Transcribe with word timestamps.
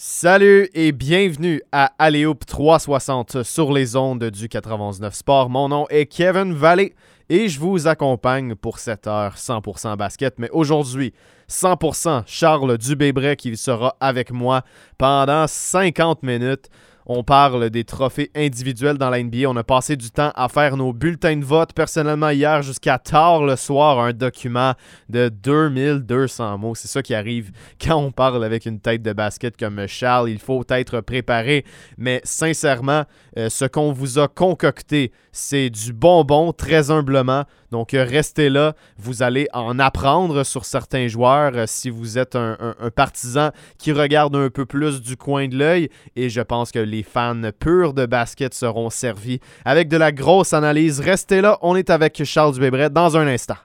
Salut 0.00 0.70
et 0.74 0.92
bienvenue 0.92 1.60
à 1.72 1.90
Aléoupe 1.98 2.46
360 2.46 3.42
sur 3.42 3.72
les 3.72 3.96
ondes 3.96 4.22
du 4.30 4.48
99 4.48 5.12
Sport. 5.12 5.50
Mon 5.50 5.68
nom 5.68 5.86
est 5.90 6.06
Kevin 6.06 6.54
Vallée 6.54 6.94
et 7.28 7.48
je 7.48 7.58
vous 7.58 7.88
accompagne 7.88 8.54
pour 8.54 8.78
cette 8.78 9.08
heure 9.08 9.34
100% 9.34 9.96
basket. 9.96 10.38
Mais 10.38 10.50
aujourd'hui, 10.50 11.14
100% 11.50 12.22
Charles 12.26 12.78
Dubébret 12.78 13.34
qui 13.34 13.56
sera 13.56 13.96
avec 13.98 14.30
moi 14.30 14.62
pendant 14.98 15.48
50 15.48 16.22
minutes. 16.22 16.68
On 17.10 17.22
parle 17.22 17.70
des 17.70 17.84
trophées 17.84 18.30
individuels 18.36 18.98
dans 18.98 19.08
la 19.08 19.22
NBA. 19.22 19.48
On 19.48 19.56
a 19.56 19.64
passé 19.64 19.96
du 19.96 20.10
temps 20.10 20.30
à 20.34 20.50
faire 20.50 20.76
nos 20.76 20.92
bulletins 20.92 21.38
de 21.38 21.44
vote. 21.44 21.72
Personnellement, 21.72 22.28
hier, 22.28 22.60
jusqu'à 22.60 22.98
tard 22.98 23.44
le 23.44 23.56
soir, 23.56 23.98
un 23.98 24.12
document 24.12 24.74
de 25.08 25.30
2200 25.30 26.58
mots. 26.58 26.74
C'est 26.74 26.88
ça 26.88 27.00
qui 27.00 27.14
arrive 27.14 27.50
quand 27.82 27.96
on 27.96 28.12
parle 28.12 28.44
avec 28.44 28.66
une 28.66 28.78
tête 28.78 29.00
de 29.00 29.14
basket 29.14 29.56
comme 29.56 29.86
Charles. 29.86 30.28
Il 30.28 30.38
faut 30.38 30.62
être 30.68 31.00
préparé. 31.00 31.64
Mais 31.96 32.20
sincèrement, 32.24 33.04
euh, 33.38 33.48
ce 33.48 33.64
qu'on 33.64 33.92
vous 33.92 34.18
a 34.18 34.28
concocté, 34.28 35.10
c'est 35.32 35.70
du 35.70 35.94
bonbon, 35.94 36.52
très 36.52 36.90
humblement. 36.90 37.44
Donc, 37.70 37.94
euh, 37.94 38.04
restez 38.04 38.48
là. 38.48 38.74
Vous 38.96 39.22
allez 39.22 39.48
en 39.52 39.78
apprendre 39.78 40.44
sur 40.44 40.64
certains 40.64 41.08
joueurs 41.08 41.52
euh, 41.54 41.64
si 41.66 41.90
vous 41.90 42.18
êtes 42.18 42.36
un, 42.36 42.74
partisan 42.94 43.50
qui 43.78 43.92
regarde 43.92 44.34
un 44.36 44.50
peu 44.50 44.66
plus 44.66 45.00
du 45.00 45.16
coin 45.16 45.48
de 45.48 45.56
l'œil. 45.56 45.90
Et 46.16 46.30
je 46.30 46.40
pense 46.40 46.72
que 46.72 46.78
les 46.78 47.02
fans 47.02 47.40
purs 47.58 47.94
de 47.94 48.06
basket 48.06 48.54
seront 48.54 48.90
servis 48.90 49.40
avec 49.64 49.88
de 49.88 49.96
la 49.96 50.12
grosse 50.12 50.52
analyse. 50.52 51.00
Restez 51.00 51.40
là. 51.40 51.58
On 51.62 51.76
est 51.76 51.90
avec 51.90 52.22
Charles 52.24 52.54
Dubébret 52.54 52.90
dans 52.90 53.16
un 53.16 53.26
instant. 53.26 53.56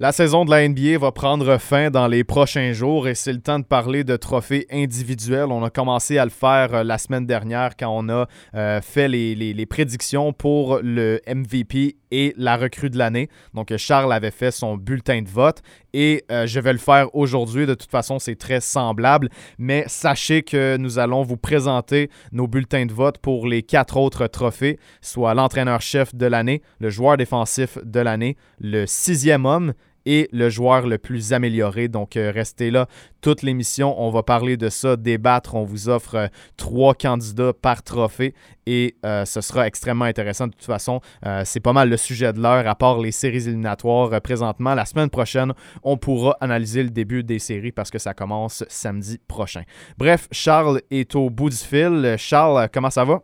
La 0.00 0.12
saison 0.12 0.44
de 0.44 0.50
la 0.50 0.68
NBA 0.68 0.96
va 0.96 1.10
prendre 1.10 1.58
fin 1.58 1.90
dans 1.90 2.06
les 2.06 2.22
prochains 2.22 2.72
jours 2.72 3.08
et 3.08 3.16
c'est 3.16 3.32
le 3.32 3.40
temps 3.40 3.58
de 3.58 3.64
parler 3.64 4.04
de 4.04 4.14
trophées 4.14 4.64
individuels. 4.70 5.50
On 5.50 5.64
a 5.64 5.70
commencé 5.70 6.18
à 6.18 6.24
le 6.24 6.30
faire 6.30 6.72
euh, 6.72 6.84
la 6.84 6.98
semaine 6.98 7.26
dernière 7.26 7.76
quand 7.76 7.90
on 7.90 8.08
a 8.08 8.28
euh, 8.54 8.80
fait 8.80 9.08
les, 9.08 9.66
prédictions 9.66 10.32
pour 10.32 10.78
le 10.84 11.20
MVP 11.26 11.96
et 12.12 12.32
la 12.36 12.56
recrue 12.56 12.90
de 12.90 12.96
l'année. 12.96 13.28
Donc 13.54 13.76
Charles 13.76 14.12
avait 14.12 14.30
fait 14.30 14.52
son 14.52 14.76
bulletin 14.76 15.22
de 15.22 15.28
vote 15.28 15.62
et 15.92 16.24
euh, 16.30 16.46
je 16.46 16.60
vais 16.60 16.72
le 16.72 16.78
faire 16.78 17.12
aujourd'hui. 17.12 17.66
De 17.66 17.74
toute 17.74 17.90
façon, 17.90 18.20
c'est 18.20 18.36
très 18.36 18.60
semblable, 18.60 19.28
mais 19.58 19.82
sachez 19.88 20.44
que 20.44 20.76
nous 20.76 21.00
allons 21.00 21.24
vous 21.24 21.36
présenter 21.36 22.08
nos 22.30 22.46
bulletins 22.46 22.86
de 22.86 22.92
vote 22.92 23.18
pour 23.18 23.48
les 23.48 23.64
quatre 23.64 23.96
autres 23.96 24.28
trophées, 24.28 24.78
soit 25.00 25.34
l'entraîneur-chef 25.34 26.14
de 26.14 26.26
l'année, 26.26 26.62
le 26.78 26.88
joueur 26.88 27.16
défensif 27.16 27.78
de 27.82 27.98
l'année, 27.98 28.36
le 28.60 28.86
sixième 28.86 29.44
homme 29.44 29.72
et 30.08 30.26
le 30.32 30.48
joueur 30.48 30.86
le 30.86 30.96
plus 30.96 31.34
amélioré. 31.34 31.88
Donc, 31.88 32.16
euh, 32.16 32.32
restez 32.34 32.70
là 32.70 32.88
toute 33.20 33.42
l'émission. 33.42 33.94
On 34.00 34.10
va 34.10 34.22
parler 34.22 34.56
de 34.56 34.70
ça, 34.70 34.96
débattre. 34.96 35.54
On 35.54 35.64
vous 35.64 35.90
offre 35.90 36.14
euh, 36.14 36.26
trois 36.56 36.94
candidats 36.94 37.52
par 37.52 37.82
trophée 37.82 38.32
et 38.66 38.96
euh, 39.04 39.26
ce 39.26 39.42
sera 39.42 39.66
extrêmement 39.66 40.06
intéressant. 40.06 40.46
De 40.46 40.52
toute 40.52 40.64
façon, 40.64 41.00
c'est 41.44 41.60
pas 41.60 41.74
mal 41.74 41.90
le 41.90 41.96
sujet 41.98 42.32
de 42.32 42.40
l'heure, 42.40 42.66
à 42.66 42.74
part 42.74 42.98
les 42.98 43.12
séries 43.12 43.46
éliminatoires 43.48 44.20
présentement. 44.22 44.74
La 44.74 44.86
semaine 44.86 45.10
prochaine, 45.10 45.52
on 45.82 45.98
pourra 45.98 46.36
analyser 46.40 46.82
le 46.82 46.90
début 46.90 47.22
des 47.22 47.38
séries 47.38 47.72
parce 47.72 47.90
que 47.90 47.98
ça 47.98 48.14
commence 48.14 48.64
samedi 48.68 49.18
prochain. 49.28 49.62
Bref, 49.98 50.28
Charles 50.32 50.80
est 50.90 51.14
au 51.14 51.28
bout 51.28 51.50
du 51.50 51.56
fil. 51.56 52.14
Charles, 52.18 52.68
comment 52.72 52.90
ça 52.90 53.04
va? 53.04 53.22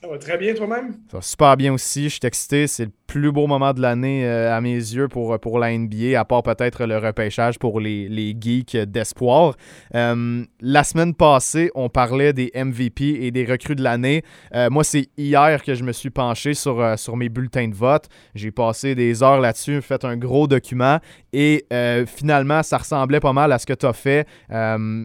Ça 0.00 0.06
va 0.06 0.16
très 0.18 0.38
bien 0.38 0.54
toi-même? 0.54 0.92
Ça 1.10 1.16
va 1.16 1.22
super 1.22 1.56
bien 1.56 1.72
aussi. 1.72 2.04
Je 2.04 2.08
suis 2.08 2.20
excité. 2.22 2.66
C'est 2.68 2.84
le 2.84 2.92
plus 3.08 3.32
beau 3.32 3.46
moment 3.46 3.72
de 3.72 3.80
l'année 3.80 4.24
euh, 4.24 4.54
à 4.54 4.60
mes 4.60 4.74
yeux 4.74 5.08
pour, 5.08 5.40
pour 5.40 5.58
la 5.58 5.76
NBA, 5.76 6.20
à 6.20 6.24
part 6.26 6.42
peut-être 6.42 6.84
le 6.84 6.98
repêchage 6.98 7.58
pour 7.58 7.80
les, 7.80 8.06
les 8.06 8.36
geeks 8.38 8.76
d'espoir. 8.76 9.54
Euh, 9.94 10.44
la 10.60 10.84
semaine 10.84 11.14
passée, 11.14 11.70
on 11.74 11.88
parlait 11.88 12.34
des 12.34 12.52
MVP 12.54 13.24
et 13.24 13.30
des 13.30 13.46
recrues 13.46 13.74
de 13.74 13.82
l'année. 13.82 14.22
Euh, 14.54 14.68
moi, 14.70 14.84
c'est 14.84 15.08
hier 15.16 15.62
que 15.62 15.74
je 15.74 15.82
me 15.82 15.92
suis 15.92 16.10
penché 16.10 16.52
sur, 16.52 16.98
sur 16.98 17.16
mes 17.16 17.30
bulletins 17.30 17.68
de 17.68 17.74
vote. 17.74 18.08
J'ai 18.34 18.50
passé 18.50 18.94
des 18.94 19.22
heures 19.22 19.40
là-dessus, 19.40 19.80
fait 19.80 20.04
un 20.04 20.18
gros 20.18 20.46
document 20.46 20.98
et 21.32 21.66
finalement, 22.06 22.62
ça 22.62 22.76
ressemblait 22.76 23.20
pas 23.20 23.32
mal 23.32 23.52
à 23.52 23.58
ce 23.58 23.64
que 23.64 23.72
tu 23.72 23.86
as 23.86 23.92
fait. 23.94 24.26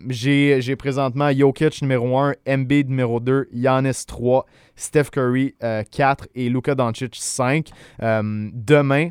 J'ai 0.10 0.76
présentement 0.76 1.32
Jokic 1.32 1.82
numéro 1.82 2.18
1, 2.18 2.34
MB 2.48 2.72
numéro 2.90 3.20
2, 3.22 3.48
Giannis 3.54 4.04
3. 4.06 4.46
Steph 4.76 5.12
Curry 5.12 5.56
4 5.60 5.62
euh, 5.64 6.28
et 6.36 6.50
Luka 6.50 6.76
Doncic 6.76 7.16
5. 7.16 7.70
Euh, 8.02 8.50
demain, 8.54 9.10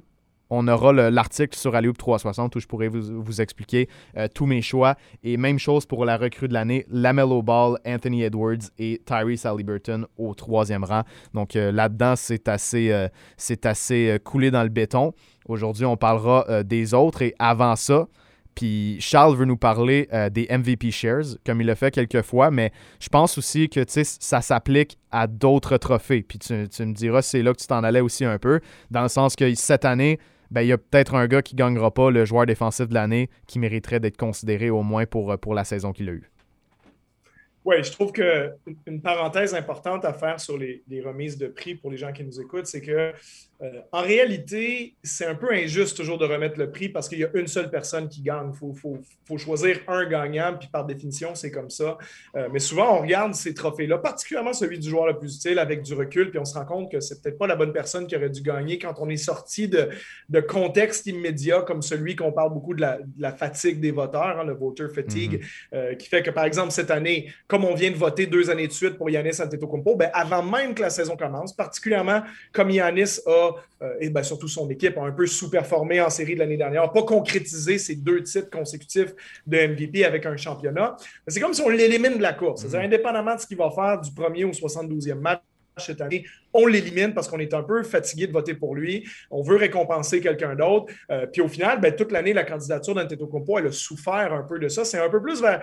on 0.50 0.69
aura 0.69 0.93
l'article 0.93 1.56
sur 1.56 1.75
Alioub 1.75 1.97
360 1.97 2.56
où 2.56 2.60
je 2.60 2.66
pourrai 2.66 2.88
vous, 2.88 3.41
expliquer 3.41 3.88
euh, 4.16 4.28
tous 4.34 4.44
mes 4.44 4.60
choix. 4.60 4.97
Et 5.22 5.37
même 5.37 5.59
chose 5.59 5.87
pour 5.87 6.04
la 6.04 6.19
recrue 6.19 6.48
de 6.48 6.53
l'année, 6.53 6.84
Lamello 6.91 7.42
Ball, 7.42 7.78
Anthony 7.87 8.22
Edwards 8.25 8.69
et 8.78 9.00
Tyrese 9.06 9.47
Halliburton 9.47 10.06
au 10.19 10.34
troisième 10.34 10.84
rang. 10.84 11.03
Donc 11.32 11.54
là-dedans, 11.54 12.16
c'est 12.16 12.48
assez, 12.48 13.09
c'est 13.38 13.65
assez 13.65 14.19
coulé 14.25 14.50
dans 14.50 14.62
le 14.62 14.69
béton. 14.69 15.15
Aujourd'hui, 15.48 15.87
on 15.87 15.97
parlera 15.97 16.62
des 16.65 16.92
autres. 16.92 17.22
Et 17.22 17.34
avant 17.38 17.75
ça, 17.75 18.06
puis 18.54 18.98
Charles 19.00 19.36
veut 19.36 19.44
nous 19.44 19.56
parler 19.56 20.08
euh, 20.12 20.28
des 20.30 20.46
MVP 20.50 20.90
shares, 20.90 21.36
comme 21.44 21.60
il 21.60 21.66
l'a 21.66 21.74
fait 21.74 21.90
quelques 21.90 22.22
fois, 22.22 22.50
mais 22.50 22.72
je 23.00 23.08
pense 23.08 23.38
aussi 23.38 23.68
que 23.68 23.80
ça 23.86 24.40
s'applique 24.40 24.98
à 25.10 25.26
d'autres 25.26 25.76
trophées. 25.78 26.22
Puis 26.22 26.38
tu, 26.38 26.52
me 26.52 26.92
diras, 26.92 27.22
c'est 27.22 27.42
là 27.42 27.52
que 27.52 27.60
tu 27.60 27.66
t'en 27.66 27.82
allais 27.82 28.00
aussi 28.00 28.24
un 28.24 28.38
peu, 28.38 28.60
dans 28.91 29.02
le 29.02 29.08
sens 29.08 29.36
que 29.36 29.54
cette 29.54 29.84
année, 29.84 30.18
ben, 30.50 30.62
il 30.62 30.68
y 30.68 30.72
a 30.72 30.78
peut-être 30.78 31.14
un 31.14 31.26
gars 31.26 31.41
qui 31.41 31.54
ne 31.54 31.58
gagnera 31.58 31.91
pas 31.91 32.10
le 32.10 32.24
joueur 32.24 32.44
défensif 32.44 32.88
de 32.88 32.94
l'année 32.94 33.30
qui 33.46 33.58
mériterait 33.58 34.00
d'être 34.00 34.18
considéré 34.18 34.68
au 34.68 34.82
moins 34.82 35.06
pour, 35.06 35.38
pour 35.38 35.54
la 35.54 35.64
saison 35.64 35.92
qu'il 35.92 36.08
a 36.10 36.12
eue. 36.12 36.32
Oui, 37.64 37.76
je 37.82 37.92
trouve 37.92 38.10
qu'une 38.12 39.00
parenthèse 39.02 39.54
importante 39.54 40.04
à 40.04 40.12
faire 40.12 40.41
sur 40.41 40.58
les, 40.58 40.82
remises 41.04 41.38
de 41.38 41.46
prix 41.46 41.76
pour 41.76 41.91
les 41.91 41.96
gens 41.96 42.12
qui 42.12 42.24
nous 42.24 42.41
écoutent, 42.41 42.66
c'est 42.66 42.80
que 42.80 43.12
euh, 43.62 43.80
en 43.92 44.02
réalité, 44.02 44.96
c'est 45.04 45.26
un 45.26 45.36
peu 45.36 45.52
injuste 45.52 45.96
toujours 45.96 46.18
de 46.18 46.24
remettre 46.24 46.58
le 46.58 46.70
prix 46.70 46.88
parce 46.88 47.08
qu'il 47.08 47.18
y 47.20 47.24
a 47.24 47.28
une 47.34 47.46
seule 47.46 47.70
personne 47.70 48.08
qui 48.08 48.22
gagne. 48.22 48.50
Il 48.52 48.74
faut, 48.74 49.38
choisir 49.38 49.78
un 49.88 50.04
gagnant, 50.04 50.54
puis 50.58 50.68
par 50.70 50.84
définition, 50.84 51.34
c'est 51.34 51.50
comme 51.50 51.70
ça. 51.70 51.96
Euh, 52.36 52.48
mais 52.52 52.58
souvent, 52.58 52.98
on 52.98 53.00
regarde 53.00 53.34
ces 53.34 53.54
trophées-là, 53.54 53.98
particulièrement 53.98 54.52
celui 54.52 54.78
du 54.78 54.90
joueur 54.90 55.06
le 55.06 55.18
plus 55.18 55.36
utile, 55.36 55.58
avec 55.58 55.82
du 55.82 55.94
recul, 55.94 56.30
puis 56.30 56.38
on 56.38 56.44
se 56.44 56.54
rend 56.54 56.66
compte 56.66 56.92
que 56.92 57.00
c'est 57.00 57.22
peut-être 57.22 57.38
pas 57.38 57.46
la 57.46 57.56
bonne 57.56 57.72
personne 57.72 58.06
qui 58.06 58.14
aurait 58.14 58.30
dû 58.30 58.42
gagner 58.42 58.78
quand 58.78 58.94
on 58.98 59.08
est 59.08 59.16
sorti 59.16 59.68
de, 59.68 59.88
de 60.28 60.40
contexte 60.40 61.06
immédiat 61.06 61.62
comme 61.62 61.80
celui 61.82 62.14
qu'on 62.14 62.32
parle 62.32 62.52
beaucoup 62.52 62.74
de 62.74 62.82
la, 62.82 63.32
fatigue 63.32 63.80
des 63.80 63.90
voteurs, 63.90 64.40
hein, 64.40 64.44
le 64.44 64.52
voter 64.54 64.88
fatigue, 64.94 65.40
mm-hmm. 65.40 65.74
euh, 65.74 65.94
qui 65.94 66.08
fait 66.08 66.22
que, 66.22 66.30
par 66.30 66.44
exemple, 66.44 66.72
cette 66.72 66.90
année, 66.90 67.32
comme 67.46 67.64
on 67.64 67.74
vient 67.74 67.90
de 67.90 67.96
voter 67.96 68.26
deux 68.26 68.50
années 68.50 68.66
de 68.66 68.72
suite 68.72 68.98
pour 68.98 69.08
Yanis 69.08 69.40
Antetokounmpo, 69.40 69.96
ben, 69.96 70.10
avant 70.12 70.42
même 70.42 70.74
que 70.74 70.82
la 70.82 70.90
saison 70.90 71.16
commence, 71.16 71.54
particulièrement 71.54 72.22
comme 72.52 72.70
Yanis 72.70 73.20
a 73.26 73.51
et 74.00 74.10
ben, 74.10 74.22
surtout 74.22 74.48
son 74.48 74.68
équipe 74.70 74.96
a 74.98 75.02
un 75.02 75.12
peu 75.12 75.26
sous-performé 75.26 76.00
en 76.00 76.10
série 76.10 76.34
de 76.34 76.40
l'année 76.40 76.56
dernière, 76.56 76.90
pas 76.92 77.02
concrétisé 77.02 77.78
ces 77.78 77.96
deux 77.96 78.22
titres 78.22 78.50
consécutifs 78.50 79.14
de 79.46 79.66
MVP 79.66 80.04
avec 80.04 80.26
un 80.26 80.36
championnat. 80.36 80.96
C'est 81.26 81.40
comme 81.40 81.54
si 81.54 81.62
on 81.62 81.68
l'élimine 81.68 82.16
de 82.16 82.22
la 82.22 82.32
course. 82.32 82.62
C'est-à-dire, 82.62 82.80
mm-hmm. 82.80 82.84
indépendamment 82.84 83.34
de 83.34 83.41
ce 83.41 83.46
qu'il 83.46 83.56
va 83.56 83.70
faire 83.70 84.00
du 84.00 84.12
premier 84.12 84.44
au 84.44 84.50
72e 84.50 85.14
match, 85.14 85.41
cette 85.78 86.00
année, 86.00 86.24
on 86.52 86.66
l'élimine 86.66 87.14
parce 87.14 87.28
qu'on 87.28 87.38
est 87.38 87.54
un 87.54 87.62
peu 87.62 87.82
fatigué 87.82 88.26
de 88.26 88.32
voter 88.32 88.54
pour 88.54 88.74
lui. 88.74 89.06
On 89.30 89.42
veut 89.42 89.56
récompenser 89.56 90.20
quelqu'un 90.20 90.54
d'autre. 90.54 90.92
Euh, 91.10 91.26
puis 91.26 91.40
au 91.40 91.48
final, 91.48 91.80
ben, 91.80 91.94
toute 91.94 92.12
l'année, 92.12 92.32
la 92.32 92.44
candidature 92.44 92.94
d'Antetokounmpo, 92.94 93.58
elle 93.58 93.66
a 93.66 93.72
souffert 93.72 94.32
un 94.32 94.42
peu 94.42 94.58
de 94.58 94.68
ça. 94.68 94.84
C'est 94.84 94.98
un 94.98 95.08
peu 95.08 95.22
plus 95.22 95.41
vers 95.41 95.62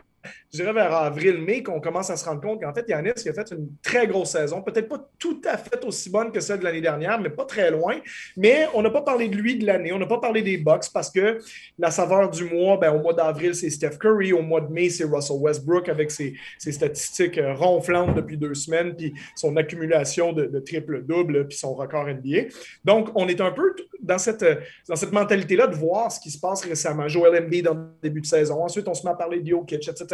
je 0.52 0.58
dirais 0.58 0.74
vers 0.74 0.94
avril-mai, 0.94 1.64
qu'on 1.64 1.80
commence 1.80 2.10
à 2.10 2.18
se 2.18 2.26
rendre 2.26 2.42
compte 2.42 2.62
qu'en 2.62 2.74
fait, 2.74 2.86
Yannis 2.90 3.12
il 3.24 3.30
a 3.30 3.34
fait 3.34 3.52
une 3.52 3.70
très 3.82 4.08
grosse 4.08 4.32
saison. 4.32 4.62
Peut-être 4.62 4.90
pas 4.90 5.08
tout 5.18 5.42
à 5.46 5.58
fait 5.58 5.84
aussi 5.86 6.10
bonne 6.10 6.32
que 6.32 6.40
celle 6.40 6.60
de 6.60 6.64
l'année 6.64 6.82
dernière, 6.82 7.20
mais 7.20 7.30
pas 7.30 7.46
très 7.46 7.72
loin. 7.72 7.96
Mais 8.36 8.68
on 8.74 8.82
n'a 8.82 8.90
pas 8.90 9.02
parlé 9.02 9.30
de 9.30 9.36
lui 9.36 9.58
de 9.58 9.66
l'année, 9.66 9.94
on 9.94 10.00
n'a 10.00 10.08
pas 10.08 10.20
parlé 10.20 10.42
des 10.42 10.58
Bucks 10.58 10.86
parce 10.94 11.10
que 11.10 11.40
la 11.78 11.92
saveur 11.92 12.30
du 12.30 12.44
mois, 12.46 12.78
ben, 12.78 12.92
au 12.92 13.00
mois 13.00 13.14
d'avril, 13.14 13.54
c'est 13.56 13.70
Steph 13.70 13.98
Curry. 14.00 14.34
Au 14.34 14.42
mois 14.42 14.62
de 14.62 14.72
mai, 14.72 14.90
c'est 14.90 15.06
Russell 15.06 15.38
Westbrook 15.40 15.88
avec 15.88 16.12
ses, 16.12 16.34
statistiques 16.58 17.38
euh, 17.38 17.54
ronflantes 17.54 18.16
depuis 18.16 18.38
deux 18.38 18.54
semaines, 18.54 18.96
puis 18.96 19.14
son 19.36 19.56
accumulation 19.58 20.34
de, 20.34 20.60
triple-double, 20.80 21.48
puis 21.48 21.58
son 21.58 21.74
record 21.74 22.08
NBA. 22.08 22.50
Donc, 22.84 23.10
on 23.16 23.28
est 23.28 23.42
un 23.42 23.52
peu 23.52 23.76
dans 24.02 24.18
cette, 24.18 24.46
dans 24.88 24.96
cette 24.96 25.12
mentalité-là 25.12 25.68
de 25.68 25.76
voir 25.76 26.12
ce 26.12 26.20
qui 26.20 26.32
se 26.32 26.40
passe 26.40 26.66
récemment. 26.66 27.08
Joel 27.08 27.44
Embiid 27.44 27.66
dans 27.66 27.74
le 27.74 27.88
début 28.02 28.22
de 28.22 28.26
saison. 28.26 28.64
Ensuite, 28.64 28.88
on 28.88 28.94
se 28.94 29.06
met 29.06 29.12
à 29.12 29.16
parler 29.16 29.40
de 29.40 29.48
Jokic, 29.48 29.88
etc. 29.88 30.06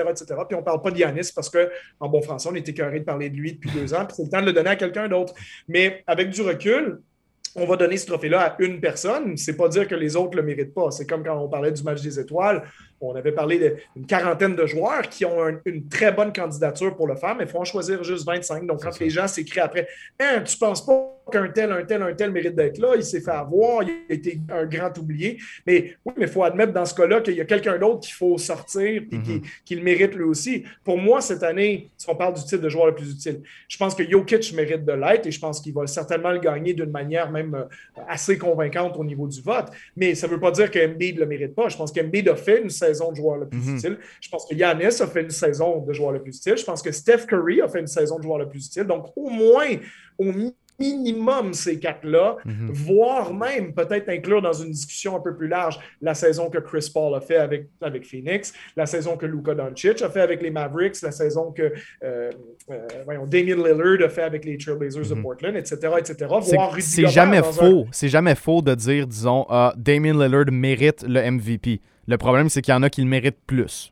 Puis 0.47 0.55
on 0.55 0.59
ne 0.59 0.65
parle 0.65 0.81
pas 0.81 0.91
de 0.91 0.97
Yanis 0.97 1.31
parce 1.33 1.49
qu'en 1.49 2.09
bon 2.09 2.21
français, 2.21 2.49
on 2.51 2.55
était 2.55 2.73
carré 2.73 2.99
de 2.99 3.05
parler 3.05 3.29
de 3.29 3.35
lui 3.35 3.53
depuis 3.53 3.71
deux 3.71 3.93
ans, 3.93 4.05
puis 4.05 4.15
c'est 4.17 4.23
le 4.23 4.29
temps 4.29 4.41
de 4.41 4.47
le 4.47 4.53
donner 4.53 4.71
à 4.71 4.75
quelqu'un 4.75 5.07
d'autre. 5.07 5.33
Mais 5.67 6.03
avec 6.07 6.29
du 6.29 6.41
recul, 6.41 6.99
on 7.55 7.65
va 7.65 7.77
donner 7.77 7.95
ce 7.95 8.05
trophée-là 8.05 8.41
à 8.41 8.61
une 8.61 8.81
personne. 8.81 9.37
C'est 9.37 9.55
pas 9.55 9.69
dire 9.69 9.87
que 9.87 9.95
les 9.95 10.15
autres 10.15 10.35
le 10.35 10.43
méritent 10.43 10.73
pas. 10.73 10.91
C'est 10.91 11.05
comme 11.05 11.23
quand 11.23 11.37
on 11.37 11.47
parlait 11.47 11.71
du 11.71 11.81
match 11.83 12.01
des 12.01 12.19
étoiles. 12.19 12.63
On 13.11 13.15
avait 13.15 13.31
parlé 13.31 13.75
d'une 13.95 14.05
quarantaine 14.05 14.55
de 14.55 14.65
joueurs 14.65 15.07
qui 15.09 15.25
ont 15.25 15.59
une 15.65 15.87
très 15.87 16.11
bonne 16.11 16.33
candidature 16.33 16.95
pour 16.95 17.07
le 17.07 17.15
faire, 17.15 17.35
mais 17.35 17.45
il 17.45 17.49
faut 17.49 17.59
en 17.59 17.65
choisir 17.65 18.03
juste 18.03 18.25
25. 18.25 18.65
Donc, 18.65 18.83
quand 18.83 18.99
les 18.99 19.09
gens 19.09 19.27
s'écrivent 19.27 19.63
après, 19.63 19.87
hein, 20.19 20.41
tu 20.45 20.57
penses 20.57 20.85
pas 20.85 21.11
qu'un 21.31 21.47
tel, 21.49 21.71
un 21.71 21.83
tel, 21.83 22.01
un 22.03 22.13
tel 22.13 22.31
mérite 22.31 22.55
d'être 22.55 22.77
là, 22.77 22.93
il 22.95 23.03
s'est 23.03 23.21
fait 23.21 23.31
avoir, 23.31 23.83
il 23.83 23.89
a 24.09 24.13
été 24.13 24.39
un 24.49 24.65
grand 24.65 24.95
oublié. 24.97 25.37
Mais 25.65 25.95
oui, 26.05 26.13
mais 26.17 26.25
il 26.25 26.31
faut 26.31 26.43
admettre 26.43 26.73
dans 26.73 26.85
ce 26.85 26.93
cas-là 26.93 27.21
qu'il 27.21 27.35
y 27.35 27.41
a 27.41 27.45
quelqu'un 27.45 27.77
d'autre 27.77 28.01
qu'il 28.01 28.13
faut 28.13 28.37
sortir 28.37 28.83
et 28.83 29.07
mhm. 29.11 29.41
qui, 29.63 29.75
le 29.75 29.81
mérite 29.81 30.13
lui 30.15 30.23
aussi. 30.23 30.63
Pour 30.83 30.97
moi, 30.97 31.21
cette 31.21 31.43
année, 31.43 31.89
si 31.97 32.09
on 32.09 32.15
parle 32.15 32.35
du 32.35 32.43
titre 32.43 32.61
de 32.61 32.69
joueur 32.69 32.87
le 32.87 32.95
plus 32.95 33.11
utile, 33.11 33.41
je 33.67 33.77
pense 33.77 33.95
que 33.95 34.09
Jokic 34.09 34.53
mérite 34.53 34.85
de 34.85 34.93
l'être 34.93 35.25
et 35.25 35.31
je 35.31 35.39
pense 35.39 35.59
qu'il 35.59 35.73
va 35.73 35.87
certainement 35.87 36.31
le 36.31 36.39
gagner 36.39 36.73
d'une 36.73 36.91
manière 36.91 37.31
même 37.31 37.55
euh, 37.55 38.01
assez 38.07 38.37
convaincante 38.37 38.95
au 38.97 39.03
niveau 39.03 39.27
du 39.27 39.41
vote. 39.41 39.67
Mais 39.95 40.15
ça 40.15 40.27
ne 40.27 40.33
veut 40.33 40.39
pas 40.39 40.51
dire 40.51 40.69
que 40.69 40.79
ne 40.79 41.19
le 41.19 41.25
mérite 41.25 41.55
pas. 41.55 41.69
Je 41.69 41.77
pense 41.77 41.91
qu'Embiid 41.91 42.29
a 42.29 42.35
fait 42.35 42.61
une 42.61 42.69
saison 42.69 42.94
de 43.11 43.15
joueur 43.15 43.37
le 43.37 43.47
plus 43.47 43.59
mhm. 43.59 43.75
utile. 43.77 43.97
Je 44.21 44.29
pense 44.29 44.45
que 44.45 44.55
Yanis 44.55 45.01
a 45.01 45.07
fait 45.07 45.21
une 45.21 45.29
saison 45.29 45.79
de 45.79 45.93
joueur 45.93 46.11
le 46.11 46.21
plus 46.21 46.37
utile. 46.37 46.57
Je 46.57 46.63
pense 46.63 46.81
que 46.81 46.91
Steph 46.91 47.25
Curry 47.27 47.61
a 47.61 47.67
fait 47.67 47.79
une 47.79 47.87
saison 47.87 48.17
de 48.17 48.23
joueur 48.23 48.39
le 48.39 48.49
plus 48.49 48.65
utile. 48.65 48.83
Donc, 48.83 49.07
au 49.15 49.29
moins, 49.29 49.75
au 50.17 50.31
minimum 50.79 51.53
ces 51.53 51.79
quatre-là, 51.79 52.37
mhm. 52.45 52.71
voire 52.71 53.33
même 53.33 53.73
peut-être 53.73 54.09
inclure 54.09 54.41
dans 54.41 54.53
une 54.53 54.71
discussion 54.71 55.15
un 55.15 55.19
peu 55.19 55.35
plus 55.35 55.47
large 55.47 55.79
la 56.01 56.13
saison 56.13 56.49
que 56.49 56.57
Chris 56.57 56.89
Paul 56.93 57.15
a 57.15 57.21
fait 57.21 57.37
avec, 57.37 57.69
avec 57.81 58.05
Phoenix, 58.05 58.53
la 58.75 58.85
saison 58.85 59.17
que 59.17 59.25
Luka 59.25 59.55
Doncic 59.55 60.01
a 60.01 60.09
fait 60.09 60.21
avec 60.21 60.41
les 60.41 60.51
Mavericks, 60.51 61.01
la 61.01 61.11
saison 61.11 61.51
que 61.51 61.73
euh, 62.03 62.31
euh, 62.71 63.25
Damien 63.27 63.55
Lillard 63.55 64.05
a 64.05 64.09
fait 64.09 64.23
avec 64.23 64.45
les 64.45 64.57
Trailblazers 64.57 65.09
de 65.09 65.15
mhm. 65.15 65.21
Portland, 65.23 65.55
etc., 65.55 65.77
etc. 65.97 66.27
C'est 66.79 67.07
jamais 67.07 67.41
faux. 67.41 67.87
C'est 67.91 68.09
jamais 68.09 68.35
faux 68.35 68.61
de 68.61 68.75
dire, 68.75 69.07
disons, 69.07 69.45
uh, 69.49 69.69
Damien 69.77 70.13
Lillard 70.13 70.51
mérite 70.51 71.05
le 71.07 71.31
MVP. 71.31 71.81
Le 72.07 72.17
problème, 72.17 72.49
c'est 72.49 72.61
qu'il 72.61 72.73
y 72.73 72.77
en 72.77 72.83
a 72.83 72.89
qui 72.89 73.01
le 73.01 73.07
méritent 73.07 73.43
plus. 73.47 73.91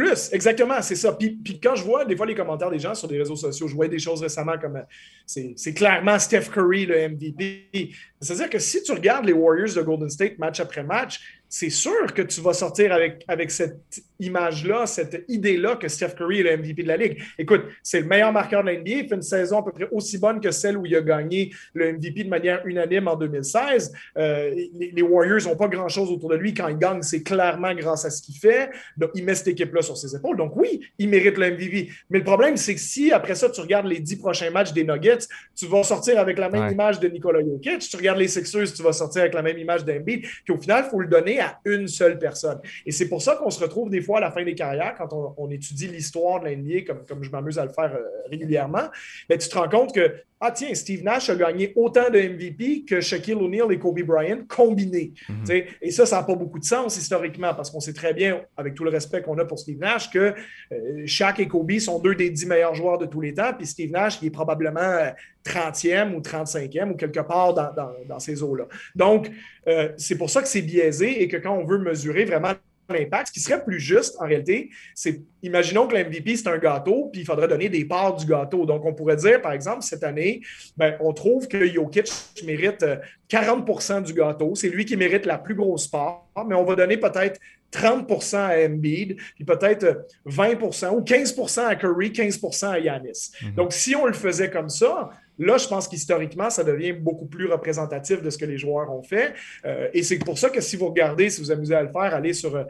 Plus, 0.00 0.32
exactement, 0.32 0.80
c'est 0.80 0.96
ça. 0.96 1.12
Puis, 1.12 1.60
quand 1.62 1.74
je 1.74 1.84
vois 1.84 2.06
des 2.06 2.16
fois 2.16 2.24
les 2.24 2.34
commentaires 2.34 2.70
des 2.70 2.78
gens 2.78 2.94
sur 2.94 3.06
les 3.06 3.18
réseaux 3.18 3.36
sociaux, 3.36 3.68
je 3.68 3.74
voyais 3.74 3.90
des 3.90 3.98
choses 3.98 4.22
récemment 4.22 4.56
comme 4.58 4.76
euh, 4.76 5.52
c'est 5.54 5.74
clairement 5.74 6.18
Steph 6.18 6.48
Curry 6.50 6.86
le 6.86 7.10
MVP. 7.10 7.90
C'est-à-dire 8.18 8.48
que 8.48 8.58
si 8.58 8.82
tu 8.82 8.92
regardes 8.92 9.26
les 9.26 9.34
Warriors 9.34 9.74
de 9.74 9.82
Golden 9.82 10.08
State 10.08 10.38
match 10.38 10.58
après 10.58 10.82
match, 10.82 11.20
c'est 11.50 11.68
sûr 11.68 12.14
que 12.14 12.22
tu 12.22 12.40
vas 12.40 12.54
sortir 12.54 12.94
avec, 12.94 13.26
avec 13.28 13.50
cette 13.50 14.02
image-là, 14.20 14.86
cette 14.86 15.24
idée-là 15.28 15.76
que 15.76 15.88
Steph 15.88 16.14
Curry 16.16 16.40
est 16.40 16.42
le 16.44 16.56
MVP 16.56 16.82
de 16.82 16.88
la 16.88 16.96
Ligue. 16.96 17.22
Écoute, 17.38 17.62
c'est 17.82 18.00
le 18.00 18.06
meilleur 18.06 18.32
marqueur 18.32 18.62
de 18.62 18.70
l'NBA. 18.70 18.90
Il 18.90 19.08
fait 19.08 19.14
une 19.14 19.22
saison 19.22 19.58
à 19.58 19.62
peu 19.62 19.72
près 19.72 19.88
aussi 19.90 20.18
bonne 20.18 20.40
que 20.40 20.50
celle 20.50 20.76
où 20.76 20.86
il 20.86 20.94
a 20.94 21.00
gagné 21.00 21.52
le 21.74 21.92
MVP 21.92 22.24
de 22.24 22.28
manière 22.28 22.64
unanime 22.66 23.08
en 23.08 23.16
2016. 23.16 23.92
Euh, 24.16 24.54
les, 24.74 25.02
Warriors 25.02 25.40
n'ont 25.46 25.56
pas 25.56 25.68
grand-chose 25.68 26.10
autour 26.10 26.30
de 26.30 26.36
lui. 26.36 26.54
Quand 26.54 26.68
il 26.68 26.78
gagne, 26.78 27.02
c'est 27.02 27.22
clairement 27.22 27.74
grâce 27.74 28.04
à 28.04 28.10
ce 28.10 28.22
qu'il 28.22 28.36
fait. 28.36 28.70
Donc, 28.96 29.10
il 29.14 29.24
met 29.24 29.34
cette 29.34 29.48
équipe-là 29.48 29.82
sur 29.82 29.96
ses 29.96 30.14
épaules. 30.14 30.36
Donc, 30.36 30.56
oui, 30.56 30.80
il 30.98 31.08
mérite 31.08 31.36
le 31.36 31.50
MVP. 31.52 31.88
Mais 32.10 32.18
le 32.18 32.24
problème, 32.24 32.56
c'est 32.56 32.74
que 32.74 32.80
si 32.80 33.12
après 33.12 33.34
ça, 33.34 33.48
tu 33.50 33.60
regardes 33.60 33.86
les 33.86 34.00
dix 34.00 34.16
prochains 34.16 34.50
matchs 34.50 34.72
des 34.72 34.84
Nuggets, 34.84 35.26
tu 35.56 35.66
vas 35.66 35.82
sortir 35.82 36.18
avec 36.18 36.38
la 36.38 36.48
même 36.48 36.70
image 36.70 37.00
de 37.00 37.08
Nikola 37.08 37.40
Jokic. 37.40 37.80
Tu 37.80 37.96
regardes 37.96 38.18
les 38.18 38.28
Sixers, 38.28 38.72
tu 38.72 38.82
vas 38.82 38.92
sortir 38.92 39.22
avec 39.22 39.34
la 39.34 39.42
même 39.42 39.58
image 39.58 39.84
d'Embiid. 39.84 40.22
Puis 40.22 40.54
au 40.54 40.60
final, 40.60 40.84
il 40.86 40.90
faut 40.90 41.00
le 41.00 41.08
donner 41.08 41.40
à 41.40 41.58
une 41.64 41.88
seule 41.88 42.18
personne. 42.18 42.60
Et 42.86 42.92
c'est 42.92 43.08
pour 43.08 43.22
ça 43.22 43.36
qu'on 43.36 43.50
se 43.50 43.60
retrouve 43.60 43.90
des 43.90 44.00
fois 44.00 44.09
à 44.18 44.20
la 44.20 44.30
fin 44.30 44.44
des 44.44 44.54
carrières, 44.54 44.94
quand 44.96 45.34
on, 45.36 45.50
étudie 45.50 45.88
l'histoire 45.88 46.40
de 46.40 46.48
l'NBA, 46.48 46.82
comme, 46.86 47.04
comme 47.06 47.24
je 47.24 47.30
m'amuse 47.30 47.58
à 47.58 47.64
le 47.64 47.72
faire 47.72 47.92
euh, 47.94 48.02
régulièrement, 48.30 48.88
mais 49.28 49.36
tu 49.36 49.48
te 49.48 49.58
rends 49.58 49.68
compte 49.68 49.94
que, 49.94 50.14
ah 50.40 50.52
tiens, 50.52 50.72
Steve 50.74 51.02
Nash 51.02 51.28
a 51.28 51.34
gagné 51.34 51.72
autant 51.76 52.08
de 52.08 52.18
MVP 52.18 52.84
que 52.86 53.00
Shaquille 53.00 53.34
O'Neal 53.34 53.72
et 53.72 53.78
Kobe 53.78 54.00
Bryant 54.00 54.44
combinés. 54.48 55.12
Mhm. 55.28 55.62
Et 55.82 55.90
ça, 55.90 56.06
ça 56.06 56.16
n'a 56.16 56.22
pas 56.22 56.34
beaucoup 56.34 56.58
de 56.58 56.64
sens 56.64 56.96
historiquement, 56.96 57.52
parce 57.54 57.70
qu'on 57.70 57.80
sait 57.80 57.92
très 57.92 58.14
bien, 58.14 58.40
avec 58.56 58.74
tout 58.74 58.84
le 58.84 58.90
respect 58.90 59.22
qu'on 59.22 59.36
a 59.38 59.44
pour 59.44 59.58
Steve 59.58 59.78
Nash, 59.78 60.10
que 60.10 60.34
euh, 60.72 61.02
Shaq 61.04 61.40
et 61.40 61.48
Kobe 61.48 61.78
sont 61.78 61.98
deux 61.98 62.14
des 62.14 62.30
dix 62.30 62.46
meilleurs 62.46 62.74
joueurs 62.74 62.98
de 62.98 63.06
tous 63.06 63.20
les 63.20 63.34
temps, 63.34 63.52
puis 63.56 63.66
Steve 63.66 63.90
Nash, 63.90 64.18
il 64.22 64.28
est 64.28 64.30
probablement 64.30 65.12
30e 65.44 66.12
euh, 66.12 66.16
ou 66.16 66.20
35e 66.20 66.92
ou 66.92 66.94
quelque 66.94 67.20
part 67.20 67.54
dans, 67.54 67.72
dans 68.08 68.18
ces 68.18 68.42
eaux-là. 68.42 68.66
Donc, 68.94 69.30
euh, 69.66 69.90
c'est 69.96 70.16
pour 70.16 70.30
ça 70.30 70.42
que 70.42 70.48
c'est 70.48 70.62
biaisé 70.62 71.22
et 71.22 71.28
que 71.28 71.36
quand 71.36 71.56
on 71.56 71.64
veut 71.64 71.78
mesurer 71.78 72.24
vraiment 72.24 72.52
l'impact, 72.92 73.28
ce 73.28 73.32
qui 73.32 73.40
serait 73.40 73.62
plus 73.62 73.80
juste 73.80 74.16
en 74.20 74.26
réalité, 74.26 74.70
c'est 74.94 75.22
imaginons 75.42 75.86
que 75.86 75.94
l'MVP 75.94 76.36
c'est 76.36 76.48
un 76.48 76.58
gâteau, 76.58 77.08
puis 77.12 77.22
il 77.22 77.24
faudrait 77.24 77.48
donner 77.48 77.68
des 77.68 77.84
parts 77.84 78.16
du 78.16 78.26
gâteau. 78.26 78.66
Donc 78.66 78.84
on 78.84 78.94
pourrait 78.94 79.16
dire, 79.16 79.40
par 79.40 79.52
exemple, 79.52 79.82
cette 79.82 80.04
année, 80.04 80.40
ben, 80.76 80.96
on 81.00 81.12
trouve 81.12 81.48
que 81.48 81.66
Jokic 81.66 82.10
mérite 82.44 82.84
40% 83.30 83.92
euh, 83.92 84.00
du 84.00 84.12
gâteau. 84.12 84.54
C'est 84.54 84.68
lui 84.68 84.84
qui 84.84 84.96
mérite 84.96 85.26
la 85.26 85.38
plus 85.38 85.54
grosse 85.54 85.88
part, 85.88 86.26
mais 86.46 86.54
on 86.54 86.64
va 86.64 86.74
donner 86.74 86.96
peut-être 86.96 87.40
30% 87.72 88.36
à 88.36 88.66
Embiid, 88.66 89.16
puis 89.36 89.44
peut-être 89.44 90.06
20% 90.26 90.90
ou 90.90 91.00
15% 91.02 91.66
à 91.66 91.76
Curry, 91.76 92.10
15% 92.10 92.68
à 92.68 92.78
Yanis. 92.78 93.30
Mhm. 93.42 93.54
Donc 93.54 93.72
si 93.72 93.94
on 93.94 94.06
le 94.06 94.12
faisait 94.12 94.50
comme 94.50 94.68
ça, 94.68 95.10
Là, 95.40 95.56
je 95.56 95.66
pense 95.66 95.88
qu'historiquement, 95.88 96.50
ça 96.50 96.62
devient 96.62 96.92
beaucoup 96.92 97.24
plus 97.24 97.50
représentatif 97.50 98.22
de 98.22 98.28
ce 98.28 98.36
que 98.36 98.44
les 98.44 98.58
joueurs 98.58 98.92
ont 98.92 99.02
fait. 99.02 99.32
Euh, 99.64 99.88
et 99.94 100.02
c'est 100.02 100.18
pour 100.18 100.36
ça 100.36 100.50
que 100.50 100.60
si 100.60 100.76
vous 100.76 100.88
regardez, 100.88 101.30
si 101.30 101.40
vous 101.40 101.50
amusez 101.50 101.74
à 101.74 101.82
le 101.82 101.88
faire, 101.88 102.14
allez 102.14 102.34
sur 102.34 102.54
euh, 102.54 102.64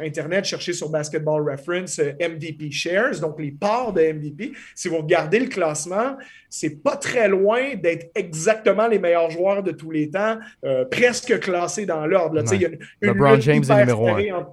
Internet, 0.00 0.46
cherchez 0.46 0.72
sur 0.72 0.88
Basketball 0.88 1.46
Reference 1.50 1.98
euh, 1.98 2.12
MVP 2.18 2.70
Shares, 2.70 3.20
donc 3.20 3.38
les 3.38 3.50
parts 3.50 3.92
de 3.92 4.00
MVP. 4.00 4.52
Si 4.74 4.88
vous 4.88 4.96
regardez 4.96 5.38
le 5.38 5.48
classement, 5.48 6.16
c'est 6.48 6.82
pas 6.82 6.96
très 6.96 7.28
loin 7.28 7.74
d'être 7.74 8.10
exactement 8.14 8.88
les 8.88 8.98
meilleurs 8.98 9.30
joueurs 9.30 9.62
de 9.62 9.72
tous 9.72 9.90
les 9.90 10.08
temps, 10.08 10.38
presque 10.90 11.40
classés 11.40 11.84
dans 11.84 12.06
l'ordre. 12.06 12.42
LeBron 13.02 13.40
James 13.40 13.64
est 13.68 13.80
numéro 13.80 14.08
un. 14.08 14.46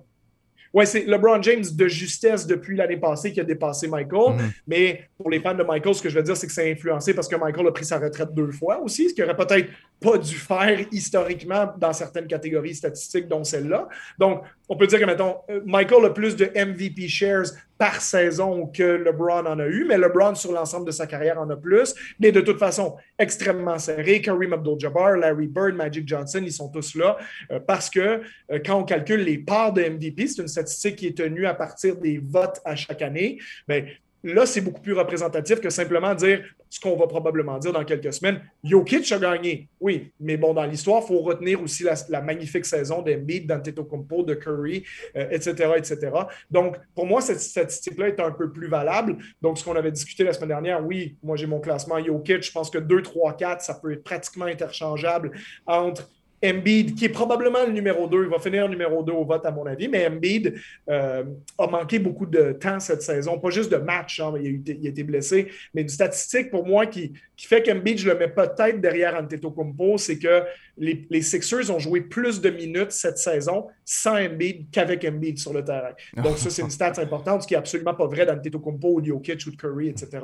Oui, 0.73 0.87
c'est 0.87 1.05
LeBron 1.05 1.41
James 1.41 1.63
de 1.73 1.87
justesse 1.87 2.47
depuis 2.47 2.77
l'année 2.77 2.97
passée 2.97 3.31
qui 3.33 3.39
a 3.39 3.43
dépassé 3.43 3.87
Michael. 3.87 4.35
Mhm. 4.35 4.51
Mais 4.67 5.09
pour 5.17 5.29
les 5.29 5.39
fans 5.39 5.53
de 5.53 5.63
Michael, 5.63 5.95
ce 5.95 6.01
que 6.01 6.09
je 6.09 6.15
veux 6.15 6.23
dire, 6.23 6.37
c'est 6.37 6.47
que 6.47 6.53
c'est 6.53 6.71
influencé 6.71 7.13
parce 7.13 7.27
que 7.27 7.35
Michael 7.35 7.67
a 7.67 7.71
pris 7.71 7.85
sa 7.85 7.99
retraite 7.99 8.33
deux 8.33 8.51
fois 8.51 8.79
aussi, 8.81 9.09
ce 9.09 9.13
qu'il 9.13 9.23
aurait 9.23 9.35
peut-être 9.35 9.69
pas 9.99 10.17
dû 10.17 10.35
faire 10.35 10.79
historiquement 10.91 11.73
dans 11.77 11.93
certaines 11.93 12.27
catégories 12.27 12.75
statistiques, 12.75 13.27
dont 13.27 13.43
celle-là. 13.43 13.87
Donc, 14.17 14.43
on 14.69 14.77
peut 14.77 14.87
dire 14.87 14.99
que, 14.99 15.05
mettons, 15.05 15.35
euh, 15.49 15.59
Michael 15.65 16.05
a 16.05 16.09
plus 16.11 16.35
de 16.35 16.45
MVP 16.55 17.07
shares 17.07 17.51
par 17.81 17.99
saison 17.99 18.67
que 18.67 18.83
LeBron 18.83 19.43
en 19.47 19.57
a 19.57 19.65
eu, 19.65 19.85
mais 19.85 19.97
LeBron, 19.97 20.35
sur 20.35 20.51
l'ensemble 20.51 20.85
de 20.85 20.91
sa 20.91 21.07
carrière, 21.07 21.39
en 21.39 21.49
a 21.49 21.55
plus. 21.55 21.95
Mais 22.19 22.31
de 22.31 22.39
toute 22.39 22.59
façon, 22.59 22.95
extrêmement 23.17 23.79
serré. 23.79 24.21
Kareem 24.21 24.53
Abdul-Jabbar, 24.53 25.17
Larry 25.17 25.47
Bird, 25.47 25.73
Magic 25.73 26.07
Johnson, 26.07 26.41
ils 26.43 26.53
sont 26.53 26.69
tous 26.69 26.93
là 26.93 27.17
euh, 27.51 27.59
parce 27.59 27.89
que 27.89 27.99
euh, 27.99 28.59
quand 28.63 28.75
on 28.75 28.83
calcule 28.83 29.21
les 29.21 29.39
parts 29.39 29.73
de 29.73 29.81
MVP, 29.81 30.27
c'est 30.27 30.43
une 30.43 30.47
statistique 30.47 30.97
qui 30.97 31.07
est 31.07 31.17
tenue 31.17 31.47
à 31.47 31.55
partir 31.55 31.95
des 31.95 32.19
votes 32.23 32.61
à 32.65 32.75
chaque 32.75 33.01
année. 33.01 33.39
Mais 33.67 33.95
Là, 34.23 34.45
c'est 34.45 34.61
beaucoup 34.61 34.81
plus 34.81 34.93
représentatif 34.93 35.59
que 35.59 35.71
simplement 35.71 36.13
dire 36.13 36.43
ce 36.71 36.79
qu'on 36.79 36.95
va 36.95 37.05
probablement 37.05 37.59
dire 37.59 37.73
dans 37.73 37.83
quelques 37.83 38.13
semaines. 38.13 38.41
Jokic 38.63 39.11
a 39.11 39.19
gagné. 39.19 39.67
Oui, 39.81 40.13
mais 40.21 40.37
bon, 40.37 40.53
dans 40.53 40.63
l'histoire, 40.63 41.03
il 41.03 41.07
faut 41.07 41.19
retenir 41.19 41.61
aussi 41.61 41.83
la, 41.83 42.21
magnifique 42.21 42.65
saison 42.65 43.01
d'Embiid, 43.01 43.45
d'Antetokounmpo, 43.45 44.23
de 44.23 44.35
Curry, 44.35 44.85
etc., 45.13 45.53
euh, 45.59 45.75
etc. 45.75 46.11
Donc, 46.49 46.77
pour 46.95 47.05
moi, 47.05 47.19
cette 47.19 47.41
statistique-là 47.41 48.07
est 48.07 48.21
un 48.21 48.31
peu 48.31 48.53
plus 48.53 48.69
valable. 48.69 49.17
Donc, 49.41 49.57
ce 49.57 49.65
qu'on 49.65 49.75
avait 49.75 49.91
discuté 49.91 50.23
la 50.23 50.31
semaine 50.31 50.47
dernière, 50.47 50.85
oui, 50.85 51.17
moi, 51.21 51.35
j'ai 51.35 51.45
mon 51.45 51.59
classement 51.59 52.01
Jokic. 52.01 52.41
Je 52.41 52.51
pense 52.53 52.69
que 52.69 52.77
2, 52.77 53.01
3, 53.01 53.35
4, 53.35 53.61
ça 53.61 53.73
peut 53.73 53.91
être 53.91 54.03
pratiquement 54.03 54.45
interchangeable 54.45 55.33
entre 55.65 56.07
Embiid, 56.43 56.95
qui 56.95 57.05
est 57.05 57.09
probablement 57.09 57.65
le 57.65 57.71
numéro 57.71 58.07
2, 58.07 58.23
il 58.23 58.29
va 58.29 58.39
finir 58.39 58.67
numéro 58.67 59.03
2 59.03 59.11
au 59.11 59.25
vote 59.25 59.45
à 59.45 59.51
mon 59.51 59.65
avis, 59.65 59.87
mais 59.87 60.07
Embiid 60.07 60.55
euh, 60.89 61.23
a 61.57 61.67
manqué 61.67 61.99
beaucoup 61.99 62.25
de 62.25 62.53
temps 62.53 62.79
cette 62.79 63.03
saison, 63.03 63.37
pas 63.39 63.51
juste 63.51 63.71
de 63.71 63.77
match, 63.77 64.19
hein, 64.19 64.33
il, 64.41 64.61
a 64.85 64.89
été, 64.89 65.03
blessé, 65.03 65.49
mais 65.73 65.83
une 65.83 65.89
statistique 65.89 66.49
pour 66.49 66.65
moi 66.65 66.87
qui, 66.87 67.13
qui 67.37 67.45
fait 67.45 67.61
qu'Embiid, 67.61 67.99
je 67.99 68.09
le 68.09 68.17
mets 68.17 68.27
peut-être 68.27 68.81
derrière 68.81 69.15
Antetokounmpo, 69.15 69.97
c'est 69.97 70.17
que 70.17 70.43
les, 70.77 71.05
les, 71.09 71.21
Sixers 71.21 71.69
ont 71.69 71.77
joué 71.77 72.01
plus 72.01 72.41
de 72.41 72.49
minutes 72.49 72.91
cette 72.91 73.19
saison 73.19 73.67
sans 73.85 74.15
Embiid 74.15 74.65
qu'avec 74.71 75.05
Embiid 75.05 75.37
sur 75.37 75.53
le 75.53 75.63
terrain. 75.63 75.91
Donc 76.23 76.37
ça, 76.39 76.49
c'est 76.49 76.63
une 76.63 76.71
stat 76.71 76.93
importante, 76.97 77.43
ce 77.43 77.47
qui 77.47 77.53
n'est 77.53 77.59
absolument 77.59 77.93
pas 77.93 78.07
vrai 78.07 78.25
d'Antetokounmpo 78.25 78.95
ou 78.95 79.01
de 79.01 79.07
Jokic 79.07 79.45
ou 79.45 79.51
de 79.51 79.57
Curry, 79.57 79.89
etc. 79.89 80.19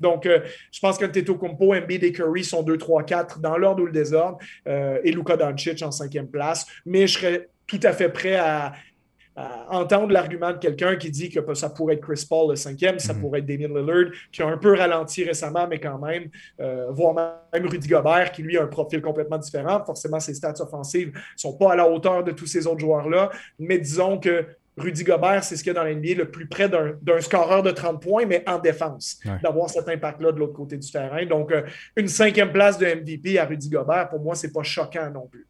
Donc 0.00 0.26
euh, 0.26 0.40
je 0.70 0.80
pense 0.80 0.98
qu'Antetokounmpo, 0.98 1.74
Embiid 1.74 2.04
et 2.04 2.12
Curry 2.12 2.44
sont 2.44 2.62
2, 2.62 2.76
3, 2.76 3.04
4 3.04 3.40
dans 3.40 3.56
l'ordre 3.56 3.82
ou 3.82 3.86
le 3.86 3.92
désordre, 3.92 4.38
euh, 4.66 4.98
et 5.02 5.12
Luka 5.12 5.36
Doncic 5.36 5.61
en 5.82 5.90
cinquième 5.90 6.28
place, 6.28 6.66
mais 6.86 7.06
je 7.06 7.18
serais 7.18 7.48
tout 7.66 7.80
à 7.82 7.92
fait 7.92 8.08
prêt 8.08 8.36
à, 8.36 8.72
entendre 9.70 10.12
l'argument 10.12 10.52
de 10.52 10.58
quelqu'un 10.58 10.96
qui 10.96 11.10
dit 11.10 11.30
que 11.30 11.54
ça 11.54 11.70
pourrait 11.70 11.94
être 11.94 12.02
Chris 12.02 12.26
Paul 12.28 12.50
le 12.50 12.56
cinquième, 12.56 12.98
ça 12.98 13.14
mhm. 13.14 13.20
pourrait 13.22 13.38
être 13.38 13.46
Damien 13.46 13.68
Lillard, 13.68 14.10
qui 14.30 14.42
a 14.42 14.46
un 14.46 14.58
peu 14.58 14.76
ralenti 14.76 15.24
récemment, 15.24 15.66
mais 15.66 15.80
quand 15.80 15.98
même, 15.98 16.28
euh, 16.60 16.88
voire 16.90 17.40
même 17.50 17.66
Rudy 17.66 17.88
Gobert, 17.88 18.30
qui 18.32 18.42
lui 18.42 18.58
a 18.58 18.62
un 18.62 18.66
profil 18.66 19.00
complètement 19.00 19.38
différent. 19.38 19.82
Forcément, 19.86 20.20
ses 20.20 20.34
stats 20.34 20.60
offensives 20.60 21.14
ne 21.14 21.20
sont 21.38 21.54
pas 21.54 21.72
à 21.72 21.76
la 21.76 21.88
hauteur 21.88 22.22
de 22.24 22.32
tous 22.32 22.46
ces 22.46 22.66
autres 22.66 22.80
joueurs-là, 22.80 23.30
mais 23.58 23.78
disons 23.78 24.18
que 24.18 24.44
Rudy 24.76 25.04
Gobert, 25.04 25.44
c'est 25.44 25.56
ce 25.56 25.62
qu'il 25.62 25.74
y 25.74 25.76
a 25.76 25.82
dans 25.82 25.88
l'NBA 25.88 26.14
le 26.14 26.30
plus 26.30 26.46
près 26.46 26.68
d'un 26.68 27.20
scoreur 27.20 27.62
de 27.62 27.70
30 27.70 28.00
points, 28.00 28.24
mais 28.24 28.42
en 28.48 28.58
défense, 28.58 29.20
d'avoir 29.42 29.68
cet 29.68 29.88
impact-là 29.88 30.32
de 30.32 30.38
l'autre 30.38 30.54
côté 30.54 30.78
du 30.78 30.90
terrain. 30.90 31.26
Donc, 31.26 31.52
euh, 31.52 31.62
une 31.96 32.08
cinquième 32.08 32.52
place 32.52 32.78
de 32.78 32.86
MVP 32.86 33.38
à 33.38 33.44
Rudy 33.44 33.68
Gobert, 33.68 34.08
pour 34.08 34.20
moi, 34.20 34.34
c'est 34.34 34.52
pas 34.52 34.62
choquant 34.62 35.10
non 35.10 35.26
plus. 35.26 35.46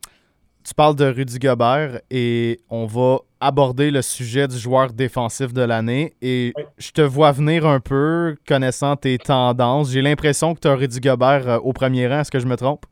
Tu 0.64 0.74
parles 0.74 0.94
de 0.94 1.06
Rudy 1.06 1.38
Gobert 1.40 2.00
et 2.10 2.60
on 2.70 2.86
va 2.86 3.18
aborder 3.40 3.90
le 3.90 4.00
sujet 4.00 4.46
du 4.46 4.56
joueur 4.56 4.92
défensif 4.92 5.52
de 5.52 5.62
l'année. 5.62 6.14
Et 6.22 6.52
je 6.78 6.92
te 6.92 7.00
vois 7.00 7.32
venir 7.32 7.66
un 7.66 7.80
peu, 7.80 8.36
connaissant 8.46 8.94
tes 8.94 9.18
tendances. 9.18 9.90
J'ai 9.90 10.02
l'impression 10.02 10.54
que 10.54 10.60
tu 10.60 10.68
as 10.68 10.74
Rudy 10.74 11.00
Gobert 11.00 11.48
euh, 11.48 11.58
au 11.58 11.72
premier 11.72 12.06
rang. 12.06 12.20
Est-ce 12.20 12.30
que 12.30 12.38
je 12.38 12.46
me 12.46 12.56
trompe? 12.56 12.86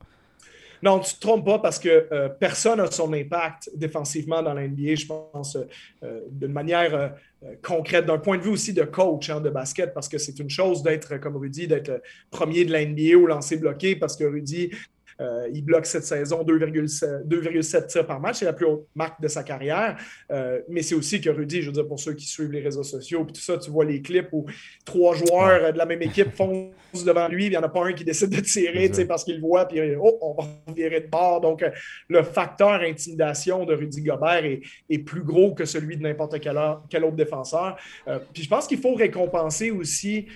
Non, 0.83 0.99
tu 0.99 1.15
ne 1.15 1.17
te 1.17 1.21
trompes 1.21 1.45
pas 1.45 1.59
parce 1.59 1.79
que 1.79 2.09
euh, 2.11 2.29
personne 2.29 2.79
n'a 2.79 2.91
son 2.91 3.13
impact 3.13 3.71
défensivement 3.77 4.43
dans 4.43 4.55
l'NBA, 4.55 4.95
je 4.97 5.07
pense, 5.07 5.57
euh, 6.03 6.21
d'une 6.31 6.53
manière 6.53 7.13
concrète, 7.63 8.07
d'un 8.07 8.19
point 8.19 8.39
de 8.39 8.43
vue 8.43 8.51
aussi 8.51 8.73
de 8.73 8.83
coach 8.83 9.31
hein, 9.31 9.41
de 9.41 9.51
basket, 9.51 9.95
parce 9.95 10.09
que 10.09 10.19
c'est 10.19 10.39
une 10.39 10.51
chose 10.51 10.83
d'être, 10.83 11.19
comme 11.19 11.37
Rudy, 11.37 11.69
d'être 11.69 12.03
premier 12.31 12.65
de 12.65 12.73
l'NBA 12.73 13.17
au 13.17 13.27
lancer 13.27 13.59
bloqué, 13.59 13.95
parce 13.95 14.17
que 14.17 14.25
Rudy 14.25 14.71
euh, 15.21 15.49
il 15.53 15.65
bloque 15.65 15.87
cette 15.87 16.05
saison 16.05 16.43
2,7 16.43 17.87
tirs 17.87 18.07
par 18.07 18.21
match. 18.21 18.39
C'est 18.39 18.45
la 18.47 18.53
plus 18.53 18.67
haute 18.67 18.87
marque 18.95 19.21
de 19.21 19.29
sa 19.29 19.43
carrière. 19.43 19.97
Euh, 20.31 20.61
mais 20.69 20.83
c'est 20.83 20.95
aussi 20.95 21.21
que 21.21 21.31
Rudy, 21.31 21.63
je 21.63 21.67
veux 21.67 21.73
dire, 21.73 21.87
pour 21.87 22.01
ceux 22.01 22.15
qui 22.15 22.27
suivent 22.27 22.53
les 22.53 22.61
réseaux 22.61 22.83
sociaux, 22.83 23.25
tout 23.25 23.41
ça, 23.41 23.59
tu 23.59 23.71
vois 23.71 23.85
les 23.85 24.01
clips 24.01 24.29
où 24.33 24.47
trois 24.85 25.15
joueurs 25.15 25.73
de 25.73 25.79
la 25.79 25.87
même 25.87 26.03
équipe 26.03 26.35
foncent 26.35 27.05
devant 27.05 27.29
lui, 27.29 27.47
il 27.47 27.51
n'y 27.51 27.57
en 27.57 27.63
a 27.63 27.69
pas 27.69 27.85
un 27.85 27.93
qui 27.93 28.05
décide 28.05 28.31
de 28.31 28.41
tirer 28.41 28.91
parce 29.07 29.25
qu'il 29.25 29.41
voit, 29.41 29.67
puis 29.67 29.81
oh, 30.01 30.19
on 30.23 30.43
va 30.43 30.49
virer 30.75 31.01
de 31.01 31.09
bord. 31.09 31.41
Donc, 31.41 31.63
euh, 31.63 31.71
le 32.09 32.23
facteur 32.23 32.81
intimidation 32.81 33.65
de 33.65 33.75
Rudy 33.75 34.03
Gobert 34.03 34.45
est, 34.45 34.99
plus 35.01 35.23
gros 35.23 35.55
que 35.55 35.65
celui 35.65 35.97
de 35.97 36.03
n'importe 36.03 36.39
quel, 36.41 37.05
autre 37.05 37.17
défenseur. 37.17 37.77
puis 38.33 38.43
je 38.43 38.49
pense 38.49 38.67
qu'il 38.67 38.79
faut 38.79 38.95
récompenser 38.95 39.71
aussi 39.71 40.27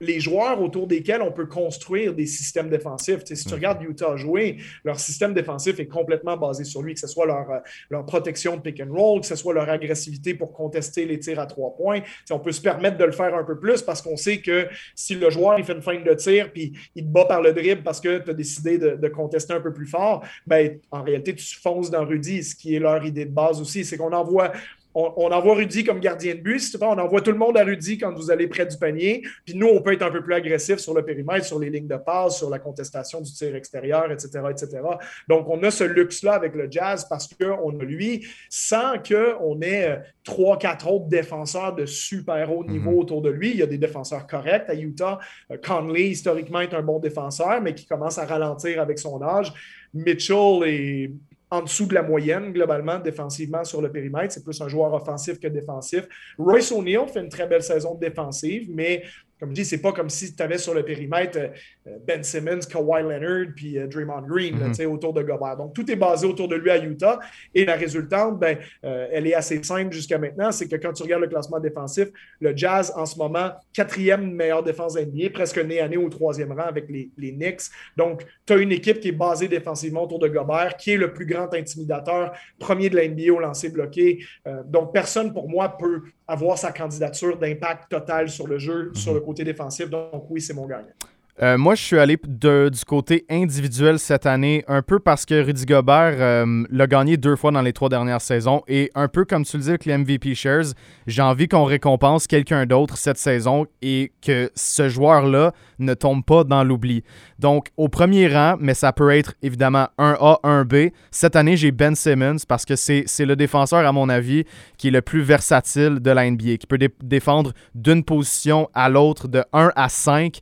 les 0.00 0.20
joueurs 0.20 0.60
autour 0.60 0.88
desquels 0.88 1.22
on 1.22 1.30
peut 1.30 1.46
construire 1.46 2.12
des 2.12 2.26
systèmes 2.26 2.68
défensifs. 2.68 3.24
si 3.24 3.44
tu 3.44 3.54
regardes 3.54 3.82
Utah, 3.82 4.03
jouer, 4.16 4.58
leur 4.84 4.98
système 5.00 5.34
défensif 5.34 5.78
est 5.80 5.86
complètement 5.86 6.36
basé 6.36 6.64
sur 6.64 6.82
lui, 6.82 6.94
que 6.94 7.00
ce 7.00 7.06
soit 7.06 7.26
leur, 7.26 7.50
euh, 7.50 7.58
leur 7.90 8.04
protection 8.04 8.56
de 8.56 8.60
pick 8.60 8.80
and 8.80 8.92
roll, 8.92 9.20
que 9.20 9.26
ce 9.26 9.36
soit 9.36 9.54
leur 9.54 9.68
agressivité 9.68 10.34
pour 10.34 10.52
contester 10.52 11.04
les 11.04 11.18
tirs 11.18 11.40
à 11.40 11.46
trois 11.46 11.74
points. 11.76 12.00
on 12.30 12.38
peut 12.38 12.52
se 12.52 12.60
permettre 12.60 12.96
de 12.96 13.04
le 13.04 13.12
faire 13.12 13.34
un 13.34 13.44
peu 13.44 13.58
plus 13.58 13.82
parce 13.82 14.02
qu'on 14.02 14.16
sait 14.16 14.38
que 14.38 14.68
si 14.94 15.14
le 15.14 15.30
joueur 15.30 15.58
il 15.58 15.64
fait 15.64 15.72
une 15.72 15.82
feinte 15.82 16.04
de 16.04 16.14
tir 16.14 16.52
puis 16.52 16.72
il 16.94 17.04
te 17.04 17.08
bat 17.08 17.24
par 17.24 17.42
le 17.42 17.52
dribble 17.52 17.82
parce 17.82 18.00
que 18.00 18.18
tu 18.18 18.30
as 18.30 18.34
décidé 18.34 18.78
de, 18.78 19.08
contester 19.08 19.52
un 19.52 19.60
peu 19.60 19.72
plus 19.72 19.86
fort, 19.86 20.24
ben, 20.46 20.78
en 20.90 21.02
réalité, 21.02 21.34
tu 21.34 21.56
fonces 21.56 21.90
dans 21.90 22.04
Rudy, 22.04 22.42
ce 22.42 22.56
qui 22.56 22.74
est 22.74 22.78
leur 22.78 23.04
idée 23.04 23.26
de 23.26 23.30
base 23.30 23.60
aussi. 23.60 23.84
C'est 23.84 23.96
qu'on 23.96 24.12
envoie 24.12 24.52
on, 24.94 25.32
envoie 25.32 25.56
Rudy 25.56 25.84
comme 25.84 26.00
gardien 26.00 26.34
de 26.34 26.40
but. 26.40 26.76
on 26.80 26.98
envoie 26.98 27.20
tout 27.20 27.32
le 27.32 27.38
monde 27.38 27.56
à 27.56 27.64
Rudy 27.64 27.98
quand 27.98 28.12
vous 28.14 28.30
allez 28.30 28.46
près 28.46 28.66
du 28.66 28.76
panier. 28.76 29.22
Puis 29.44 29.56
nous, 29.56 29.66
on 29.66 29.82
peut 29.82 29.92
être 29.92 30.02
un 30.02 30.10
peu 30.10 30.22
plus 30.22 30.34
agressif 30.34 30.76
sur 30.76 30.94
le 30.94 31.04
périmètre, 31.04 31.44
sur 31.44 31.58
les 31.58 31.70
lignes 31.70 31.88
de 31.88 31.96
passe, 31.96 32.38
sur 32.38 32.48
la 32.48 32.58
contestation 32.58 33.20
du 33.20 33.32
tir 33.32 33.54
extérieur, 33.56 34.10
etc. 34.12 34.40
etc. 34.50 34.80
Donc, 35.28 35.48
on 35.48 35.62
a 35.62 35.70
ce 35.70 35.84
luxe-là 35.84 36.34
avec 36.34 36.54
le 36.54 36.68
Jazz 36.70 37.06
parce 37.08 37.28
qu'on 37.28 37.78
a 37.78 37.84
lui, 37.84 38.26
sans 38.48 38.94
qu'on 38.98 39.60
ait 39.62 39.88
euh, 39.88 39.96
trois, 40.22 40.58
quatre 40.58 40.88
autres 40.88 41.08
défenseurs 41.08 41.74
de 41.74 41.86
super 41.86 42.52
haut 42.56 42.64
niveau 42.64 42.92
mhm. 42.92 42.98
autour 42.98 43.22
de 43.22 43.30
lui. 43.30 43.50
Il 43.50 43.56
y 43.56 43.62
a 43.62 43.66
des 43.66 43.78
défenseurs 43.78 44.26
corrects 44.26 44.68
à 44.68 44.74
Utah. 44.74 45.18
Euh, 45.50 45.56
Conley, 45.56 46.08
historiquement, 46.10 46.60
est 46.60 46.74
un 46.74 46.82
bon 46.82 47.00
défenseur, 47.00 47.60
mais 47.60 47.74
qui 47.74 47.86
commence 47.86 48.18
à 48.18 48.26
ralentir 48.26 48.80
avec 48.80 48.98
son 48.98 49.20
âge. 49.22 49.52
Mitchell 49.92 50.62
est 50.66 51.10
en 51.54 51.62
dessous 51.62 51.86
de 51.86 51.94
la 51.94 52.02
moyenne, 52.02 52.52
globalement, 52.52 52.98
défensivement 52.98 53.64
sur 53.64 53.80
le 53.80 53.90
périmètre. 53.90 54.34
C'est 54.34 54.44
plus 54.44 54.60
un 54.60 54.68
joueur 54.68 54.92
offensif 54.92 55.38
que 55.38 55.46
défensif. 55.46 56.06
Royce 56.36 56.72
O'Neal 56.72 57.08
fait 57.08 57.20
une 57.20 57.28
très 57.28 57.46
belle 57.46 57.62
saison 57.62 57.94
défensive, 57.94 58.68
mais 58.72 59.04
comme 59.44 59.50
je 59.50 59.60
dis, 59.60 59.64
c'est 59.66 59.82
pas 59.82 59.92
comme 59.92 60.08
si 60.08 60.34
tu 60.34 60.42
avais 60.42 60.56
sur 60.56 60.72
le 60.72 60.82
périmètre 60.82 61.36
euh, 61.38 61.48
euh, 61.86 61.98
Ben 62.06 62.24
Simmons, 62.24 62.60
Kawhi 62.60 63.02
Leonard, 63.02 63.52
puis 63.54 63.78
euh, 63.78 63.86
Draymond 63.86 64.22
Green 64.22 64.56
mm-hmm. 64.56 64.86
autour 64.86 65.12
de 65.12 65.22
Gobert. 65.22 65.58
Donc, 65.58 65.74
tout 65.74 65.90
est 65.90 65.96
basé 65.96 66.26
autour 66.26 66.48
de 66.48 66.56
lui 66.56 66.70
à 66.70 66.82
Utah. 66.82 67.20
Et 67.54 67.66
la 67.66 67.74
résultante, 67.74 68.38
ben, 68.38 68.56
elle 68.82 69.26
est 69.26 69.34
assez 69.34 69.62
simple 69.62 69.92
jusqu'à 69.92 70.16
maintenant. 70.16 70.50
C'est 70.50 70.66
que 70.66 70.76
quand 70.76 70.94
tu 70.94 71.02
regardes 71.02 71.22
le 71.22 71.28
classement 71.28 71.60
défensif, 71.60 72.08
le 72.40 72.56
Jazz, 72.56 72.90
en 72.96 73.04
ce 73.04 73.18
moment, 73.18 73.50
quatrième 73.74 74.32
meilleure 74.32 74.62
défense 74.62 74.96
NBA, 74.96 75.30
presque 75.30 75.58
nez 75.58 75.80
à 75.80 75.88
nez 75.88 75.98
au 75.98 76.08
troisième 76.08 76.52
rang 76.52 76.66
avec 76.66 76.88
les, 76.88 77.10
les 77.18 77.32
Knicks. 77.32 77.62
Donc, 77.98 78.24
tu 78.46 78.54
as 78.54 78.56
une 78.56 78.72
équipe 78.72 79.00
qui 79.00 79.08
est 79.08 79.12
basée 79.12 79.48
défensivement 79.48 80.04
autour 80.04 80.20
de 80.20 80.28
Gobert, 80.28 80.76
qui 80.78 80.92
est 80.92 80.96
le 80.96 81.12
plus 81.12 81.26
grand 81.26 81.52
intimidateur, 81.52 82.32
premier 82.58 82.88
de 82.88 82.96
la 82.96 83.06
NBA 83.06 83.32
au 83.32 83.40
lancer 83.40 83.68
bloqué. 83.68 84.24
donc, 84.66 84.94
personne 84.94 85.32
pour 85.32 85.48
moi 85.48 85.76
peut 85.76 86.02
avoir 86.26 86.58
sa 86.58 86.72
candidature 86.72 87.38
d'impact 87.38 87.90
total 87.90 88.28
sur 88.28 88.46
le 88.46 88.58
jeu, 88.58 88.92
sur 88.94 89.14
le 89.14 89.20
côté 89.20 89.44
défensif. 89.44 89.90
Donc 89.90 90.30
oui, 90.30 90.40
c'est 90.40 90.54
mon 90.54 90.66
gagnant. 90.66 90.94
Euh, 91.42 91.58
moi, 91.58 91.74
je 91.74 91.82
suis 91.82 91.98
allé 91.98 92.16
du 92.24 92.84
côté 92.86 93.24
individuel 93.28 93.98
cette 93.98 94.24
année, 94.24 94.64
un 94.68 94.82
peu 94.82 95.00
parce 95.00 95.26
que 95.26 95.42
Rudy 95.42 95.66
Gobert 95.66 96.14
euh, 96.18 96.64
l'a 96.70 96.86
gagné 96.86 97.16
deux 97.16 97.34
fois 97.34 97.50
dans 97.50 97.60
les 97.60 97.72
trois 97.72 97.88
dernières 97.88 98.20
saisons. 98.20 98.62
Et 98.68 98.92
un 98.94 99.08
peu 99.08 99.24
comme 99.24 99.44
tu 99.44 99.56
le 99.56 99.62
dis 99.64 99.68
avec 99.70 99.84
les 99.84 99.98
MVP 99.98 100.36
Shares, 100.36 100.74
j'ai 101.08 101.22
envie 101.22 101.48
qu'on 101.48 101.64
récompense 101.64 102.28
quelqu'un 102.28 102.66
d'autre 102.66 102.96
cette 102.96 103.18
saison 103.18 103.66
et 103.82 104.12
que 104.22 104.50
ce 104.54 104.88
joueur-là 104.88 105.52
ne 105.80 105.94
tombe 105.94 106.24
pas 106.24 106.44
dans 106.44 106.62
l'oubli. 106.62 107.02
Donc, 107.40 107.68
au 107.76 107.88
premier 107.88 108.28
rang, 108.28 108.54
mais 108.60 108.74
ça 108.74 108.92
peut 108.92 109.10
être 109.10 109.34
évidemment 109.42 109.88
un 109.98 110.16
A, 110.20 110.38
un 110.44 110.64
B. 110.64 110.90
Cette 111.10 111.34
année, 111.34 111.56
j'ai 111.56 111.72
Ben 111.72 111.96
Simmons 111.96 112.36
parce 112.46 112.64
que 112.64 112.76
c'est 112.76 113.04
le 113.18 113.34
défenseur, 113.34 113.84
à 113.84 113.90
mon 113.90 114.08
avis, 114.08 114.44
qui 114.78 114.88
est 114.88 114.92
le 114.92 115.02
plus 115.02 115.22
versatile 115.22 115.98
de 115.98 116.10
la 116.12 116.30
NBA, 116.30 116.58
qui 116.58 116.66
peut 116.68 116.78
défendre 117.02 117.52
d'une 117.74 118.04
position 118.04 118.68
à 118.72 118.88
l'autre 118.88 119.26
de 119.26 119.42
1 119.52 119.72
à 119.74 119.88
5. 119.88 120.38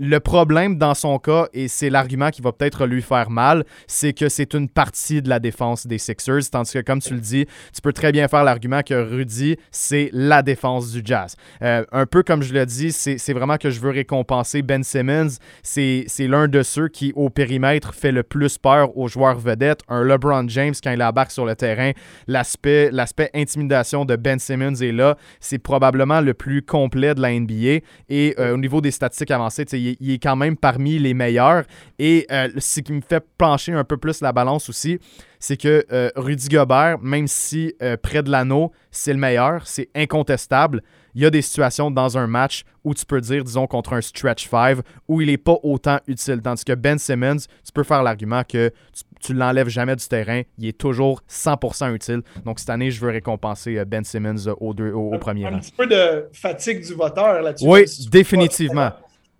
Le 0.00 0.18
problème 0.18 0.76
dans 0.76 0.94
son 0.94 1.18
cas, 1.18 1.46
et 1.54 1.68
c'est 1.68 1.88
l'argument 1.88 2.30
qui 2.30 2.42
va 2.42 2.50
peut-être 2.50 2.84
lui 2.84 3.00
faire 3.00 3.30
mal, 3.30 3.64
c'est 3.86 4.12
que 4.12 4.28
c'est 4.28 4.52
une 4.54 4.68
partie 4.68 5.22
de 5.22 5.28
la 5.28 5.38
défense 5.38 5.86
des 5.86 5.98
Sixers, 5.98 6.50
tandis 6.50 6.72
que 6.72 6.80
comme 6.80 7.00
tu 7.00 7.14
le 7.14 7.20
dis, 7.20 7.46
tu 7.72 7.80
peux 7.80 7.92
très 7.92 8.10
bien 8.10 8.26
faire 8.26 8.42
l'argument 8.42 8.82
que 8.82 8.94
Rudy, 8.94 9.56
c'est 9.70 10.10
la 10.12 10.42
défense 10.42 10.90
du 10.90 11.00
Jazz. 11.04 11.36
Euh, 11.62 11.84
un 11.92 12.06
peu 12.06 12.24
comme 12.24 12.42
je 12.42 12.52
l'ai 12.52 12.66
dit, 12.66 12.90
c'est 12.90 13.32
vraiment 13.32 13.56
que 13.56 13.70
je 13.70 13.78
veux 13.78 13.90
récompenser 13.90 14.62
Ben 14.62 14.82
Simmons. 14.82 15.38
C'est 15.62 16.06
l'un 16.18 16.48
de 16.48 16.62
ceux 16.64 16.88
qui, 16.88 17.12
au 17.14 17.30
périmètre, 17.30 17.94
fait 17.94 18.10
le 18.10 18.24
plus 18.24 18.58
peur 18.58 18.96
aux 18.98 19.06
joueurs 19.06 19.38
vedettes. 19.38 19.82
Un 19.88 20.02
LeBron 20.02 20.48
James, 20.48 20.74
quand 20.82 20.90
il 20.90 21.02
embarque 21.04 21.30
sur 21.30 21.46
le 21.46 21.54
terrain, 21.54 21.92
l'aspect 22.26 22.90
intimidation 23.32 24.04
de 24.04 24.16
Ben 24.16 24.40
Simmons 24.40 24.74
est 24.74 24.92
là. 24.92 25.16
C'est 25.38 25.58
probablement 25.58 26.20
le 26.20 26.34
plus 26.34 26.62
complet 26.62 27.14
de 27.14 27.20
la 27.20 27.38
NBA. 27.38 27.84
Et 28.08 28.34
euh, 28.40 28.54
au 28.54 28.58
niveau 28.58 28.80
des 28.80 28.90
statistiques 28.90 29.30
avancées, 29.30 29.64
il, 30.00 30.10
est 30.12 30.22
quand 30.22 30.36
même 30.36 30.56
parmi 30.56 30.98
les 30.98 31.14
meilleurs. 31.14 31.64
Et 31.98 32.26
euh, 32.30 32.48
ce 32.58 32.80
qui 32.80 32.92
me 32.92 33.00
fait 33.00 33.24
pencher 33.38 33.72
un 33.72 33.84
peu 33.84 33.96
plus 33.96 34.20
la 34.20 34.32
balance 34.32 34.68
aussi, 34.68 34.98
c'est 35.38 35.56
que 35.56 35.84
euh, 35.92 36.10
Rudy 36.16 36.48
Gobert, 36.48 36.98
même 37.00 37.26
si 37.26 37.74
euh, 37.82 37.96
près 37.96 38.22
de 38.22 38.30
l'anneau, 38.30 38.72
c'est 38.90 39.12
le 39.12 39.18
meilleur, 39.18 39.66
c'est 39.66 39.90
incontestable, 39.94 40.82
il 41.14 41.22
y 41.22 41.26
a 41.26 41.30
des 41.30 41.42
situations 41.42 41.90
dans 41.90 42.18
un 42.18 42.26
match 42.26 42.64
où 42.82 42.92
tu 42.92 43.06
peux 43.06 43.20
dire, 43.20 43.44
disons, 43.44 43.66
contre 43.66 43.92
un 43.92 44.00
stretch 44.00 44.48
5, 44.48 44.78
où 45.06 45.20
il 45.20 45.28
n'est 45.28 45.38
pas 45.38 45.56
autant 45.62 46.00
utile. 46.08 46.40
Tandis 46.42 46.64
que 46.64 46.72
Ben 46.72 46.98
Simmons, 46.98 47.36
tu 47.36 47.72
peux 47.72 47.84
faire 47.84 48.02
l'argument 48.02 48.42
que 48.42 48.72
tu 49.20 49.32
ne 49.32 49.38
l'enlèves 49.38 49.68
jamais 49.68 49.96
du 49.96 50.06
terrain, 50.06 50.42
il 50.58 50.68
est 50.68 50.76
toujours 50.76 51.22
100% 51.30 51.94
utile. 51.94 52.22
Donc 52.44 52.58
cette 52.58 52.70
année, 52.70 52.90
je 52.90 53.00
veux 53.00 53.10
récompenser 53.10 53.82
Ben 53.86 54.04
Simmons 54.04 54.48
au, 54.60 54.74
deux, 54.74 54.92
au, 54.92 55.16
premier 55.18 55.46
rang. 55.46 55.54
Un 55.54 55.58
petit 55.60 55.72
peu 55.72 55.86
de 55.86 56.28
fatigue 56.32 56.84
du 56.84 56.94
voteur 56.94 57.40
là-dessus. 57.42 57.66
Oui, 57.66 57.84
définitivement. 58.10 58.90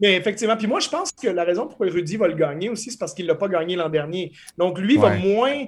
Mais 0.00 0.16
effectivement, 0.16 0.56
puis 0.56 0.66
moi, 0.66 0.80
je 0.80 0.88
pense 0.88 1.12
que 1.12 1.28
la 1.28 1.44
raison 1.44 1.66
pourquoi 1.66 1.86
Rudy 1.86 2.16
va 2.16 2.28
le 2.28 2.34
gagner 2.34 2.68
aussi, 2.68 2.90
c'est 2.90 2.98
parce 2.98 3.14
qu'il 3.14 3.26
ne 3.26 3.30
l'a 3.30 3.36
pas 3.36 3.48
gagné 3.48 3.76
l'an 3.76 3.88
dernier. 3.88 4.32
Donc, 4.58 4.78
lui 4.78 4.96
va 4.96 5.10
moins 5.16 5.66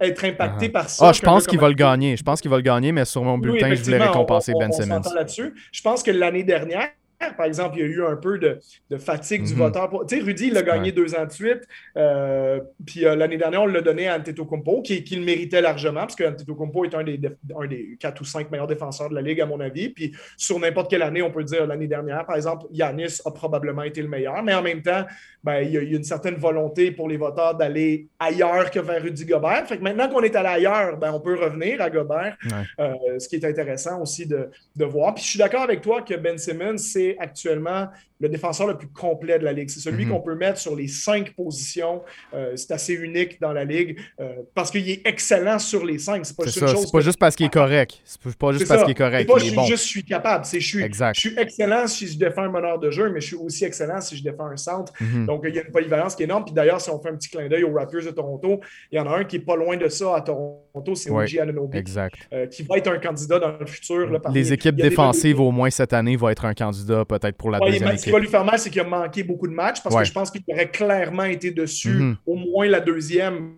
être 0.00 0.24
impacté 0.24 0.68
uh-huh. 0.68 0.72
par 0.72 0.88
ça. 0.88 1.08
Ah, 1.08 1.12
je 1.12 1.20
pense 1.20 1.46
qu'il 1.46 1.58
va 1.58 1.68
le 1.68 1.74
gagner. 1.74 2.16
Je 2.16 2.22
pense 2.22 2.40
qu'il 2.40 2.50
va 2.50 2.56
le 2.56 2.62
gagner, 2.62 2.92
mais 2.92 3.04
sur 3.04 3.22
mon 3.22 3.38
bulletin, 3.38 3.74
je 3.74 3.82
voulais 3.82 3.98
récompenser 3.98 4.52
Ben 4.58 4.72
Simmons. 4.72 5.02
Je 5.72 5.82
pense 5.82 6.02
que 6.02 6.10
l'année 6.10 6.44
dernière, 6.44 6.88
par 7.36 7.46
exemple, 7.46 7.78
il 7.78 7.80
y 7.80 7.84
a 7.84 7.86
eu 7.86 8.04
un 8.04 8.16
peu 8.16 8.38
de, 8.38 8.58
fatigue 8.98 9.44
du 9.44 9.52
mhm. 9.52 9.58
voteur. 9.58 9.90
Tu 10.08 10.16
sais, 10.16 10.22
Rudy, 10.22 10.48
il 10.48 10.56
a 10.56 10.62
gagné 10.62 10.92
deux 10.92 11.14
ans 11.14 11.24
de 11.24 11.32
suite. 11.32 11.62
Euh, 11.96 12.60
puis 12.84 13.04
euh, 13.04 13.16
l'année 13.16 13.36
dernière, 13.36 13.62
on 13.62 13.66
l'a 13.66 13.80
donné 13.80 14.08
à 14.08 14.16
Antetokounmpo, 14.16 14.82
qui, 14.82 15.02
qui 15.04 15.16
le 15.16 15.24
méritait 15.24 15.60
largement, 15.60 16.00
parce 16.00 16.16
que 16.16 16.24
Antetokounmpo 16.24 16.84
est 16.84 16.94
un 16.94 17.02
des, 17.04 17.20
un 17.58 17.66
des 17.66 17.96
quatre 17.98 18.20
ou 18.20 18.24
cinq 18.24 18.50
meilleurs 18.50 18.66
défenseurs 18.66 19.08
de 19.08 19.14
la 19.14 19.22
Ligue, 19.22 19.40
à 19.40 19.46
mon 19.46 19.60
avis. 19.60 19.88
Puis 19.88 20.14
sur 20.36 20.58
n'importe 20.58 20.90
quelle 20.90 21.02
année, 21.02 21.22
on 21.22 21.30
peut 21.30 21.44
dire 21.44 21.66
l'année 21.66 21.88
dernière, 21.88 22.24
par 22.26 22.36
exemple, 22.36 22.66
Yanis 22.70 23.18
a 23.24 23.30
probablement 23.30 23.82
été 23.82 24.02
le 24.02 24.08
meilleur. 24.08 24.42
Mais 24.42 24.54
en 24.54 24.62
même 24.62 24.82
temps, 24.82 25.04
ben, 25.42 25.60
il, 25.60 25.70
y 25.70 25.78
a, 25.78 25.80
une 25.80 26.04
certaine 26.04 26.36
volonté 26.36 26.90
pour 26.90 27.08
les 27.08 27.16
voteurs 27.16 27.54
d'aller 27.54 28.08
ailleurs 28.18 28.70
que 28.70 28.80
vers 28.80 29.02
Rudy 29.02 29.24
Gobert. 29.24 29.66
Fait 29.66 29.78
que 29.78 29.82
maintenant 29.82 30.08
qu'on 30.08 30.22
est 30.22 30.34
allé 30.34 30.48
ailleurs, 30.48 30.96
ben, 30.96 31.12
on 31.12 31.20
peut 31.20 31.38
revenir 31.38 31.80
à 31.80 31.88
Gobert, 31.88 32.36
euh, 32.80 32.94
ce 33.18 33.28
qui 33.28 33.36
est 33.36 33.44
intéressant 33.44 34.00
aussi 34.00 34.26
de, 34.26 34.50
de 34.74 34.84
voir. 34.84 35.14
Puis 35.14 35.24
je 35.24 35.30
suis 35.30 35.38
d'accord 35.38 35.62
avec 35.62 35.80
toi 35.80 36.02
que 36.02 36.14
Ben 36.14 36.36
Simmons, 36.36 36.78
c'est 36.78 37.05
c'est 37.06 37.16
actuellement 37.18 37.88
le 38.18 38.30
défenseur 38.30 38.66
le 38.66 38.78
plus 38.78 38.88
complet 38.88 39.38
de 39.38 39.44
la 39.44 39.52
Ligue. 39.52 39.68
C'est 39.68 39.80
celui 39.80 40.06
Mhm. 40.06 40.12
qu'on 40.12 40.20
peut 40.20 40.34
mettre 40.34 40.58
sur 40.58 40.74
les 40.74 40.88
cinq 40.88 41.34
positions. 41.34 42.02
Euh, 42.32 42.56
c'est 42.56 42.72
assez 42.72 42.94
unique 42.94 43.38
dans 43.42 43.52
la 43.52 43.64
Ligue 43.64 43.98
euh, 44.20 44.36
parce 44.54 44.70
qu'il 44.70 44.88
est 44.88 45.06
excellent 45.06 45.58
sur 45.58 45.84
les 45.84 45.98
cinq. 45.98 46.24
C'est 46.24 46.34
pas 46.36 46.46
ça. 46.46 46.66
chose. 46.66 46.90
Pas 46.90 46.98
que- 46.98 47.04
juste 47.04 47.18
parce 47.18 47.36
qu'il 47.36 47.44
est 47.46 47.52
correct. 47.52 48.00
C'est 48.04 48.20
pas 48.36 48.52
juste 48.52 48.66
parce 48.68 48.82
qu'il 48.84 48.92
est 48.92 48.94
correct. 48.94 49.26
C'est 49.28 49.32
pas 49.34 49.38
Il 49.38 49.40
je 49.40 49.44
est 49.44 49.48
suis 49.48 49.56
bon. 49.56 49.66
juste 49.66 49.84
je 49.84 49.88
suis 49.88 50.04
capable. 50.04 50.44
C'est 50.46 50.60
je 50.60 50.66
suis, 50.66 50.82
Exact. 50.82 51.14
je 51.14 51.20
suis 51.28 51.38
excellent 51.38 51.86
si 51.86 52.06
je 52.08 52.18
défends 52.18 52.44
un 52.44 52.50
meneur 52.50 52.78
de 52.78 52.90
jeu, 52.90 53.10
mais 53.12 53.20
je 53.20 53.26
suis 53.28 53.36
aussi 53.36 53.64
excellent 53.66 54.00
si 54.00 54.16
je 54.16 54.22
défends 54.24 54.46
un 54.46 54.56
centre. 54.56 54.92
Mhm. 55.00 55.26
Donc, 55.26 55.42
il 55.46 55.54
y 55.54 55.58
a 55.58 55.62
une 55.62 55.70
polyvalence 55.70 56.14
qui 56.16 56.22
est 56.22 56.26
énorme. 56.26 56.44
Puis 56.46 56.54
d'ailleurs, 56.54 56.80
si 56.80 56.88
on 56.88 56.98
fait 57.00 57.10
un 57.10 57.16
petit 57.16 57.28
clin 57.28 57.48
d'œil 57.48 57.64
aux 57.64 57.72
Raptors 57.74 58.02
de 58.02 58.10
Toronto, 58.10 58.60
il 58.90 58.96
y 58.96 58.98
en 58.98 59.06
a 59.06 59.18
un 59.18 59.24
qui 59.24 59.36
est 59.36 59.40
pas 59.40 59.56
loin 59.56 59.76
de 59.76 59.88
ça 59.88 60.16
à 60.16 60.20
Toronto, 60.22 60.94
c'est 60.94 61.10
OG 61.10 61.38
Anunoby, 61.38 61.76
Exact. 61.76 62.14
euh, 62.32 62.46
qui 62.46 62.62
va 62.62 62.78
être 62.78 62.88
un 62.90 62.98
candidat 62.98 63.38
dans 63.38 63.58
le 63.58 63.66
futur. 63.66 64.10
là, 64.10 64.18
Les 64.32 64.52
équipes 64.54 64.76
défensives, 64.76 65.36
des- 65.36 65.42
au 65.42 65.50
moins 65.50 65.68
cette 65.70 65.92
année, 65.92 66.16
vont 66.16 66.30
être 66.30 66.46
un 66.46 66.54
candidat 66.54 66.95
peut-être 67.04 67.36
pour 67.36 67.50
la 67.50 67.58
Ouais, 67.60 67.70
deuxième 67.72 67.88
mais 67.90 67.96
ce 67.98 68.04
qui 68.04 68.10
va 68.10 68.18
lui 68.18 68.28
faire 68.28 68.44
mal, 68.44 68.58
c'est 68.58 68.70
qu'il 68.70 68.80
a 68.80 68.84
manqué 68.84 69.22
beaucoup 69.22 69.46
de 69.46 69.52
matchs 69.52 69.82
parce 69.82 69.94
Ouais. 69.94 70.02
que 70.02 70.08
je 70.08 70.12
pense 70.12 70.30
qu'il 70.30 70.42
aurait 70.48 70.70
clairement 70.70 71.24
été 71.24 71.50
dessus, 71.50 71.88
Mhm. 71.90 72.16
au 72.26 72.34
moins 72.36 72.66
la 72.68 72.80
deuxième. 72.80 73.54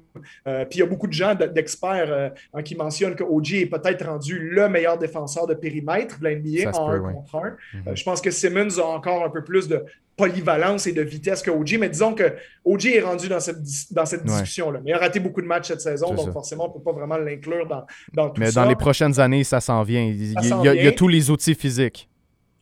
Euh, 0.47 0.64
puis 0.64 0.78
il 0.78 0.80
y 0.80 0.83
a 0.83 0.87
beaucoup 0.87 1.07
de 1.07 1.12
gens, 1.12 1.35
d'experts, 1.35 2.11
euh, 2.11 2.28
hein, 2.52 2.62
qui 2.62 2.75
mentionnent 2.75 3.14
que 3.14 3.23
OG 3.23 3.52
est 3.62 3.66
peut-être 3.66 4.04
rendu 4.07 4.38
le 4.38 4.68
meilleur 4.68 4.99
défenseur 4.99 5.47
de 5.47 5.54
périmètre 5.54 6.18
de 6.18 6.25
la 6.25 6.33
NBA 6.35 6.73
Ça 6.73 6.80
en 6.80 6.88
peut, 6.90 6.97
1 6.97 7.00
ouais. 7.00 7.12
contre 7.12 7.35
1. 7.37 7.57
Mhm. 7.75 7.83
Euh, 7.88 7.95
je 7.95 8.02
pense 8.04 8.21
que 8.21 8.30
Simmons 8.30 8.78
a 8.78 8.85
encore 8.85 9.25
un 9.25 9.30
peu 9.30 9.45
plus 9.45 9.68
de 9.68 9.85
polyvalence 10.16 10.88
et 10.88 10.92
de 10.92 11.02
vitesse 11.02 11.42
que 11.42 11.50
OG, 11.52 11.76
mais 11.78 11.88
disons 11.88 12.12
que 12.12 12.35
OG 12.64 12.87
est 12.87 13.00
rendu 13.00 13.28
dans 13.28 13.38
cette, 13.38 13.59
dans 13.92 14.02
discussion-là. 14.02 14.80
Mais 14.85 14.90
il 14.90 14.95
a 14.95 14.99
raté 14.99 15.21
beaucoup 15.21 15.40
de 15.40 15.47
matchs 15.47 15.68
cette 15.68 15.80
saison, 15.80 16.12
donc 16.12 16.26
ça. 16.26 16.33
forcément, 16.33 16.64
on 16.64 16.68
ne 16.68 16.73
peut 16.75 16.83
pas 16.83 16.92
vraiment 16.92 17.16
l'inclure 17.18 17.68
dans, 17.68 17.85
dans 18.14 18.30
tout 18.30 18.40
Mais 18.40 18.50
ça. 18.50 18.62
dans 18.64 18.68
les 18.68 18.75
prochaines 18.75 19.21
années, 19.21 19.45
ça 19.45 19.61
s'en 19.61 19.85
vient. 19.85 20.02
Il, 20.02 20.33
Ça 20.33 20.40
il- 20.42 20.49
s'en 20.49 20.62
il 20.62 20.66
y 20.66 20.68
a, 20.71 20.75
il 20.75 20.76
y 20.78 20.80
a 20.80 20.83
vient. 20.83 20.92
tous 20.92 21.07
les 21.07 21.30
outils 21.30 21.54
physiques. 21.54 22.08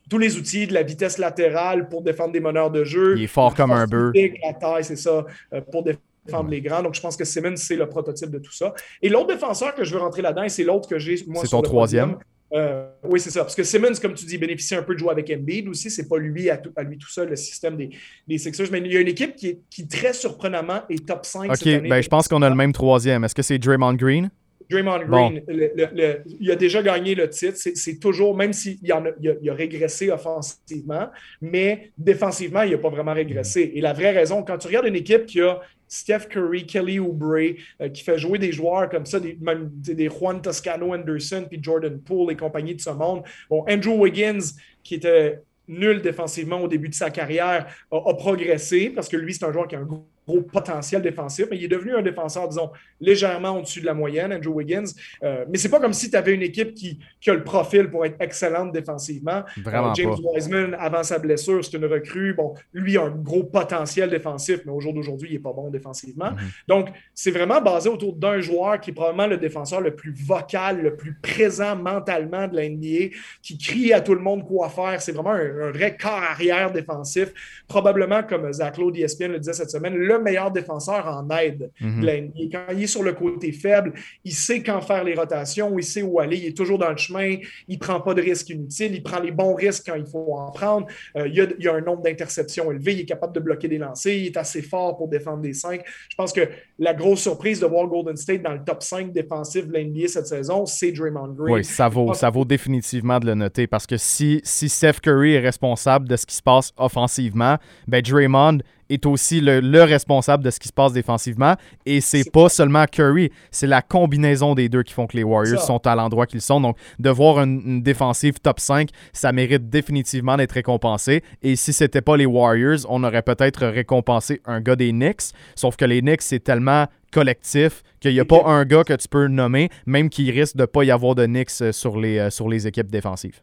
Tous 0.09 0.19
les 0.19 0.37
outils 0.37 0.67
de 0.67 0.75
la 0.75 0.83
vitesse 0.83 1.19
latérale 1.19 1.89
pour 1.89 2.03
défendre 2.03 2.33
des 2.33 2.41
meneurs 2.41 2.71
de 2.71 2.85
jeu. 2.85 3.17
Il 3.17 3.25
est 3.25 3.27
fort 3.29 3.55
comme 3.55 3.73
un 3.73 3.87
bœuf. 3.87 4.13
La 4.45 4.53
taille, 4.55 4.85
c'est 4.85 4.97
ça, 4.97 5.25
euh, 5.53 5.61
pour 5.73 5.83
défendre 5.83 6.51
les 6.51 6.61
grands. 6.61 6.83
Donc, 6.83 6.95
je 6.95 7.01
pense 7.01 7.17
que 7.17 7.25
Simmons, 7.25 7.57
c'est 7.57 7.77
le 7.77 7.89
prototype 7.89 8.31
de 8.31 8.39
tout 8.39 8.53
ça. 8.53 8.75
Et 9.03 9.09
l'autre 9.09 9.29
défenseur 9.35 9.75
que 9.75 9.85
je 9.85 9.95
veux 9.95 10.01
rentrer 10.01 10.23
là-dedans, 10.23 10.49
c'est 10.49 10.65
l'autre 10.65 10.89
que 10.89 10.99
j'ai, 10.99 11.17
moi, 11.27 11.43
C'est 11.45 11.51
ton 11.51 11.63
troisième? 11.63 12.13
podium. 12.15 12.23
Euh, 12.55 12.87
oui, 13.03 13.19
c'est 13.19 13.31
ça. 13.31 13.41
Parce 13.41 13.57
que 13.57 13.65
Simmons, 13.65 13.95
comme 14.01 14.15
tu 14.15 14.25
dis, 14.25 14.39
bénéficie 14.39 14.77
un 14.77 14.83
peu 14.83 14.95
de 14.95 15.01
jouer 15.01 15.11
avec 15.11 15.29
Embiid 15.31 15.67
aussi. 15.69 15.91
C'est 15.91 16.07
pas 16.09 16.17
lui 16.17 16.49
à, 16.49 16.57
tout- 16.57 16.71
à 16.77 16.85
lui 16.85 16.97
tout 16.97 17.09
seul, 17.11 17.29
le 17.29 17.35
système 17.35 17.77
des, 17.77 17.91
des 18.29 18.39
Sixers. 18.39 18.69
Mais 18.71 18.79
il 18.79 18.93
y 18.93 18.97
a 18.97 19.01
une 19.01 19.09
équipe 19.09 19.35
qui, 19.35 19.49
est, 19.49 19.61
qui 19.69 19.89
très 19.89 20.13
surprenamment, 20.13 20.83
est 20.89 21.05
top 21.05 21.27
5 21.27 21.51
Ok, 21.51 21.57
cette 21.57 21.67
année. 21.67 21.89
ben, 21.89 22.01
je 22.01 22.09
pense 22.09 22.29
qu'on 22.29 22.43
a 22.43 22.49
le 22.49 22.55
même 22.55 22.73
troisième. 22.73 23.25
Est-ce 23.25 23.35
que 23.35 23.43
c'est 23.43 23.59
Draymond 23.59 23.95
Green? 23.95 24.31
Draymond 24.71 25.07
Bon. 25.07 25.31
Green, 25.31 25.43
le- 25.49 25.71
le- 25.77 25.89
le- 25.95 26.23
il 26.41 26.51
a 26.51 26.57
déjà 26.57 26.83
gagné 26.83 27.15
le 27.15 27.29
titre. 27.31 27.57
C'est 27.57 27.99
toujours, 28.01 28.37
même 28.37 28.53
s'il 28.53 28.79
a, 28.93 29.03
il 29.21 29.29
a, 29.31 29.35
il 29.43 29.51
a 29.51 29.55
régressé 29.55 30.11
offensivement, 30.11 31.09
mais 31.41 31.91
défensivement, 31.99 32.63
il 32.63 32.73
n'a 32.73 32.79
pas 32.79 32.91
vraiment 32.91 33.15
régressé. 33.15 33.73
Et 33.75 33.81
la 33.81 33.93
vraie 33.93 34.13
raison, 34.13 34.43
quand 34.43 34.59
tu 34.59 34.67
regardes 34.67 34.87
une 34.87 34.97
équipe 34.97 35.27
qui 35.27 35.41
a 35.41 35.61
Steph 35.89 36.27
Curry, 36.31 36.67
Kelly 36.67 36.99
Oubre, 36.99 37.37
euh, 37.81 37.89
qui 37.91 38.03
fait 38.03 38.19
jouer 38.19 38.39
des 38.39 38.51
joueurs 38.53 38.89
comme 38.89 39.07
ça, 39.07 39.21
des, 39.21 39.39
même 39.41 39.71
des, 39.75 39.95
des 39.95 40.09
Juan 40.09 40.41
Toscano 40.43 40.93
Anderson, 40.95 41.47
puis 41.49 41.61
Jordan 41.63 42.01
Poole 42.01 42.33
et 42.33 42.37
compagnie 42.37 42.75
de 42.75 42.81
ce 42.81 42.91
monde. 42.91 43.23
Bon, 43.49 43.65
Andrew 43.69 43.93
Wiggins, 44.01 44.41
qui 44.83 44.97
était 44.97 45.39
nul 45.69 46.01
défensivement 46.03 46.61
au 46.61 46.69
début 46.69 46.89
de 46.89 46.95
sa 46.95 47.11
carrière, 47.11 47.67
a, 47.91 47.97
a 47.97 48.15
progressé 48.15 48.91
parce 48.91 49.09
que 49.09 49.17
lui, 49.17 49.33
c'est 49.35 49.45
un 49.45 49.53
joueur 49.53 49.69
qui 49.69 49.77
a 49.77 49.79
un 49.79 49.85
gros, 49.85 50.07
gros 50.27 50.43
potentiel 50.43 51.03
défensif, 51.03 51.47
mais 51.51 51.57
il 51.57 51.65
est 51.65 51.69
devenu 51.69 51.95
un 51.95 52.03
défenseur, 52.03 52.49
disons, 52.49 52.71
légèrement 53.01 53.59
au-dessus 53.59 53.81
de 53.81 53.87
la 53.87 53.95
moyenne, 53.95 54.33
Andrew 54.33 54.55
Wiggins. 54.55 54.85
Euh, 55.23 55.45
mais 55.49 55.59
c'est 55.59 55.69
pas 55.69 55.81
comme 55.81 55.93
si 55.93 56.11
tu 56.11 56.17
avais 56.17 56.35
une 56.35 56.43
équipe 56.43 56.75
qui, 56.75 56.99
qui 57.21 57.31
a 57.31 57.35
le 57.35 57.45
profil 57.45 57.89
pour 57.89 58.05
être 58.05 58.17
excellente 58.21 58.73
défensivement. 58.73 59.43
Vraiment 59.63 59.91
Euh, 59.91 59.95
James 59.95 60.11
pas. 60.11 60.31
Wiseman, 60.35 60.77
avant 60.79 61.03
sa 61.03 61.19
blessure, 61.19 61.65
c'est 61.65 61.77
une 61.77 61.85
recrue. 61.85 62.35
Bon, 62.35 62.55
lui 62.73 62.97
a 62.97 63.03
un 63.03 63.11
gros 63.11 63.45
potentiel 63.45 64.11
défensif, 64.11 64.61
mais 64.65 64.73
au 64.73 64.81
jour 64.81 64.93
d'aujourd'hui, 64.93 65.29
il 65.31 65.35
n'est 65.35 65.43
pas 65.43 65.53
bon 65.53 65.71
défensivement. 65.71 66.33
Mhm. 66.33 66.39
Donc, 66.69 66.89
c'est 67.15 67.31
vraiment 67.31 67.61
basé 67.61 67.89
autour 67.89 68.15
d'un 68.15 68.41
joueur 68.41 68.81
qui 68.81 68.91
est 68.91 68.95
probablement 68.95 69.29
le 69.29 69.37
défenseur 69.37 69.81
le 69.81 69.95
plus 69.95 70.13
vocal, 70.13 70.83
le 70.83 70.97
plus 70.97 71.15
présent 71.15 71.77
mentalement 71.77 72.49
de 72.49 72.57
la 72.57 72.69
NBA, 72.69 73.15
qui 73.43 73.59
crie 73.59 73.93
à 73.93 74.01
tout 74.01 74.15
le 74.15 74.21
monde 74.21 74.47
quoi 74.47 74.69
faire. 74.69 75.01
C'est 75.01 75.13
vraiment 75.13 75.31
un, 75.31 75.69
un 75.69 75.71
vrai 75.71 75.97
corps 75.97 76.13
arrière 76.13 76.73
défensif. 76.73 77.33
Probablement, 77.69 78.23
comme 78.23 78.53
Zach 78.53 78.75
Claude 78.75 78.97
ESPN 78.97 79.33
le 79.33 79.39
disait 79.39 79.53
cette 79.53 79.71
semaine, 79.71 79.95
le 79.95 80.16
meilleur 80.19 80.51
défenseur 80.51 81.07
en 81.07 81.29
aide 81.37 81.71
de 81.81 82.07
la 82.07 82.21
NBA. 82.21 82.41
Quand 82.53 82.73
il 82.73 82.83
est 82.83 82.87
sur 82.87 83.03
le 83.03 83.13
côté 83.13 83.53
faible, 83.53 83.93
il 84.25 84.33
sait 84.33 84.63
quand 84.63 84.81
faire 84.81 85.05
les 85.05 85.15
rotations, 85.15 85.79
il 85.79 85.85
sait 85.85 86.03
où 86.03 86.21
aller, 86.21 86.37
il 86.37 86.47
est 86.47 86.57
toujours 86.57 86.79
dans 86.79 86.91
le 86.91 86.97
chemin, 86.97 87.37
il 87.69 87.75
ne 87.75 87.79
prend 87.79 88.01
pas 88.01 88.15
de 88.15 88.23
risques 88.23 88.51
inutiles, 88.51 88.95
il 88.95 89.03
prend 89.03 89.21
les 89.21 89.33
bons 89.33 89.55
risques 89.55 89.85
quand 89.87 89.97
il 89.97 90.07
faut 90.07 90.35
en 90.35 90.51
prendre. 90.51 90.87
Euh, 91.17 91.29
il, 91.29 91.35
y 91.35 91.41
a, 91.41 91.47
il 91.59 91.65
y 91.65 91.69
a 91.69 91.75
un 91.75 91.81
nombre 91.81 92.03
d'interceptions 92.03 92.71
élevé, 92.71 92.95
il 92.95 93.01
est 93.01 93.05
capable 93.05 93.35
de 93.35 93.41
bloquer 93.41 93.69
des 93.69 93.79
lancers, 93.79 94.15
il 94.15 94.27
est 94.27 94.37
assez 94.37 94.63
fort 94.63 94.97
pour 94.97 95.09
défendre 95.09 95.43
des 95.43 95.53
cinq. 95.53 95.83
Je 96.09 96.15
pense 96.17 96.33
que 96.33 96.49
la 96.79 96.95
grosse 96.95 97.21
surprise 97.21 97.61
de 97.61 97.67
voir 97.67 97.87
Golden 97.87 98.17
State 98.17 98.43
dans 98.43 98.53
le 98.53 98.63
top 98.65 98.83
5 98.83 99.13
défensif 99.13 99.67
de 99.67 99.73
la 99.73 99.85
NBA 99.85 100.09
cette 100.09 100.27
saison, 100.27 100.67
c'est 100.67 100.93
Draymond 100.93 101.35
Green. 101.35 101.55
Oui, 101.55 101.65
ça 101.65 101.89
vaut, 101.89 102.15
ça 102.15 102.31
vaut 102.31 102.45
définitivement 102.45 103.19
de 103.19 103.27
le 103.27 103.35
noter 103.35 103.67
parce 103.67 103.87
que 103.87 103.97
si, 103.97 104.41
si 104.45 104.69
Steph 104.69 105.01
Curry 105.03 105.35
est 105.35 105.41
responsable 105.41 106.09
de 106.09 106.17
ce 106.17 106.27
qui 106.27 106.35
se 106.35 106.43
passe 106.43 106.73
offensivement, 106.77 107.57
ben 107.87 108.03
Draymond 108.03 108.59
est 108.91 109.07
aussi 109.07 109.41
le, 109.41 109.61
le 109.61 109.83
responsable 109.83 110.45
de 110.45 110.51
ce 110.51 110.59
qui 110.61 110.69
se 110.69 110.73
passe 110.73 110.93
défensivement. 110.93 111.55
Et 111.85 112.01
c'est 112.01 112.31
pas 112.31 112.49
seulement 112.49 112.85
Curry, 112.87 113.31
c'est 113.51 113.67
la 113.67 113.83
combinaison 113.83 114.55
des 114.55 114.69
deux 114.69 114.83
qui 114.83 114.93
font 114.93 115.07
que 115.07 115.17
les 115.17 115.25
Warriors 115.25 115.61
Ça. 115.61 115.67
sont 115.67 115.87
à 115.87 115.95
l'endroit 115.95 116.27
qu'ils 116.27 116.41
sont. 116.41 116.61
Donc, 116.61 116.77
de 116.99 117.11
voir 117.11 117.41
une, 117.41 117.63
une 117.65 117.83
défensive 117.83 118.35
top 118.41 118.61
5, 118.61 118.89
ça 119.13 119.33
mérite 119.33 119.69
définitivement 119.69 120.37
d'être 120.37 120.53
récompensé. 120.53 121.23
Et 121.43 121.57
si 121.57 121.73
c'était 121.73 122.01
pas 122.01 122.17
les 122.17 122.27
Warriors, 122.27 122.81
on 122.89 123.03
aurait 123.05 123.23
peut-être 123.23 123.67
récompensé 123.67 124.41
un 124.45 124.61
gars 124.61 124.77
des 124.77 124.91
Knicks. 124.91 125.33
Sauf 125.55 125.77
que 125.77 125.85
les 125.85 126.01
Knicks, 126.01 126.23
c'est 126.23 126.41
tellement 126.43 126.87
collectif 127.13 127.83
qu'il 128.01 128.13
n'y 128.13 128.21
a 128.21 128.25
pas 128.25 128.43
un 128.45 128.65
gars 128.65 128.85
que 128.85 128.93
tu 128.93 129.09
peux 129.09 129.27
nommer, 129.29 129.71
même 129.87 130.11
qu'il 130.11 130.31
risque 130.31 130.57
de 130.57 130.67
pas 130.67 130.85
y 130.85 130.91
avoir 130.91 131.15
de 131.15 131.27
Knicks 131.27 131.63
euh, 131.63 131.73
sur 131.73 131.99
les, 131.99 132.19
euh, 132.19 132.31
sur 132.31 132.49
les 132.49 132.67
équipes 132.67 132.91
défensives. 132.91 133.41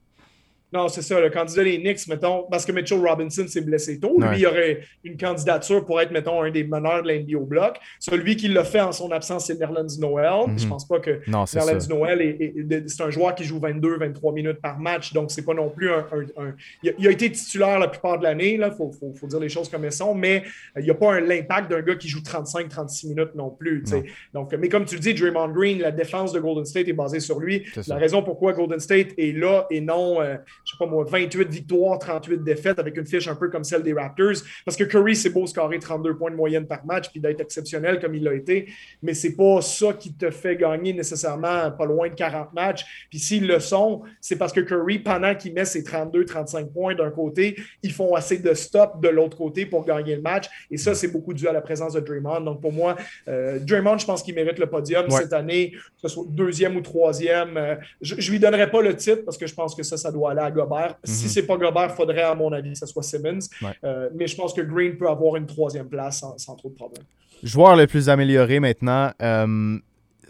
Non, 0.74 0.88
c'est 0.88 1.04
ça, 1.04 1.20
le 1.20 1.30
candidat 1.30 1.64
des 1.64 1.78
Knicks, 1.80 2.08
mettons, 2.08 2.48
parce 2.50 2.66
que 2.66 2.72
Mitchell 2.72 3.00
Robinson 3.00 3.46
s'est 3.48 3.62
blessé 3.62 4.00
tôt. 4.00 4.16
Lui, 4.20 4.28
Ouais. 4.28 4.40
il 4.40 4.48
aurait 4.48 4.80
une 5.04 5.18
candidature 5.18 5.86
pour 5.86 6.02
être, 6.02 6.12
mettons, 6.12 6.42
un 6.42 6.50
des 6.50 6.64
meneurs 6.64 7.04
de 7.04 7.10
l'NBA 7.10 7.38
au 7.38 7.46
bloc. 7.46 7.78
Celui 8.00 8.36
qui 8.36 8.48
l'a 8.48 8.64
fait 8.64 8.82
en 8.82 8.92
son 8.92 9.12
absence, 9.12 9.46
c'est 9.46 9.60
Nerlens 9.60 10.00
Noel. 10.00 10.50
Mhm. 10.50 10.60
Je 10.60 10.68
pense 10.68 10.88
pas 10.88 11.00
que 11.00 11.20
Non. 11.28 11.46
Nerlens 11.54 12.20
est- 12.20 12.88
c'est 12.90 13.04
un 13.04 13.10
joueur 13.12 13.36
qui 13.36 13.44
joue 13.44 13.60
22-23 13.60 14.34
minutes 14.34 14.60
par 14.62 14.80
match, 14.80 15.14
donc 15.14 15.30
c'est 15.32 15.46
pas 15.46 15.54
non 15.54 15.70
plus 15.70 15.92
un... 15.92 16.06
un- 16.12 16.44
un- 16.44 16.56
Il, 16.82 16.90
a, 16.90 16.94
il 16.98 17.08
a 17.08 17.12
été 17.12 17.32
titulaire 17.32 17.78
la 17.80 17.88
plupart 17.88 18.18
de 18.18 18.24
l'année, 18.24 18.54
il 18.56 18.72
faut, 18.76 18.92
faut- 18.92 19.14
faut 19.14 19.28
dire 19.28 19.40
les 19.40 19.50
choses 19.50 19.70
comme 19.70 19.86
elles 19.86 19.92
sont, 19.92 20.16
mais 20.16 20.44
euh, 20.76 20.80
il 20.80 20.86
n'y 20.86 20.90
a 20.92 20.96
pas 20.96 21.20
l'impact 21.20 21.70
d'un 21.70 21.82
gars 21.82 21.96
qui 21.96 22.08
joue 22.08 22.22
35-36 22.22 23.08
minutes 23.10 23.36
non 23.36 23.50
plus. 23.52 23.84
Non. 23.92 24.04
Donc, 24.34 24.54
mais 24.54 24.70
comme 24.70 24.86
tu 24.86 24.96
le 24.96 25.02
dis, 25.02 25.14
Draymond 25.14 25.50
Green, 25.50 25.80
la 25.80 25.92
défense 25.92 26.34
de 26.34 26.40
Golden 26.40 26.66
State 26.66 26.88
est 26.88 26.94
basée 26.94 27.20
sur 27.20 27.40
lui. 27.40 27.64
Ça. 27.76 27.82
La 27.88 27.98
raison 27.98 28.24
pourquoi 28.24 28.54
Golden 28.54 28.80
State 28.80 29.10
est 29.18 29.38
là 29.38 29.68
et 29.70 29.82
non, 29.82 30.22
euh, 30.22 30.36
je 30.74 30.78
sais 30.78 30.90
pas 30.90 30.90
moi, 30.90 31.06
28 31.08 31.50
victoires, 31.50 32.00
38 32.00 32.44
défaites 32.44 32.80
avec 32.80 32.98
une 32.98 33.06
fiche 33.06 33.28
un 33.28 33.36
peu 33.36 33.50
comme 33.50 33.64
celle 33.64 33.84
des 33.84 33.94
Raptors. 33.94 34.34
Parce 34.66 34.76
que 34.76 34.84
Curry, 34.84 35.16
c'est 35.16 35.30
beau 35.30 35.46
scorer 35.46 35.80
32 35.80 36.16
points 36.18 36.32
de 36.32 36.36
moyenne 36.36 36.66
par 36.66 36.86
match 36.86 37.10
puis 37.12 37.20
d'être 37.20 37.40
exceptionnel 37.42 38.00
comme 38.00 38.16
il 38.16 38.24
l'a 38.24 38.34
été, 38.34 38.68
mais 39.02 39.14
c'est 39.14 39.36
pas 39.36 39.62
ça 39.62 39.94
qui 39.94 40.14
te 40.14 40.30
fait 40.32 40.56
gagner 40.56 40.94
nécessairement 40.94 41.72
pas 41.72 41.86
loin 41.86 42.10
de 42.10 42.16
40 42.16 42.54
matchs. 42.54 42.86
Puis 43.10 43.20
s'ils 43.20 43.48
le 43.48 43.60
sont, 43.60 44.02
c'est 44.20 44.36
parce 44.38 44.52
que 44.52 44.62
Curry, 44.62 45.00
pendant 45.00 45.36
qu'il 45.36 45.54
met 45.54 45.66
ses 45.66 45.84
32-35 45.84 46.72
points 46.72 46.96
d'un 46.96 47.12
côté, 47.12 47.56
ils 47.84 47.92
font 47.92 48.16
assez 48.16 48.38
de 48.40 48.54
stop 48.54 49.02
de 49.02 49.10
l'autre 49.10 49.38
côté 49.38 49.66
pour 49.66 49.86
gagner 49.86 50.16
le 50.16 50.22
match. 50.22 50.48
Et 50.72 50.78
ça, 50.78 50.96
c'est 50.96 51.08
beaucoup 51.10 51.34
dû 51.34 51.48
à 51.48 51.54
la 51.54 51.62
présence 51.62 51.94
de 51.94 52.00
Draymond. 52.00 52.42
Donc 52.42 52.62
pour 52.62 52.74
moi, 52.74 52.96
euh, 53.28 53.60
Draymond, 53.60 53.98
je 53.98 54.06
pense 54.06 54.24
qu'il 54.24 54.36
mérite 54.36 54.58
le 54.60 54.68
podium 54.68 55.04
Ouais. 55.10 55.22
cette 55.22 55.34
année, 55.34 55.72
que 55.72 55.80
ce 56.02 56.08
soit 56.08 56.24
deuxième 56.30 56.76
ou 56.78 56.82
troisième. 56.82 57.58
Euh, 57.58 57.76
je, 58.02 58.16
je 58.18 58.32
lui 58.32 58.40
donnerai 58.40 58.70
pas 58.72 58.82
le 58.82 58.96
titre 58.96 59.24
parce 59.26 59.38
que 59.38 59.46
je 59.48 59.54
pense 59.54 59.76
que 59.76 59.84
ça, 59.84 59.98
ça 59.98 60.12
doit 60.12 60.32
aller 60.32 60.42
à 60.42 60.50
Gobert. 60.66 60.96
Si 61.04 61.26
Mhm. 61.26 61.30
c'est 61.30 61.44
pas 61.48 61.58
Gobert, 61.58 61.88
il 61.92 61.96
faudrait, 61.96 62.22
à 62.24 62.36
mon 62.36 62.52
avis, 62.54 62.74
que 62.74 62.80
ce 62.80 62.86
soit 62.86 63.04
Simmons. 63.04 63.40
Ouais. 63.62 63.70
Euh, 63.84 64.10
mais 64.16 64.28
je 64.28 64.36
pense 64.36 64.54
que 64.54 64.62
Green 64.62 64.98
peut 64.98 65.08
avoir 65.10 65.36
une 65.36 65.46
troisième 65.46 65.88
place 65.88 66.20
sans, 66.20 66.38
sans 66.38 66.56
trop 66.56 66.70
de 66.70 66.76
problème. 66.76 67.04
Joueur 67.44 67.76
le 67.76 67.88
plus 67.88 68.10
amélioré 68.10 68.60
maintenant. 68.60 69.12
euh, 69.22 69.78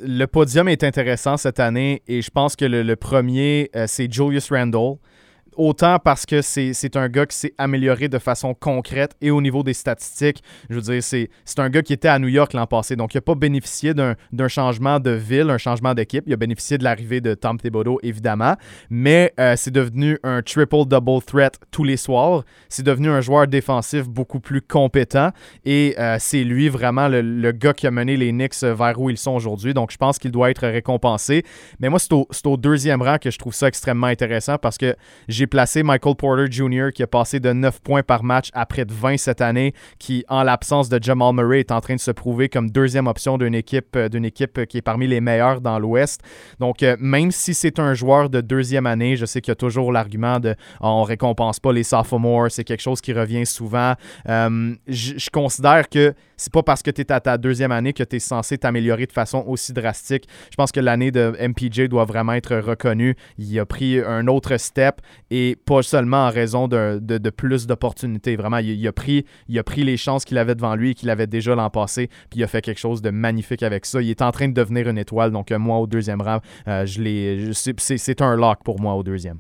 le 0.01 0.25
podium 0.25 0.67
est 0.67 0.83
intéressant 0.83 1.37
cette 1.37 1.59
année 1.59 2.01
et 2.07 2.21
je 2.23 2.31
pense 2.31 2.55
que 2.55 2.65
le, 2.65 2.81
le 2.81 2.95
premier, 2.95 3.69
euh, 3.75 3.85
c'est 3.87 4.11
Julius 4.11 4.51
Randle. 4.51 4.95
Autant 5.55 5.99
parce 5.99 6.25
que 6.25 6.41
c'est 6.41 6.95
un 6.95 7.09
gars 7.09 7.25
qui 7.25 7.35
s'est 7.37 7.53
amélioré 7.57 8.07
de 8.07 8.19
façon 8.19 8.53
concrète 8.53 9.15
et 9.21 9.31
au 9.31 9.41
niveau 9.41 9.63
des 9.63 9.73
statistiques. 9.73 10.43
Je 10.69 10.75
veux 10.75 10.81
dire, 10.81 11.03
c'est 11.03 11.59
un 11.59 11.69
gars 11.69 11.81
qui 11.81 11.93
était 11.93 12.07
à 12.07 12.19
New 12.19 12.27
York 12.27 12.53
l'an 12.53 12.65
passé, 12.65 12.95
donc 12.95 13.13
il 13.13 13.17
n'a 13.17 13.21
pas 13.21 13.35
bénéficié 13.35 13.93
d'un 13.93 14.47
changement 14.47 14.99
de 14.99 15.11
ville, 15.11 15.49
un 15.49 15.57
changement 15.57 15.93
d'équipe. 15.93 16.23
Il 16.27 16.33
a 16.33 16.37
bénéficié 16.37 16.77
de 16.77 16.83
l'arrivée 16.83 17.21
de 17.21 17.33
Tom 17.33 17.59
Thibodeau, 17.59 17.99
évidemment, 18.03 18.55
mais 18.89 19.33
euh, 19.39 19.55
c'est 19.57 19.71
devenu 19.71 20.17
un 20.23 20.41
triple-double 20.41 21.23
threat 21.23 21.59
tous 21.71 21.83
les 21.83 21.97
soirs. 21.97 22.43
C'est 22.69 22.83
devenu 22.83 23.09
un 23.09 23.21
joueur 23.21 23.47
défensif 23.47 24.07
beaucoup 24.07 24.39
plus 24.39 24.61
compétent 24.61 25.29
et 25.65 25.95
euh, 25.99 26.17
c'est 26.19 26.43
lui 26.43 26.69
vraiment 26.69 27.07
le, 27.07 27.21
le 27.21 27.51
gars 27.51 27.73
qui 27.73 27.87
a 27.87 27.91
mené 27.91 28.17
les 28.17 28.31
Knicks 28.31 28.63
vers 28.63 28.99
où 28.99 29.09
ils 29.09 29.17
sont 29.17 29.31
aujourd'hui. 29.31 29.73
Donc 29.73 29.91
je 29.91 29.97
pense 29.97 30.19
qu'il 30.19 30.31
doit 30.31 30.51
être 30.51 30.67
récompensé. 30.67 31.43
Mais 31.79 31.89
moi, 31.89 31.99
c'est 31.99 32.13
au, 32.13 32.27
c'est 32.31 32.47
au 32.47 32.57
deuxième 32.57 33.01
rang 33.01 33.17
que 33.17 33.31
je 33.31 33.37
trouve 33.37 33.53
ça 33.53 33.67
extrêmement 33.67 34.07
intéressant 34.07 34.57
parce 34.57 34.77
que 34.77 34.95
j'ai 35.27 35.42
j'ai 35.43 35.47
placé 35.47 35.83
Michael 35.83 36.15
Porter 36.15 36.49
Jr. 36.49 36.91
qui 36.95 37.03
a 37.03 37.07
passé 37.07 37.41
de 37.41 37.51
9 37.51 37.81
points 37.81 38.01
par 38.01 38.23
match 38.23 38.47
à 38.53 38.65
près 38.65 38.85
de 38.85 38.93
20 38.93 39.17
cette 39.17 39.41
année, 39.41 39.73
qui, 39.99 40.23
en 40.29 40.41
l'absence 40.43 40.87
de 40.87 41.03
Jamal 41.03 41.33
Murray, 41.35 41.59
est 41.59 41.71
en 41.73 41.81
train 41.81 41.95
de 41.95 41.99
se 41.99 42.11
prouver 42.11 42.47
comme 42.47 42.71
deuxième 42.71 43.07
option 43.07 43.37
d'une 43.37 43.53
équipe, 43.53 43.93
euh, 43.97 44.07
d'une 44.07 44.23
équipe 44.23 44.65
qui 44.67 44.77
est 44.77 44.81
parmi 44.81 45.05
les 45.05 45.19
meilleures 45.19 45.59
dans 45.59 45.79
l'Ouest. 45.79 46.21
Donc, 46.61 46.81
euh, 46.81 46.95
même 46.97 47.31
si 47.31 47.53
c'est 47.53 47.77
un 47.77 47.93
joueur 47.93 48.29
de 48.29 48.39
deuxième 48.39 48.85
année, 48.85 49.17
je 49.17 49.25
sais 49.25 49.41
qu'il 49.41 49.51
y 49.51 49.51
a 49.51 49.55
toujours 49.55 49.91
l'argument 49.91 50.39
de 50.39 50.55
oh, 50.79 50.85
on 50.87 51.03
récompense 51.03 51.59
pas 51.59 51.73
les 51.73 51.83
sophomores, 51.83 52.49
c'est 52.49 52.63
quelque 52.63 52.79
chose 52.79 53.01
qui 53.01 53.11
revient 53.11 53.45
souvent. 53.45 53.95
Euh, 54.29 54.75
je 54.87 55.29
considère 55.29 55.89
que 55.89 56.13
c'est 56.43 56.51
pas 56.51 56.61
parce 56.61 56.83
que 56.83 56.91
tu 56.91 57.01
es 57.01 57.11
à 57.11 57.21
ta 57.21 57.37
deuxième 57.37 57.71
année 57.71 57.93
que 57.93 58.03
tu 58.03 58.17
es 58.17 58.19
censé 58.19 58.57
t'améliorer 58.57 59.05
de 59.05 59.13
façon 59.13 59.45
aussi 59.47 59.71
drastique. 59.71 60.27
Je 60.51 60.55
pense 60.55 60.73
que 60.73 60.81
l'année 60.81 61.09
de 61.09 61.33
MPJ 61.39 61.87
doit 61.87 62.03
vraiment 62.03 62.33
être 62.33 62.57
reconnue. 62.57 63.15
Il 63.37 63.57
a 63.59 63.65
pris 63.65 63.99
un 63.99 64.27
autre 64.27 64.57
step 64.57 64.99
et 65.31 65.55
pas 65.65 65.81
seulement 65.83 66.25
en 66.25 66.29
raison 66.29 66.67
de, 66.67 67.29
plus 67.29 67.65
d'opportunités. 67.65 68.35
Vraiment, 68.35 68.57
il, 68.57 68.85
a 68.87 68.91
pris, 68.91 69.23
les 69.77 69.97
chances 69.97 70.25
qu'il 70.25 70.37
avait 70.37 70.55
devant 70.55 70.75
lui 70.75 70.91
et 70.91 70.93
qu'il 70.95 71.09
avait 71.09 71.27
déjà 71.27 71.55
l'an 71.55 71.69
passé, 71.69 72.09
puis 72.29 72.41
il 72.41 72.43
a 72.43 72.47
fait 72.47 72.61
quelque 72.61 72.79
chose 72.79 73.01
de 73.01 73.09
magnifique 73.09 73.63
avec 73.63 73.85
ça. 73.85 74.01
Il 74.01 74.09
est 74.09 74.21
en 74.21 74.31
train 74.31 74.49
de 74.49 74.53
devenir 74.53 74.89
une 74.89 74.97
étoile, 74.97 75.31
donc 75.31 75.51
euh, 75.51 75.59
moi 75.59 75.77
au 75.77 75.87
deuxième 75.87 76.21
rang, 76.21 76.39
euh, 76.67 76.85
je 76.85 77.53
c'est 77.77 78.21
un 78.21 78.35
lock 78.35 78.59
pour 78.65 78.81
moi 78.81 78.95
au 78.95 79.03
deuxième. 79.03 79.39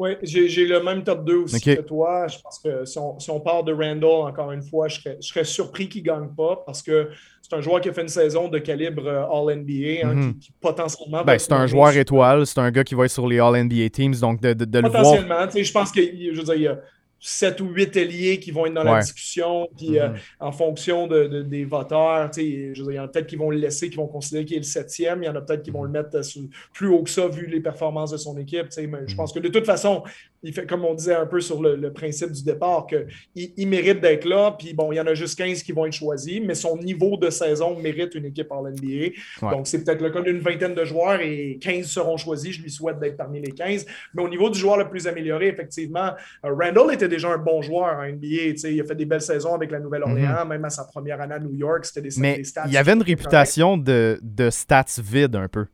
Oui, 0.00 0.12
j'ai 0.22 0.64
le 0.64 0.82
même 0.82 1.04
top 1.04 1.26
2 1.26 1.34
aussi 1.36 1.60
que 1.60 1.82
toi. 1.82 2.26
Je 2.26 2.38
pense 2.40 2.58
que 2.58 2.86
si 2.86 2.98
on, 2.98 3.18
si 3.20 3.30
on, 3.30 3.38
part 3.38 3.62
de 3.64 3.70
Randall, 3.70 4.30
encore 4.30 4.50
une 4.50 4.62
fois, 4.62 4.88
je 4.88 4.98
serais, 4.98 5.18
je 5.20 5.28
serais 5.28 5.44
surpris 5.44 5.90
qu'il 5.90 6.00
ne 6.00 6.06
gagne 6.06 6.28
pas 6.34 6.62
parce 6.64 6.80
que 6.80 7.10
c'est 7.42 7.54
un 7.54 7.60
joueur 7.60 7.82
qui 7.82 7.90
a 7.90 7.92
fait 7.92 8.00
une 8.00 8.08
saison 8.08 8.48
de 8.48 8.58
calibre 8.58 9.06
euh, 9.06 9.26
All-NBA, 9.26 10.06
hein, 10.06 10.14
mhm. 10.14 10.38
qui, 10.38 10.52
potentiellement. 10.58 11.22
Ben, 11.22 11.38
c'est 11.38 11.52
un 11.52 11.66
joueur 11.66 11.94
étoile, 11.94 12.46
c'est 12.46 12.60
un 12.60 12.70
gars 12.70 12.82
qui 12.82 12.94
va 12.94 13.04
être 13.04 13.10
sur 13.10 13.28
les 13.28 13.40
All-NBA 13.40 13.90
teams, 13.90 14.14
donc 14.14 14.40
de, 14.40 14.54
de, 14.54 14.64
de 14.64 14.78
le 14.78 14.88
voir. 14.88 15.02
Potentiellement, 15.02 15.46
je 15.54 15.70
pense 15.70 15.92
que 15.92 16.00
je 16.00 16.34
veux 16.34 16.44
dire, 16.44 16.54
il 16.54 16.62
y 16.62 16.68
a 16.68 16.80
sept 17.20 17.60
ou 17.60 17.66
huit 17.66 17.94
alliés 17.96 18.40
qui 18.40 18.50
vont 18.50 18.64
être 18.64 18.72
dans 18.72 18.82
la 18.82 19.00
discussion, 19.00 19.68
puis 19.76 19.98
euh, 19.98 20.08
mm-hmm. 20.08 20.18
en 20.40 20.52
fonction 20.52 21.06
de, 21.06 21.42
des 21.42 21.64
voteurs, 21.66 22.30
il 22.38 22.72
y 22.76 22.98
en 22.98 23.04
a 23.04 23.08
peut-être 23.08 23.26
qui 23.26 23.36
vont 23.36 23.50
le 23.50 23.58
laisser, 23.58 23.90
qui 23.90 23.96
vont 23.96 24.06
considérer 24.06 24.46
qu'il 24.46 24.56
est 24.56 24.60
le 24.60 24.64
septième, 24.64 25.22
il 25.22 25.26
y 25.26 25.28
en 25.28 25.36
a 25.36 25.42
peut-être 25.42 25.62
qui 25.62 25.70
vont 25.70 25.84
le 25.84 25.90
mettre 25.90 26.16
euh, 26.16 26.40
plus 26.72 26.88
haut 26.88 27.02
que 27.02 27.10
ça 27.10 27.28
vu 27.28 27.46
les 27.46 27.60
performances 27.60 28.10
de 28.10 28.16
son 28.16 28.38
équipe. 28.38 28.66
Mais 28.76 28.82
je 28.82 28.88
mm-hmm. 28.88 29.16
pense 29.16 29.32
que 29.34 29.38
de 29.38 29.48
toute 29.48 29.66
façon, 29.66 30.02
il 30.42 30.54
fait 30.54 30.66
comme 30.66 30.84
on 30.84 30.94
disait 30.94 31.14
un 31.14 31.26
peu 31.26 31.40
sur 31.40 31.62
le, 31.62 31.92
principe 31.92 32.30
du 32.30 32.42
départ, 32.42 32.86
qu'il 32.86 33.06
il 33.34 33.68
mérite 33.68 34.00
d'être 34.00 34.24
là, 34.24 34.54
puis 34.58 34.72
bon, 34.72 34.90
il 34.92 34.96
y 34.96 35.00
en 35.00 35.06
a 35.06 35.14
juste 35.14 35.36
15 35.36 35.62
qui 35.62 35.72
vont 35.72 35.86
être 35.86 35.92
choisis, 35.92 36.40
mais 36.42 36.54
son 36.54 36.78
niveau 36.78 37.16
de 37.16 37.28
saison 37.28 37.78
mérite 37.78 38.14
une 38.14 38.24
équipe 38.26 38.50
en 38.50 38.62
NBA. 38.62 39.50
Donc 39.50 39.66
c'est 39.66 39.84
peut-être 39.84 40.00
le 40.00 40.10
cas 40.10 40.22
d'une 40.22 40.40
vingtaine 40.40 40.74
de 40.74 40.84
joueurs 40.84 41.20
et 41.20 41.58
15 41.60 41.86
seront 41.86 42.16
choisis. 42.16 42.56
Je 42.56 42.62
lui 42.62 42.70
souhaite 42.70 42.98
d'être 42.98 43.16
parmi 43.16 43.40
les 43.40 43.52
15. 43.52 43.84
Mais 44.14 44.22
au 44.22 44.28
niveau 44.28 44.48
du 44.48 44.58
joueur 44.58 44.78
le 44.78 44.88
plus 44.88 45.06
amélioré, 45.06 45.48
effectivement, 45.48 46.12
euh, 46.44 46.54
Randall 46.54 46.94
était 46.94 47.08
déjà 47.08 47.28
un 47.28 47.38
bon 47.38 47.60
joueur 47.60 47.98
en 47.98 48.06
NBA. 48.06 48.68
Il 48.68 48.80
a 48.80 48.84
fait 48.84 48.94
des 48.94 49.04
belles 49.04 49.20
saisons 49.20 49.54
avec 49.54 49.70
la 49.70 49.80
Nouvelle-Orléans, 49.80 50.44
mhm. 50.44 50.48
même 50.48 50.64
à 50.64 50.70
sa 50.70 50.84
première 50.84 51.20
année 51.20 51.34
à 51.34 51.38
New 51.38 51.54
York. 51.54 51.84
C'était 51.84 52.08
des, 52.08 52.14
Mais 52.18 52.42
stats. 52.44 52.64
Il 52.66 52.72
y 52.72 52.76
avait 52.76 52.92
une 52.92 53.02
réputation 53.02 53.76
de, 53.76 54.18
stats 54.50 54.84
vides 55.02 55.36
un 55.36 55.48
peu. 55.48 55.66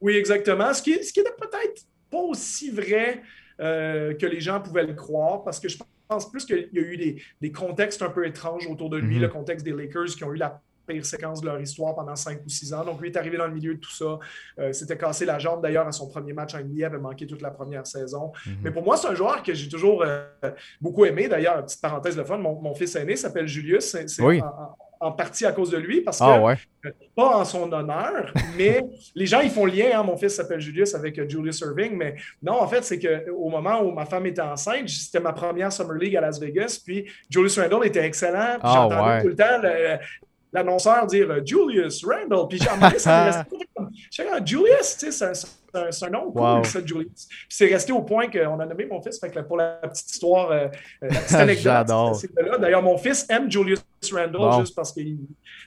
Oui, 0.00 0.16
exactement. 0.16 0.74
Ce 0.74 0.82
qui, 0.82 1.02
ce 1.02 1.12
qui 1.12 1.20
était 1.20 1.30
peut-être 1.38 1.82
pas 2.10 2.18
aussi 2.18 2.70
vrai 2.70 3.22
euh, 3.60 4.14
que 4.14 4.26
les 4.26 4.40
gens 4.40 4.60
pouvaient 4.60 4.86
le 4.86 4.94
croire 4.94 5.44
parce 5.44 5.60
que 5.60 5.68
je 5.68 5.78
pense 6.08 6.30
plus 6.30 6.44
qu'il 6.44 6.68
y 6.72 6.78
a 6.78 6.82
eu 6.82 6.96
des, 7.40 7.52
contextes 7.52 8.02
un 8.02 8.10
peu 8.10 8.26
étranges 8.26 8.66
autour 8.66 8.90
de 8.90 8.98
lui, 8.98 9.16
mhm. 9.16 9.22
le 9.22 9.28
contexte 9.28 9.64
des 9.64 9.72
Lakers 9.72 10.16
qui 10.16 10.24
ont 10.24 10.32
eu 10.32 10.36
la 10.36 10.60
pire 10.86 11.06
séquence 11.06 11.40
de 11.40 11.46
leur 11.46 11.60
histoire 11.60 11.94
pendant 11.94 12.14
5 12.14 12.40
ou 12.44 12.48
6 12.48 12.74
ans. 12.74 12.84
Donc, 12.84 13.00
lui 13.00 13.08
est 13.08 13.16
arrivé 13.16 13.38
dans 13.38 13.46
le 13.46 13.54
milieu 13.54 13.74
de 13.74 13.80
tout 13.80 13.90
ça. 13.90 14.18
Euh, 14.58 14.72
S'était 14.72 14.98
cassé 14.98 15.24
la 15.24 15.38
jambe 15.38 15.62
d'ailleurs 15.62 15.86
à 15.86 15.92
son 15.92 16.08
premier 16.08 16.32
match 16.32 16.54
en 16.54 16.60
NBA, 16.60 16.86
avait 16.86 16.98
manqué 16.98 17.26
toute 17.26 17.40
la 17.40 17.50
première 17.50 17.86
saison. 17.86 18.32
Mhm. 18.46 18.56
Mais 18.62 18.70
pour 18.70 18.82
moi, 18.82 18.96
c'est 18.96 19.08
un 19.08 19.14
joueur 19.14 19.42
que 19.42 19.54
j'ai 19.54 19.68
toujours 19.68 20.02
euh, 20.02 20.26
beaucoup 20.80 21.04
aimé. 21.04 21.28
D'ailleurs, 21.28 21.64
petite 21.64 21.80
parenthèse 21.80 22.16
de 22.16 22.22
fun, 22.22 22.38
mon, 22.38 22.74
fils 22.74 22.96
aîné 22.96 23.16
s'appelle 23.16 23.48
Julius. 23.48 23.96
C'est 24.06 24.22
en, 24.22 24.76
partie 25.12 25.46
à 25.46 25.52
cause 25.52 25.70
de 25.70 25.76
lui 25.76 26.00
parce 26.00 26.20
ah, 26.20 26.40
que, 26.82 26.88
pas 27.14 27.36
en 27.36 27.44
son 27.44 27.70
honneur, 27.72 28.32
mais 28.56 28.84
les 29.14 29.26
gens, 29.26 29.40
ils 29.40 29.50
font 29.50 29.66
lien. 29.66 29.90
Hein, 29.94 30.02
mon 30.02 30.16
fils 30.16 30.34
s'appelle 30.34 30.60
Julius 30.60 30.94
avec 30.94 31.18
euh, 31.18 31.28
Julius 31.28 31.60
Irving. 31.60 31.96
Mais 31.96 32.16
non, 32.42 32.60
en 32.60 32.66
fait, 32.66 32.84
c'est 32.84 32.98
qu'au 32.98 33.48
moment 33.48 33.82
où 33.82 33.92
ma 33.92 34.06
femme 34.06 34.26
était 34.26 34.42
enceinte, 34.42 34.88
c'était 34.88 35.20
ma 35.20 35.32
première 35.32 35.72
Summer 35.72 35.96
League 35.96 36.16
à 36.16 36.20
Las 36.20 36.40
Vegas. 36.40 36.80
Puis 36.84 37.10
Julius 37.28 37.58
Randle 37.58 37.86
était 37.86 38.04
excellent. 38.04 38.58
Ah, 38.62 38.72
J'entendais 38.74 39.22
tout 39.22 39.28
le 39.28 39.36
temps 39.36 40.00
l'annonceur 40.52 41.06
dire 41.06 41.30
euh, 41.30 41.40
Julius 41.44 42.04
Randall. 42.04 42.46
Puis 42.48 42.58
j'ai 42.58 42.98
ça 42.98 43.44
Julius, 44.44 44.96
tu 44.98 45.10
sais, 45.10 45.12
c'est 45.12 45.24
un, 45.24 45.32
nom 46.10 46.30
cool, 46.32 46.64
ça, 46.64 46.80
Julius. 46.84 47.28
C'est 47.48 47.66
resté 47.66 47.92
au 47.92 48.02
point 48.02 48.28
qu'on 48.28 48.60
a 48.60 48.66
nommé 48.66 48.86
mon 48.86 49.00
fils. 49.02 49.18
Fait 49.18 49.30
que 49.30 49.40
pour 49.40 49.56
la 49.56 49.78
petite 49.82 50.10
histoire, 50.10 50.50
euh, 50.50 50.68
la 51.02 51.20
petite 51.20 51.34
anecdote, 51.34 51.86
D'ailleurs, 52.60 52.82
mon 52.82 52.98
fils 52.98 53.26
aime 53.28 53.50
Julius 53.50 53.80
Randall 54.12 54.60
juste 54.60 54.74
parce 54.74 54.92
qu'il 54.92 55.18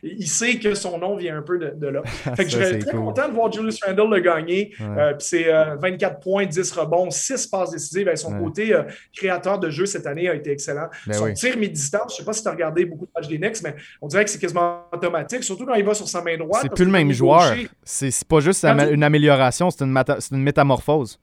il 0.03 0.27
sait 0.27 0.59
que 0.59 0.75
son 0.75 0.99
nom 0.99 1.15
vient 1.15 1.37
un 1.37 1.41
peu 1.41 1.57
de, 1.57 1.87
là. 1.87 2.03
Fait 2.05 2.43
que 2.45 2.49
je 2.51 2.57
serais 2.57 2.79
très 2.79 2.95
content 2.95 3.27
de 3.27 3.33
voir 3.33 3.51
Julius 3.51 3.83
Randall 3.83 4.09
le 4.09 4.19
gagner. 4.19 4.73
Euh, 4.79 5.13
puis 5.13 5.27
c'est 5.27 5.51
24 5.81 6.19
points, 6.19 6.45
10 6.45 6.71
rebonds, 6.71 7.09
6 7.09 7.47
passes 7.47 7.71
décisives. 7.71 8.13
son 8.15 8.37
côté 8.37 8.79
créateur 9.15 9.59
de 9.59 9.69
jeu 9.69 9.85
cette 9.85 10.05
année 10.05 10.29
a 10.29 10.35
été 10.35 10.51
excellent. 10.51 10.87
Ben 11.05 11.13
son 11.13 11.33
tir 11.33 11.57
mi-distance, 11.57 12.13
je 12.13 12.13
ne 12.13 12.17
sais 12.19 12.25
pas 12.25 12.33
si 12.33 12.43
tu 12.43 12.47
as 12.47 12.51
regardé 12.51 12.85
beaucoup 12.85 13.05
de 13.05 13.11
matchs 13.15 13.27
des 13.27 13.37
Knicks, 13.37 13.61
mais 13.63 13.75
on 14.01 14.07
dirait 14.07 14.23
que 14.23 14.29
c'est 14.29 14.39
quasiment 14.39 14.83
automatique, 14.91 15.43
surtout 15.43 15.65
quand 15.65 15.75
il 15.75 15.85
va 15.85 15.93
sur 15.93 16.07
sa 16.07 16.21
main 16.21 16.37
droite. 16.37 16.61
C'est 16.61 16.73
plus 16.73 16.85
le 16.85 16.91
même 16.91 17.11
joueur. 17.11 17.55
C'est 17.83 18.11
pas 18.27 18.39
juste 18.39 18.65
une 18.65 19.03
amélioration, 19.03 19.69
c'est 19.69 19.83
une, 19.83 19.96
une 20.31 20.43
métamorphose. 20.43 21.19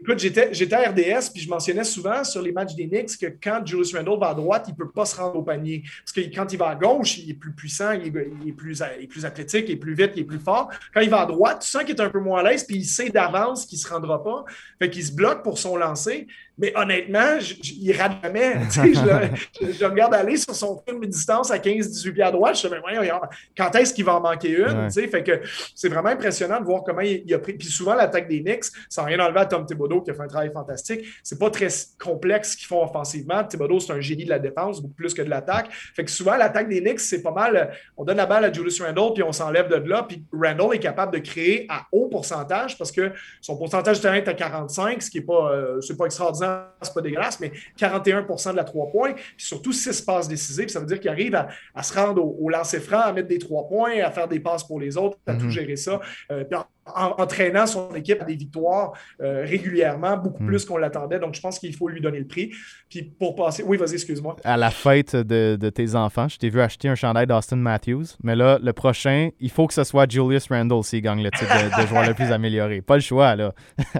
Écoute, 0.00 0.20
j'étais 0.20 0.74
à 0.74 0.90
RDS, 0.90 1.32
puis 1.32 1.42
je 1.42 1.48
mentionnais 1.48 1.82
souvent 1.82 2.22
sur 2.22 2.40
les 2.40 2.52
matchs 2.52 2.76
des 2.76 2.86
Knicks 2.86 3.18
que 3.18 3.26
quand 3.42 3.66
Julius 3.66 3.96
Randle 3.96 4.20
va 4.20 4.28
à 4.28 4.34
droite, 4.34 4.66
il 4.68 4.70
ne 4.70 4.76
peut 4.76 4.90
pas 4.90 5.04
se 5.04 5.16
rendre 5.16 5.34
au 5.34 5.42
panier. 5.42 5.82
Parce 6.04 6.12
que 6.12 6.20
quand 6.32 6.52
il 6.52 6.56
va 6.56 6.68
à 6.68 6.74
gauche, 6.76 7.18
il 7.18 7.30
est 7.30 7.34
plus 7.34 7.52
puissant, 7.52 7.90
il 7.90 8.06
est, 8.06 8.10
plus, 8.52 8.80
il 8.96 9.04
est 9.04 9.06
plus 9.08 9.24
athlétique, 9.24 9.64
il 9.66 9.72
est 9.72 9.76
plus 9.76 9.94
vite, 9.94 10.12
il 10.14 10.20
est 10.20 10.24
plus 10.24 10.38
fort. 10.38 10.70
Quand 10.94 11.00
il 11.00 11.10
va 11.10 11.22
à 11.22 11.26
droite, 11.26 11.62
tu 11.62 11.68
sens 11.68 11.82
qu'il 11.82 11.96
est 11.96 12.00
un 12.00 12.10
peu 12.10 12.20
moins 12.20 12.40
à 12.40 12.42
l'aise, 12.44 12.62
puis 12.62 12.76
il 12.76 12.84
sait 12.84 13.10
d'avance 13.10 13.66
qu'il 13.66 13.76
ne 13.76 13.82
se 13.82 13.88
rendra 13.88 14.22
pas. 14.22 14.44
Fait 14.78 14.88
qu'il 14.88 15.04
se 15.04 15.12
bloque 15.12 15.42
pour 15.42 15.58
son 15.58 15.76
lancer. 15.76 16.28
Mais 16.58 16.72
honnêtement, 16.76 17.38
il 17.62 17.92
rate 17.92 18.12
jamais. 18.22 18.54
je, 18.70 19.72
je, 19.72 19.84
regarde 19.84 20.12
aller 20.14 20.36
sur 20.36 20.54
son 20.54 20.82
film 20.86 21.00
de 21.00 21.06
distance 21.06 21.52
à 21.52 21.58
15-18 21.58 22.12
pieds 22.12 22.22
à 22.22 22.32
droite. 22.32 22.58
Je 22.60 22.66
me 22.66 22.74
dis, 22.74 23.10
quand 23.56 23.74
est-ce 23.76 23.94
qu'il 23.94 24.04
va 24.04 24.16
en 24.16 24.20
manquer 24.20 24.58
une? 24.58 24.90
Fait 24.90 25.22
que 25.22 25.40
c'est 25.74 25.88
vraiment 25.88 26.08
impressionnant 26.08 26.58
de 26.58 26.64
voir 26.64 26.82
comment 26.82 27.00
il, 27.00 27.32
a 27.32 27.38
pris. 27.38 27.52
Puis 27.52 27.68
souvent, 27.68 27.94
l'attaque 27.94 28.28
des 28.28 28.42
Knicks, 28.42 28.64
sans 28.88 29.04
rien 29.04 29.20
enlever 29.20 29.40
à 29.40 29.46
Tom 29.46 29.64
Thibodeau 29.64 30.02
qui 30.02 30.10
a 30.10 30.14
fait 30.14 30.22
un 30.22 30.28
travail 30.28 30.50
fantastique, 30.52 31.06
c'est 31.22 31.38
pas 31.38 31.50
très 31.50 31.68
complexe 31.98 32.52
ce 32.52 32.56
qu'ils 32.56 32.66
font 32.66 32.82
offensivement. 32.82 33.44
Thibodeau, 33.44 33.78
c'est 33.78 33.92
un 33.92 34.00
génie 34.00 34.24
de 34.24 34.30
la 34.30 34.40
défense, 34.40 34.82
beaucoup 34.82 34.94
plus 34.94 35.14
que 35.14 35.22
de 35.22 35.30
l'attaque. 35.30 35.68
Fait 35.94 36.04
que 36.04 36.10
souvent, 36.10 36.36
l'attaque 36.36 36.68
des 36.68 36.80
Knicks, 36.80 37.00
c'est 37.00 37.22
pas 37.22 37.32
mal. 37.32 37.70
On 37.96 38.04
donne 38.04 38.16
la 38.16 38.26
balle 38.26 38.44
à 38.44 38.52
Julius 38.52 38.82
Randle, 38.82 39.14
puis 39.14 39.22
on 39.22 39.32
s'enlève 39.32 39.68
de 39.68 39.76
là. 39.88 40.04
Puis 40.08 40.24
Randle 40.32 40.74
est 40.74 40.80
capable 40.80 41.12
de 41.12 41.18
créer 41.18 41.66
à 41.68 41.86
haut 41.92 42.08
pourcentage 42.08 42.76
parce 42.76 42.90
que 42.90 43.12
son 43.40 43.56
pourcentage 43.56 43.98
de 43.98 44.02
terrain 44.02 44.16
est 44.16 44.28
à 44.28 44.34
45, 44.34 45.02
ce 45.02 45.10
qui 45.10 45.18
n'est 45.18 45.24
pas, 45.24 45.52
euh, 45.52 45.80
pas 45.96 46.06
extraordinaire 46.06 46.47
c'est 46.82 46.94
pas 46.94 47.00
dégueulasse, 47.00 47.40
mais 47.40 47.52
41% 47.78 48.52
de 48.52 48.56
la 48.56 48.64
3 48.64 48.90
points, 48.90 49.12
puis 49.12 49.24
surtout 49.36 49.72
6 49.72 50.02
passes 50.02 50.28
décisives. 50.28 50.68
Ça 50.68 50.80
veut 50.80 50.86
dire 50.86 51.00
qu'il 51.00 51.10
arrive 51.10 51.34
à, 51.34 51.82
se 51.82 51.94
rendre 51.94 52.24
au, 52.24 52.48
lancer 52.48 52.80
franc, 52.80 53.00
à 53.00 53.12
mettre 53.12 53.28
des 53.28 53.38
3 53.38 53.68
points, 53.68 54.00
à 54.02 54.10
faire 54.10 54.28
des 54.28 54.40
passes 54.40 54.64
pour 54.64 54.80
les 54.80 54.96
autres, 54.96 55.18
à 55.26 55.34
tout 55.34 55.44
mhm. 55.44 55.50
gérer 55.50 55.76
ça. 55.76 56.00
Euh, 56.30 56.44
en, 56.54 56.64
entraînant 56.94 57.66
son 57.66 57.94
équipe 57.94 58.22
à 58.22 58.24
des 58.24 58.36
victoires 58.36 58.92
euh, 59.20 59.44
régulièrement, 59.44 60.16
beaucoup 60.16 60.42
mhm. 60.42 60.48
plus 60.48 60.64
qu'on 60.64 60.76
l'attendait. 60.76 61.18
Donc, 61.18 61.34
je 61.34 61.40
pense 61.40 61.58
qu'il 61.58 61.74
faut 61.74 61.88
lui 61.88 62.00
donner 62.00 62.18
le 62.18 62.26
prix. 62.26 62.50
Puis 62.88 63.02
pour 63.02 63.34
passer. 63.34 63.62
Oui, 63.62 63.76
vas-y, 63.76 63.94
excuse-moi. 63.94 64.36
À 64.44 64.56
la 64.56 64.70
fête 64.70 65.14
de, 65.16 65.70
tes 65.70 65.94
enfants, 65.94 66.28
je 66.28 66.38
t'ai 66.38 66.48
vu 66.48 66.60
acheter 66.60 66.88
un 66.88 66.94
chandail 66.94 67.26
d'Austin 67.26 67.56
Matthews. 67.56 68.06
Mais 68.22 68.36
là, 68.36 68.58
le 68.62 68.72
prochain, 68.72 69.30
il 69.40 69.50
faut 69.50 69.66
que 69.66 69.74
ce 69.74 69.84
soit 69.84 70.10
Julius 70.10 70.48
Randle 70.48 70.82
s'il 70.82 71.02
gagne 71.02 71.22
le 71.22 71.30
titre 71.30 71.52
de, 71.52 71.82
de 71.82 71.86
joueur 71.86 72.06
le 72.06 72.14
plus 72.14 72.32
amélioré. 72.32 72.80
Pas 72.80 72.94
le 72.94 73.02
choix, 73.02 73.36
là. 73.36 73.52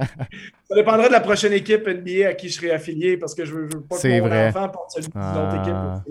Ça 0.68 0.74
dépendra 0.74 1.08
de 1.08 1.12
la 1.12 1.20
prochaine 1.20 1.54
équipe 1.54 1.86
NBA 1.86 2.28
à 2.28 2.34
qui 2.34 2.48
je 2.48 2.54
serai 2.54 2.72
affilié 2.72 3.16
parce 3.16 3.34
que 3.34 3.46
je 3.46 3.54
veux, 3.54 3.62
veux 3.62 3.80
pas 3.80 3.96
que 3.96 4.20
mon 4.20 4.26
vrai. 4.28 4.48
enfant 4.48 4.68
porte 4.68 4.90
celui 4.90 5.08
d'une 5.08 5.20
autre 5.22 5.56
équipe. 5.62 5.72
Ah. 5.74 6.04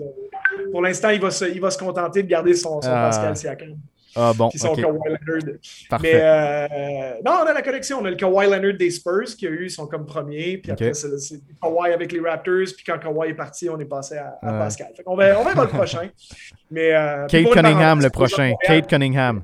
Pour 0.72 0.82
l'instant, 0.82 1.10
il, 1.10 1.20
va 1.20 1.30
se, 1.30 1.44
il 1.44 1.60
va 1.60 1.70
se 1.70 1.78
contenter 1.78 2.24
de 2.24 2.28
garder 2.28 2.54
son, 2.54 2.82
son 2.82 2.90
ah. 2.90 3.06
Pascal 3.06 3.36
Siakam. 3.36 3.76
Ah 4.20 4.32
bon. 4.34 4.48
Puis 4.48 4.58
son 4.58 4.74
Kawhi 4.74 4.98
Leonard. 5.06 5.54
Parfait. 5.88 6.12
Mais 6.12 6.20
euh, 6.20 7.20
non, 7.24 7.32
on 7.42 7.46
a 7.46 7.52
la 7.52 7.62
collection. 7.62 7.98
On 8.00 8.04
a 8.04 8.10
le 8.10 8.16
Kawhi 8.16 8.46
Leonard 8.46 8.76
des 8.76 8.90
Spurs 8.90 9.36
qui 9.38 9.46
a 9.46 9.50
eu 9.50 9.70
son 9.70 9.86
comme 9.86 10.06
premier. 10.06 10.58
Puis 10.58 10.72
après, 10.72 10.92
c'est 10.94 11.40
Kawhi 11.62 11.92
avec 11.92 12.10
les 12.10 12.20
Raptors. 12.20 12.74
Puis 12.76 12.84
quand 12.84 12.98
Kawhi 12.98 13.30
est 13.30 13.34
parti, 13.34 13.68
on 13.70 13.78
est 13.78 13.84
passé 13.84 14.16
à, 14.16 14.38
Pascal. 14.42 14.92
on 15.06 15.14
va, 15.14 15.38
on 15.38 15.44
va 15.44 15.62
le 15.62 15.68
prochain. 15.68 16.08
Mais, 16.70 16.92
euh, 16.92 17.26
Kate 17.26 17.50
Cunningham, 17.50 18.00
le 18.00 18.10
prochain. 18.10 18.54
Kate 18.62 18.88
Cunningham. 18.88 19.42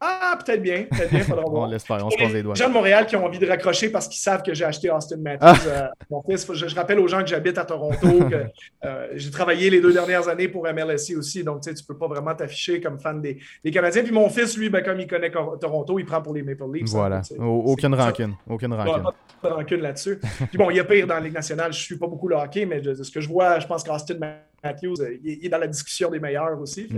Ah, 0.00 0.38
peut-être 0.44 0.62
bien. 0.62 0.84
Peut-être 0.84 1.10
bien, 1.10 1.20
faudra 1.20 1.44
voir. 1.48 1.68
on 1.68 1.70
l'espère, 1.70 2.04
on 2.06 2.10
se 2.10 2.16
croise 2.16 2.32
les 2.32 2.42
doigts. 2.42 2.54
Les 2.54 2.60
gens 2.60 2.68
de 2.68 2.74
Montréal 2.74 3.06
qui 3.06 3.16
ont 3.16 3.24
envie 3.24 3.38
de 3.38 3.46
raccrocher 3.46 3.90
parce 3.90 4.06
qu'ils 4.06 4.20
savent 4.20 4.42
que 4.42 4.54
j'ai 4.54 4.64
acheté 4.64 4.90
Austin 4.90 5.16
Matthews. 5.16 5.46
Ah. 5.46 5.56
Euh, 5.66 5.88
mon 6.10 6.22
fils. 6.22 6.46
Je, 6.52 6.74
rappelle 6.74 7.00
aux 7.00 7.08
gens 7.08 7.20
que 7.20 7.26
j'habite 7.26 7.58
à 7.58 7.64
Toronto, 7.64 7.98
que 8.30 8.46
euh, 8.84 9.08
j'ai 9.14 9.30
travaillé 9.30 9.70
les 9.70 9.80
deux 9.80 9.92
dernières 9.92 10.28
années 10.28 10.48
pour 10.48 10.64
MLSC 10.64 11.16
aussi, 11.16 11.42
donc 11.42 11.62
tu 11.62 11.70
ne 11.70 11.74
peux 11.86 11.96
pas 11.96 12.06
vraiment 12.06 12.34
t'afficher 12.34 12.80
comme 12.80 13.00
fan 13.00 13.20
des, 13.20 13.38
des, 13.64 13.70
Canadiens. 13.70 14.02
Puis 14.02 14.12
mon 14.12 14.28
fils, 14.28 14.56
lui, 14.56 14.70
ben, 14.70 14.84
comme 14.84 15.00
il 15.00 15.06
connaît 15.06 15.30
Toronto, 15.30 15.98
il 15.98 16.04
prend 16.04 16.22
pour 16.22 16.34
les 16.34 16.42
Maple 16.42 16.64
Leafs. 16.72 16.90
Voilà. 16.90 17.22
aucune 17.38 17.94
rancune. 17.94 18.34
Aucune 18.48 18.74
rancune. 18.74 19.04
Pas 19.42 19.50
de 19.50 19.54
rancune 19.54 19.80
là-dessus. 19.80 20.18
Puis 20.48 20.58
bon, 20.58 20.70
il 20.70 20.76
y 20.76 20.80
a 20.80 20.84
pire 20.84 21.06
dans 21.06 21.14
la 21.14 21.20
Ligue 21.20 21.34
nationale. 21.34 21.72
Je 21.72 21.78
ne 21.78 21.82
suis 21.82 21.98
pas 21.98 22.06
beaucoup 22.06 22.28
le 22.28 22.36
hockey, 22.36 22.66
mais 22.66 22.80
de 22.80 22.94
ce 22.94 23.10
que 23.10 23.20
je 23.20 23.28
vois, 23.28 23.58
je 23.60 23.66
pense 23.66 23.84
qu'Austin 23.84 24.14
Matthews, 24.18 24.38
euh, 24.64 25.16
il, 25.22 25.44
est 25.46 25.48
dans 25.48 25.58
la 25.58 25.66
discussion 25.66 26.10
des 26.10 26.20
meilleurs 26.20 26.60
aussi. 26.60 26.88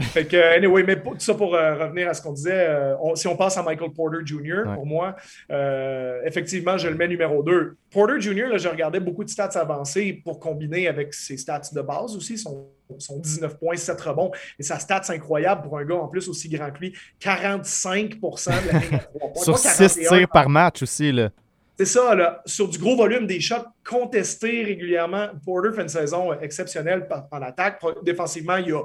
Fait 0.00 0.26
que, 0.26 0.36
anyway, 0.56 0.82
mais 0.82 1.00
tout 1.00 1.14
ça 1.18 1.34
pour 1.34 1.54
euh, 1.54 1.74
revenir 1.74 2.08
à 2.08 2.14
ce 2.14 2.22
qu'on 2.22 2.32
disait, 2.32 2.66
euh, 2.68 2.94
si 3.14 3.26
on 3.28 3.36
passe 3.36 3.56
à 3.56 3.62
Michael 3.62 3.92
Porter 3.92 4.18
Jr., 4.24 4.74
pour 4.74 4.86
moi, 4.86 5.16
euh, 5.50 6.20
effectivement, 6.24 6.78
je 6.78 6.88
le 6.88 6.94
mets 6.94 7.08
numéro 7.08 7.42
2. 7.42 7.76
Porter 7.90 8.20
Jr., 8.20 8.46
là, 8.48 8.58
je 8.58 8.68
regardais 8.68 9.00
beaucoup 9.00 9.24
de 9.24 9.30
stats 9.30 9.50
avancées 9.54 10.20
pour 10.24 10.40
combiner 10.40 10.88
avec 10.88 11.14
ses 11.14 11.36
stats 11.36 11.70
de 11.72 11.80
base 11.80 12.16
aussi, 12.16 12.38
son, 12.38 12.68
son 12.98 13.18
19 13.18 13.58
points, 13.58 13.76
7 13.76 14.00
rebonds. 14.00 14.30
Et 14.58 14.62
sa 14.62 14.78
stats 14.78 15.02
incroyable 15.08 15.62
pour 15.62 15.78
un 15.78 15.84
gars 15.84 15.96
en 15.96 16.08
plus 16.08 16.28
aussi 16.28 16.48
grand 16.48 16.70
que 16.70 16.78
lui, 16.78 16.96
45 17.20 18.20
de 18.20 18.72
la 18.72 18.78
ligne 18.78 18.94
à 18.94 18.98
3 18.98 19.32
points. 19.32 19.42
Sur 19.42 19.58
6 19.58 20.08
tirs 20.08 20.28
par 20.28 20.48
match 20.48 20.82
aussi, 20.82 21.12
là. 21.12 21.30
C'est 21.78 21.86
ça, 21.86 22.14
là, 22.14 22.42
sur 22.44 22.68
du 22.68 22.78
gros 22.78 22.96
volume, 22.96 23.26
des 23.26 23.40
shots 23.40 23.66
contestés 23.84 24.62
régulièrement. 24.62 25.28
Porter 25.44 25.72
fait 25.74 25.82
une 25.82 25.88
saison 25.88 26.32
exceptionnelle 26.40 27.08
en 27.30 27.42
attaque. 27.42 27.82
Défensivement, 28.02 28.56
il 28.56 28.72
a 28.74 28.82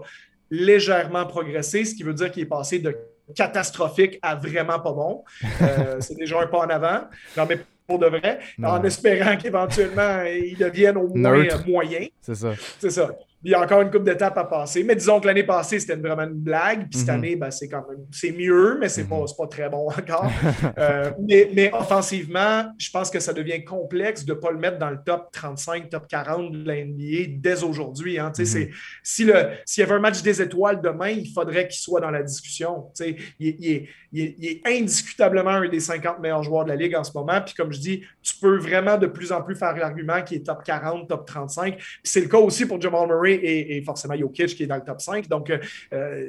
légèrement 0.50 1.26
progressé, 1.26 1.84
ce 1.86 1.93
qui 1.93 2.04
veut 2.04 2.13
dire 2.13 2.32
qu'il 2.32 2.43
est 2.43 2.47
passé 2.47 2.80
de 2.80 2.95
catastrophique 3.36 4.17
à 4.21 4.36
vraiment 4.36 4.80
pas 4.80 4.93
bon. 4.93 5.23
Euh, 5.62 5.97
c'est 6.00 6.15
déjà 6.15 6.41
un 6.41 6.47
pas 6.47 6.60
en 6.60 6.69
avant. 6.69 7.02
Non, 7.36 7.45
mais 7.47 7.60
pour 7.86 8.00
de 8.00 8.08
vrai, 8.08 8.39
en 8.63 8.84
espérant 8.84 9.38
qu'éventuellement 9.38 10.23
il 10.23 10.58
devienne 10.58 10.97
au 10.97 11.08
moins 11.13 11.45
moyen. 11.65 12.08
C'est 12.21 12.36
ça. 12.36 12.54
C'est 12.80 12.89
ça 12.89 13.10
il 13.47 13.51
y 13.51 13.53
a 13.53 13.62
encore 13.62 13.79
une 13.79 13.89
coupe 13.89 14.03
d'étapes 14.03 14.38
à 14.38 14.43
passer. 14.43 14.83
Mais 14.83 14.93
disons 14.93 15.21
que 15.21 15.27
l'année 15.27 15.45
passée, 15.45 15.79
c'était 15.79 15.95
vraiment 15.95 16.23
une 16.23 16.33
blague. 16.33 16.89
Puis 16.89 16.99
cette 16.99 17.07
mhm. 17.07 17.13
année, 17.13 17.36
ben, 17.38 17.49
c'est 17.49 17.69
quand 17.69 17.86
même 17.89 17.99
c'est 18.12 18.33
mieux, 18.33 18.77
mais 18.77 18.89
c'est 18.89 19.03
n'est 19.03 19.07
pas, 19.07 19.23
pas 19.38 19.47
très 19.47 19.69
bon 19.69 19.88
encore. 19.88 20.29
Euh, 20.77 21.12
mais, 21.19 21.71
offensivement, 21.73 22.65
je 22.77 22.89
pense 22.91 23.10
que 23.10 23.19
ça 23.19 23.33
devient 23.33 23.63
complexe 23.63 24.25
de 24.25 24.33
ne 24.33 24.38
pas 24.38 24.51
le 24.51 24.57
mettre 24.57 24.77
dans 24.77 24.89
le 24.89 24.99
top 25.03 25.29
35, 25.31 25.89
top 25.89 26.07
40 26.07 26.51
de 26.51 26.67
la 26.67 26.83
NBA 26.83 27.38
dès 27.39 27.63
aujourd'hui. 27.63 28.19
Hein. 28.19 28.31
Mhm. 28.38 28.69
S'il 29.03 29.27
y 29.27 29.81
avait 29.81 29.93
un 29.93 29.99
match 29.99 30.21
des 30.21 30.41
étoiles 30.41 30.81
demain, 30.81 31.10
il 31.10 31.31
faudrait 31.31 31.67
qu'il 31.67 31.79
soit 31.79 32.01
dans 32.01 32.12
la 32.12 32.21
discussion. 32.21 32.91
Il, 32.99 33.15
il, 33.39 33.71
est, 33.71 33.89
il, 34.12 34.45
est, 34.45 34.62
indiscutablement 34.65 35.51
un 35.51 35.69
des 35.69 35.79
50 35.79 36.19
meilleurs 36.19 36.43
joueurs 36.43 36.65
de 36.65 36.69
la 36.69 36.75
Ligue 36.75 36.95
en 36.95 37.03
ce 37.03 37.12
moment. 37.15 37.39
Puis 37.41 37.55
comme 37.55 37.71
je 37.71 37.79
dis, 37.79 38.03
tu 38.21 38.36
peux 38.39 38.57
vraiment 38.57 38.97
de 38.97 39.07
plus 39.07 39.31
en 39.31 39.41
plus 39.41 39.55
faire 39.55 39.75
l'argument 39.75 40.21
qu'il 40.21 40.38
est 40.38 40.45
top 40.45 40.63
40, 40.63 41.07
top 41.07 41.25
35. 41.25 41.77
C'est 42.03 42.21
le 42.21 42.27
cas 42.27 42.39
aussi 42.39 42.65
pour 42.65 42.79
Jamal 42.81 43.07
Murray 43.07 43.37
et, 43.41 43.82
forcément 43.82 44.15
Jokic 44.15 44.47
qui 44.47 44.63
est 44.63 44.67
dans 44.67 44.76
le 44.76 44.84
top 44.84 45.02
5. 45.02 45.28
Donc, 45.28 45.50
euh, 45.50 45.58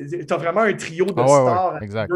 tu 0.09 0.33
as 0.33 0.37
vraiment 0.37 0.62
un 0.62 0.75
trio 0.75 1.07
de 1.07 1.12
ah 1.16 1.81
stars. 1.81 2.09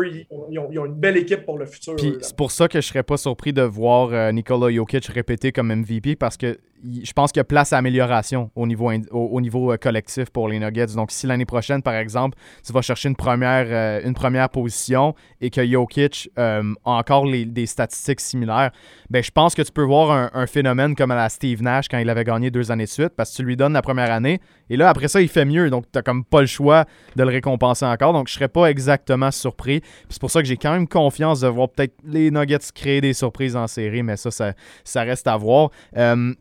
ils, 0.50 0.58
ont, 0.58 0.86
une 0.86 0.94
belle 0.94 1.16
équipe 1.16 1.44
pour 1.44 1.58
le 1.58 1.66
futur. 1.66 1.96
c'est 1.98 2.36
pour 2.36 2.50
ça 2.50 2.68
que 2.68 2.74
je 2.74 2.78
ne 2.78 2.82
serais 2.82 3.02
pas 3.02 3.16
surpris 3.16 3.52
de 3.52 3.62
voir 3.62 4.10
euh, 4.12 4.32
Nikola 4.32 4.74
Jokic 4.74 5.06
répéter 5.06 5.52
comme 5.52 5.72
MVP 5.74 6.16
parce 6.16 6.36
que 6.36 6.58
je 7.02 7.12
pense 7.12 7.32
qu'il 7.32 7.40
y 7.40 7.42
a 7.42 7.44
place 7.44 7.72
à 7.72 7.78
amélioration 7.78 8.50
au 8.56 8.66
niveau, 8.66 8.90
au, 9.10 9.40
niveau 9.40 9.72
euh, 9.72 9.76
collectif 9.76 10.30
pour 10.30 10.48
les 10.48 10.58
Nuggets. 10.58 10.94
Donc, 10.94 11.10
si 11.10 11.26
l'année 11.26 11.44
prochaine, 11.44 11.82
par 11.82 11.94
exemple, 11.94 12.36
tu 12.64 12.72
vas 12.72 12.82
chercher 12.82 13.08
une 13.08 13.16
première, 13.16 13.66
euh, 13.68 14.00
une 14.04 14.14
première 14.14 14.48
position 14.48 15.14
et 15.40 15.50
que 15.50 15.64
Jokic 15.64 16.30
euh, 16.38 16.74
a 16.84 16.90
encore 16.90 17.26
des 17.30 17.66
statistiques 17.66 18.20
similaires, 18.20 18.72
ben, 19.10 19.22
je 19.22 19.30
pense 19.30 19.54
que 19.54 19.62
tu 19.62 19.72
peux 19.72 19.84
voir 19.84 20.30
un, 20.34 20.46
phénomène 20.46 20.96
comme 20.96 21.12
à 21.12 21.16
la 21.16 21.28
Steve 21.28 21.62
Nash 21.62 21.88
quand 21.88 21.98
il 21.98 22.10
avait 22.10 22.24
gagné 22.24 22.50
deux 22.50 22.70
années 22.72 22.84
de 22.84 22.88
suite 22.88 23.10
parce 23.16 23.30
que 23.30 23.36
tu 23.36 23.42
lui 23.44 23.56
donnes 23.56 23.72
la 23.72 23.82
première 23.82 24.10
année 24.10 24.40
et 24.72 24.76
là, 24.76 24.88
après 24.88 25.06
ça, 25.06 25.20
il 25.20 25.28
fait 25.28 25.44
mieux. 25.44 25.68
Donc, 25.68 25.84
tu 25.84 25.90
n'as 25.98 26.02
comme 26.02 26.24
pas 26.24 26.40
le 26.40 26.46
choix 26.46 26.86
de 27.14 27.22
le 27.22 27.28
récompenser 27.28 27.84
encore. 27.84 28.14
Donc, 28.14 28.28
je 28.28 28.32
serais 28.32 28.48
pas 28.48 28.70
exactement 28.70 29.30
surpris. 29.30 29.82
C'est 30.08 30.18
pour 30.18 30.30
ça 30.30 30.40
que 30.40 30.48
j'ai 30.48 30.56
quand 30.56 30.72
même 30.72 30.88
confiance 30.88 31.40
de 31.40 31.48
voir 31.48 31.68
peut-être 31.68 31.92
les 32.06 32.30
Nuggets 32.30 32.56
créer 32.74 33.02
des 33.02 33.12
surprises 33.12 33.54
en 33.54 33.66
série, 33.66 34.02
mais 34.02 34.16
ça, 34.16 34.30
ça, 34.30 35.02
reste 35.02 35.26
à 35.26 35.36
voir. 35.36 35.68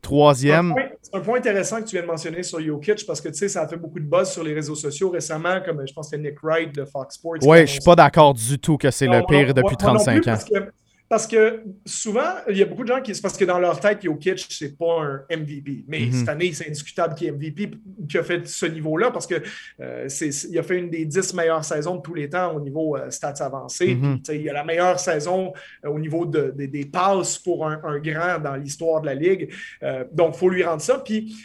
trois 0.02 0.34
c'est 0.34 0.54
un, 0.54 1.20
point 1.20 1.40
intéressant 1.40 1.82
que 1.82 1.88
tu 1.88 1.98
viens 1.98 2.04
de 2.04 2.08
mentionner 2.08 2.42
sur 2.42 2.62
Jokic 2.62 3.06
parce 3.06 3.20
que 3.20 3.28
tu 3.28 3.36
sais, 3.36 3.50
ça 3.50 3.64
a 3.64 3.68
fait 3.68 3.76
beaucoup 3.76 4.00
de 4.00 4.06
buzz 4.06 4.32
sur 4.32 4.46
les 4.46 4.54
réseaux 4.54 4.76
sociaux 4.76 5.10
récemment, 5.10 5.60
comme 5.66 5.86
je 5.86 5.94
pense 5.94 6.10
que 6.10 6.16
c'était 6.16 6.30
Nick 6.30 6.40
Wright 6.42 6.74
de 6.74 6.86
Fox 6.86 7.16
Sports. 7.16 7.40
Oui, 7.42 7.62
je 7.62 7.66
suis 7.66 7.82
pas 7.82 7.96
d'accord 7.96 8.34
du 8.34 8.58
tout 8.60 8.78
que 8.78 8.90
c'est 8.92 9.08
le 9.08 9.26
pire 9.28 9.54
depuis 9.54 9.76
35 9.76 10.28
ans. 10.30 10.38
Parce 11.12 11.28
que 11.28 11.62
souvent, 11.86 12.36
il 12.48 12.56
y 12.56 12.62
a 12.62 12.66
beaucoup 12.66 12.84
de 12.84 12.88
gens 12.88 13.02
qui. 13.02 13.14
C'est 13.14 13.22
parce 13.22 13.36
que 13.36 13.44
dans 13.44 13.60
leur 13.60 13.82
tête, 13.82 14.02
Jokic, 14.02 14.46
c'est 14.50 14.78
pas 14.78 15.02
un 15.02 15.26
MVP. 15.30 15.84
Mais 15.86 16.06
mhm. 16.06 16.12
cette 16.14 16.30
année, 16.30 16.54
c'est 16.54 16.70
indiscutable 16.70 17.16
qu'il 17.16 17.28
est 17.28 17.32
MVP 17.34 17.72
qui 18.08 18.18
a 18.18 18.24
fait 18.24 18.48
ce 18.48 18.66
niveau-là 18.66 19.12
parce 19.12 19.28
qu'il 19.28 19.44
euh, 19.82 20.06
a 20.08 20.64
fait 20.64 20.78
une 20.78 20.90
des 20.90 21.04
dix 21.04 21.34
meilleures 21.34 21.66
saisons 21.66 21.98
de 21.98 22.02
tous 22.02 22.14
les 22.14 22.30
temps 22.30 22.56
au 22.56 22.62
niveau 22.62 22.96
euh, 22.96 23.10
stats 23.10 23.34
avancés. 23.42 23.96
Mhm. 23.96 24.22
il 24.32 24.50
a 24.50 24.54
la 24.54 24.64
meilleure 24.64 25.02
saison 25.02 25.52
euh, 25.84 25.90
au 25.90 26.00
niveau 26.00 26.26
des 26.26 26.86
passes 26.86 27.38
pour 27.38 27.68
un, 27.68 27.82
un 27.84 28.00
grand 28.00 28.40
dans 28.40 28.56
l'histoire 28.56 29.02
de 29.02 29.08
la 29.08 29.16
Ligue. 29.16 29.54
donc, 30.14 30.36
il 30.36 30.40
faut 30.40 30.50
lui 30.50 30.64
rendre 30.64 30.82
ça. 30.82 31.00
Puis, 31.00 31.36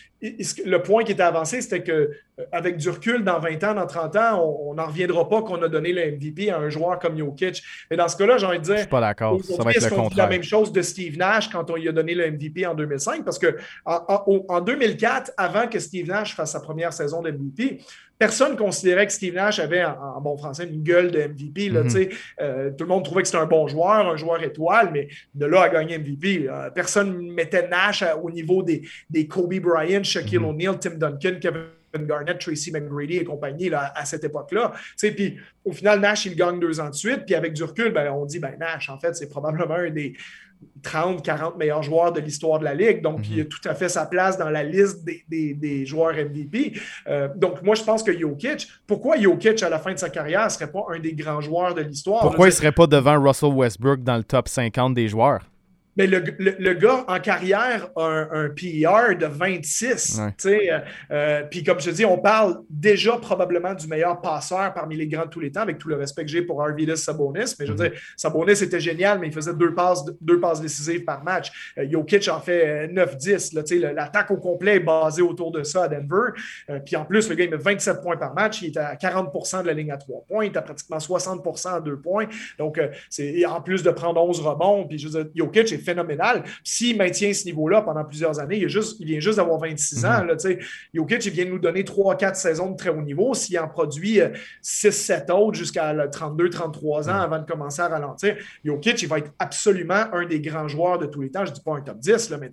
le 0.65 0.83
point 0.83 1.05
qui 1.05 1.13
était 1.13 1.23
avancé, 1.23 1.61
c'était 1.61 1.83
que 1.83 1.93
euh, 2.39 2.45
avec 2.53 2.77
du 2.77 2.91
recul, 2.91 3.25
dans 3.25 3.39
20 3.39 3.65
ans, 3.65 3.75
dans 3.75 3.87
30 3.87 4.17
ans, 4.17 4.57
on 4.61 4.75
n'en 4.75 4.87
reviendra 4.87 5.29
pas 5.29 5.43
qu'on 5.43 5.63
a 5.63 5.69
donné 5.69 5.93
le 5.93 6.13
MVP 6.13 6.51
à 6.51 6.59
un 6.59 6.69
joueur 6.69 6.99
comme 6.99 7.17
Jokic. 7.17 7.63
Mais 7.91 7.97
dans 7.97 8.09
ce 8.09 8.17
cas-là, 8.17 8.39
j'ai 8.39 8.47
envie 8.47 8.59
de 8.59 8.65
dire. 8.65 8.75
Je 8.75 8.81
suis 8.81 8.89
pas 8.89 9.01
d'accord. 9.01 9.43
Ça 9.43 9.63
va 9.63 9.71
être 9.71 9.85
le 9.85 9.91
contraire. 9.91 10.27
la 10.27 10.31
même 10.31 10.43
chose 10.43 10.73
de 10.73 10.83
Steve 10.83 11.17
Nash 11.17 11.51
quand 11.51 11.71
on 11.71 11.77
lui 11.77 11.89
a 11.89 11.93
donné 11.93 12.15
le 12.15 12.31
MVP 12.31 12.67
en 12.67 12.75
2005? 12.75 13.25
Parce 13.25 13.39
que 13.39 13.57
en, 13.85 14.61
2004, 14.61 15.33
avant 15.37 15.67
que 15.67 15.79
Steve 15.79 16.09
Nash 16.09 16.35
fasse 16.35 16.53
sa 16.53 16.61
première 16.61 16.93
saison 16.93 17.23
de 17.23 17.31
MVP, 17.31 17.81
personne 18.19 18.53
ne 18.53 18.57
considérait 18.57 19.07
que 19.07 19.13
Steve 19.13 19.35
Nash 19.35 19.59
avait, 19.59 19.85
en, 19.85 20.21
bon 20.21 20.37
français, 20.37 20.65
une 20.65 20.83
gueule 20.83 21.11
de 21.11 21.21
MVP. 21.21 21.69
Là, 21.69 21.83
mm-hmm. 21.83 22.15
euh, 22.41 22.71
tout 22.71 22.85
le 22.85 22.89
monde 22.89 23.05
trouvait 23.05 23.23
que 23.23 23.29
c'était 23.29 23.43
un 23.43 23.47
bon 23.47 23.67
joueur, 23.67 24.09
un 24.09 24.17
joueur 24.17 24.43
étoile, 24.43 24.91
mais 24.93 25.09
de 25.35 25.47
là 25.47 25.63
à 25.63 25.69
gagner 25.69 25.99
MVP, 25.99 26.49
personne 26.75 27.27
ne 27.27 27.33
mettait 27.33 27.69
Nash 27.69 28.05
au 28.23 28.31
niveau 28.31 28.63
des, 28.63 28.83
des 29.11 29.27
Kobe 29.27 29.55
Bryant, 29.61 30.03
Shaquille 30.03 30.39
mm-hmm. 30.39 30.45
O'Neal, 30.45 30.79
Tim 30.79 30.95
Duncan, 30.97 31.39
Kevin 31.41 31.63
Garnett, 32.05 32.39
Tracy 32.39 32.73
McGrady 32.73 33.17
et 33.17 33.25
compagnie 33.25 33.69
là, 33.69 33.93
à 33.95 34.05
cette 34.05 34.25
époque-là. 34.25 34.73
Puis 34.99 35.39
au 35.65 35.73
final, 35.73 36.01
Nash, 36.01 36.27
il 36.27 36.37
gagne 36.37 36.61
deux 36.61 36.81
ans 36.81 36.91
de 36.91 36.95
suite. 36.95 37.25
Puis 37.25 37.35
avec 37.35 37.53
du 37.53 37.65
recul, 37.65 37.93
ben, 37.93 38.11
on 38.13 38.25
dit 38.25 38.39
ben, 38.39 38.57
Nash, 38.59 38.91
en 38.91 38.99
fait, 38.99 39.15
c'est 39.17 39.29
probablement 39.29 39.75
un 39.75 39.91
des 39.91 40.15
30, 40.83 41.23
40 41.23 41.57
meilleurs 41.57 41.83
joueurs 41.83 42.13
de 42.13 42.21
l'histoire 42.21 42.59
de 42.59 42.65
la 42.65 42.75
Ligue. 42.75 43.03
Donc, 43.03 43.29
il 43.29 43.41
a 43.41 43.45
mhm. 43.45 43.49
tout 43.49 43.69
à 43.69 43.75
fait 43.75 43.89
sa 43.89 44.07
place 44.07 44.39
dans 44.39 44.51
la 44.51 44.63
liste 44.63 45.05
des, 45.05 45.87
joueurs 45.87 46.15
MVP. 46.15 46.75
Euh, 47.09 47.29
donc, 47.35 47.63
moi, 47.63 47.75
je 47.75 47.83
pense 47.83 48.03
que 48.03 48.17
Jokic, 48.17 48.69
pourquoi 48.87 49.19
Jokic, 49.19 49.63
à 49.63 49.69
la 49.69 49.79
fin 49.79 49.93
de 49.93 49.99
sa 49.99 50.11
carrière, 50.11 50.45
ne 50.45 50.51
serait 50.51 50.71
pas 50.71 50.85
un 50.91 51.01
des 51.01 51.13
grands 51.13 51.41
joueurs 51.41 51.75
de 51.75 51.83
l'histoire? 51.83 52.23
Pourquoi 52.23 52.47
il 52.47 52.51
ne 52.51 52.55
serait 52.55 52.73
pas 52.73 52.87
devant 52.87 53.21
Russell 53.21 53.53
Westbrook 53.53 54.03
dans 54.03 54.17
le 54.17 54.25
top 54.25 54.49
50 54.49 54.95
des 54.95 55.09
joueurs? 55.09 55.41
Mais 55.97 56.07
le, 56.07 56.23
le, 56.39 56.75
gars 56.75 57.05
en 57.09 57.19
carrière 57.21 57.89
a 57.97 58.27
un, 58.31 58.51
PER 58.51 59.15
de 59.19 59.27
26. 59.27 60.21
Euh, 60.45 60.79
euh, 61.11 61.43
puis 61.51 61.65
comme 61.65 61.81
je 61.81 61.87
te 61.87 61.95
dis, 61.95 62.05
on 62.05 62.19
parle 62.19 62.61
déjà 62.69 63.17
probablement 63.17 63.73
du 63.75 63.87
meilleur 63.87 64.21
passeur 64.21 64.75
parmi 64.75 64.97
les 64.97 65.07
grands 65.07 65.25
de 65.25 65.31
tous 65.31 65.41
les 65.41 65.51
temps, 65.51 65.63
avec 65.63 65.79
tout 65.79 65.89
le 65.89 65.97
respect 65.97 66.25
que 66.25 66.31
j'ai 66.31 66.43
pour 66.43 66.63
Arvidas 66.63 66.97
Sabonis. 66.97 67.55
Mais 67.59 67.67
je 67.67 67.73
veux 67.73 67.85
mhm. 67.85 67.91
dire, 67.91 68.01
Sabonis 68.17 68.63
était 68.63 68.81
génial, 68.81 69.19
mais 69.19 69.29
il 69.29 69.33
faisait 69.33 69.55
deux 69.55 69.75
passes, 69.75 70.05
deux 70.21 70.39
passes 70.39 70.61
décisives 70.61 71.05
par 71.05 71.25
match. 71.25 71.73
Euh, 71.79 71.87
Jokic 71.91 72.29
en 72.29 72.41
fait 72.41 72.89
9-10. 72.89 73.55
L'attaque 73.95 74.31
au 74.31 74.37
complet 74.37 74.77
est 74.77 74.81
basée 74.81 75.23
autour 75.23 75.51
de 75.51 75.63
ça 75.63 75.85
à 75.85 75.89
Denver. 75.89 76.33
puis 76.85 76.97
en 76.97 77.05
plus, 77.05 77.29
le 77.31 77.35
gars, 77.35 77.45
il 77.45 77.51
met 77.51 77.57
27 77.57 78.03
points 78.03 78.17
par 78.17 78.35
match. 78.35 78.61
Il 78.61 78.69
est 78.69 78.77
à 78.77 78.95
40% 78.95 79.63
de 79.63 79.67
la 79.67 79.73
ligne 79.73 79.93
à 79.93 79.97
trois 79.97 80.23
points. 80.29 80.45
Il 80.45 80.53
est 80.53 80.57
à 80.57 80.63
pratiquement 80.63 80.99
60% 80.99 81.77
à 81.77 81.81
deux 81.81 81.99
points. 81.99 82.27
Donc, 82.59 82.81
c'est 83.09 83.47
en 83.47 83.63
plus 83.63 83.83
de 83.83 83.91
prendre 83.91 84.23
11 84.23 84.41
rebonds. 84.41 84.87
Puis 84.87 84.99
je 84.99 85.09
veux 85.09 85.25
dire, 85.25 85.33
Jokic 85.35 85.73
est 85.73 85.86
phénoménal. 85.87 86.45
S'il 86.63 86.99
maintient 86.99 87.33
ce 87.33 87.45
niveau-là 87.47 87.83
pendant 87.83 88.05
plusieurs 88.05 88.39
années, 88.39 88.59
il, 88.59 88.69
juste, 88.69 88.97
il 89.01 89.07
vient 89.07 89.21
juste 89.21 89.39
d'avoir 89.39 89.59
26 89.59 90.05
ans. 90.05 90.23
Mhm. 90.23 90.27
Là, 90.29 90.35
Jokic, 90.93 91.25
il 91.25 91.33
vient 91.33 91.45
de 91.47 91.51
nous 91.51 91.59
donner 91.59 91.83
3-4 91.83 92.35
saisons 92.35 92.73
de 92.73 92.77
très 92.77 92.91
haut 92.91 93.03
niveau. 93.03 93.33
S'il 93.35 93.59
en 93.59 93.69
produit 93.69 94.21
6-7 94.63 95.31
euh, 95.31 95.35
autres 95.35 95.57
jusqu'à 95.57 95.95
32-33 95.95 97.09
ans 97.09 97.15
mhm. 97.15 97.21
avant 97.21 97.39
de 97.39 97.47
commencer 97.47 97.81
à 97.81 97.89
ralentir, 97.89 98.37
Jokic, 98.65 99.01
il 99.03 99.09
va 99.09 99.19
être 99.19 99.33
absolument 99.39 100.05
un 100.13 100.27
des 100.27 100.41
grands 100.41 100.69
joueurs 100.69 100.99
de 100.99 101.07
tous 101.07 101.23
les 101.23 101.31
temps. 101.31 101.45
Je 101.45 101.51
ne 101.51 101.55
dis 101.55 101.63
pas 101.63 101.77
un 101.77 101.81
top 101.81 101.99
10, 101.99 102.31
là, 102.31 102.39
mais 102.39 102.51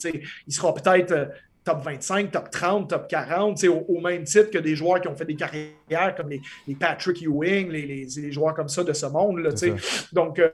il 0.47 0.53
sera 0.53 0.73
peut-être 0.73 1.11
euh, 1.11 1.25
top 1.63 1.83
25, 1.83 2.31
top 2.31 2.49
30, 2.49 2.89
top 2.89 3.07
40, 3.07 3.63
au, 3.65 3.85
au, 3.87 4.01
même 4.01 4.23
titre 4.23 4.51
que 4.51 4.57
des 4.57 4.75
joueurs 4.75 5.01
qui 5.01 5.07
ont 5.07 5.15
fait 5.15 5.25
des 5.25 5.35
carrières 5.35 6.15
comme 6.15 6.29
les, 6.29 6.75
Patrick 6.75 7.21
Ewing, 7.21 7.69
les, 7.69 7.85
les, 8.05 8.31
joueurs 8.31 8.53
comme 8.53 8.67
ça 8.67 8.83
de 8.83 8.93
ce 8.93 9.05
monde. 9.05 9.39
Là, 9.39 9.51
Donc, 10.11 10.39
euh, 10.39 10.49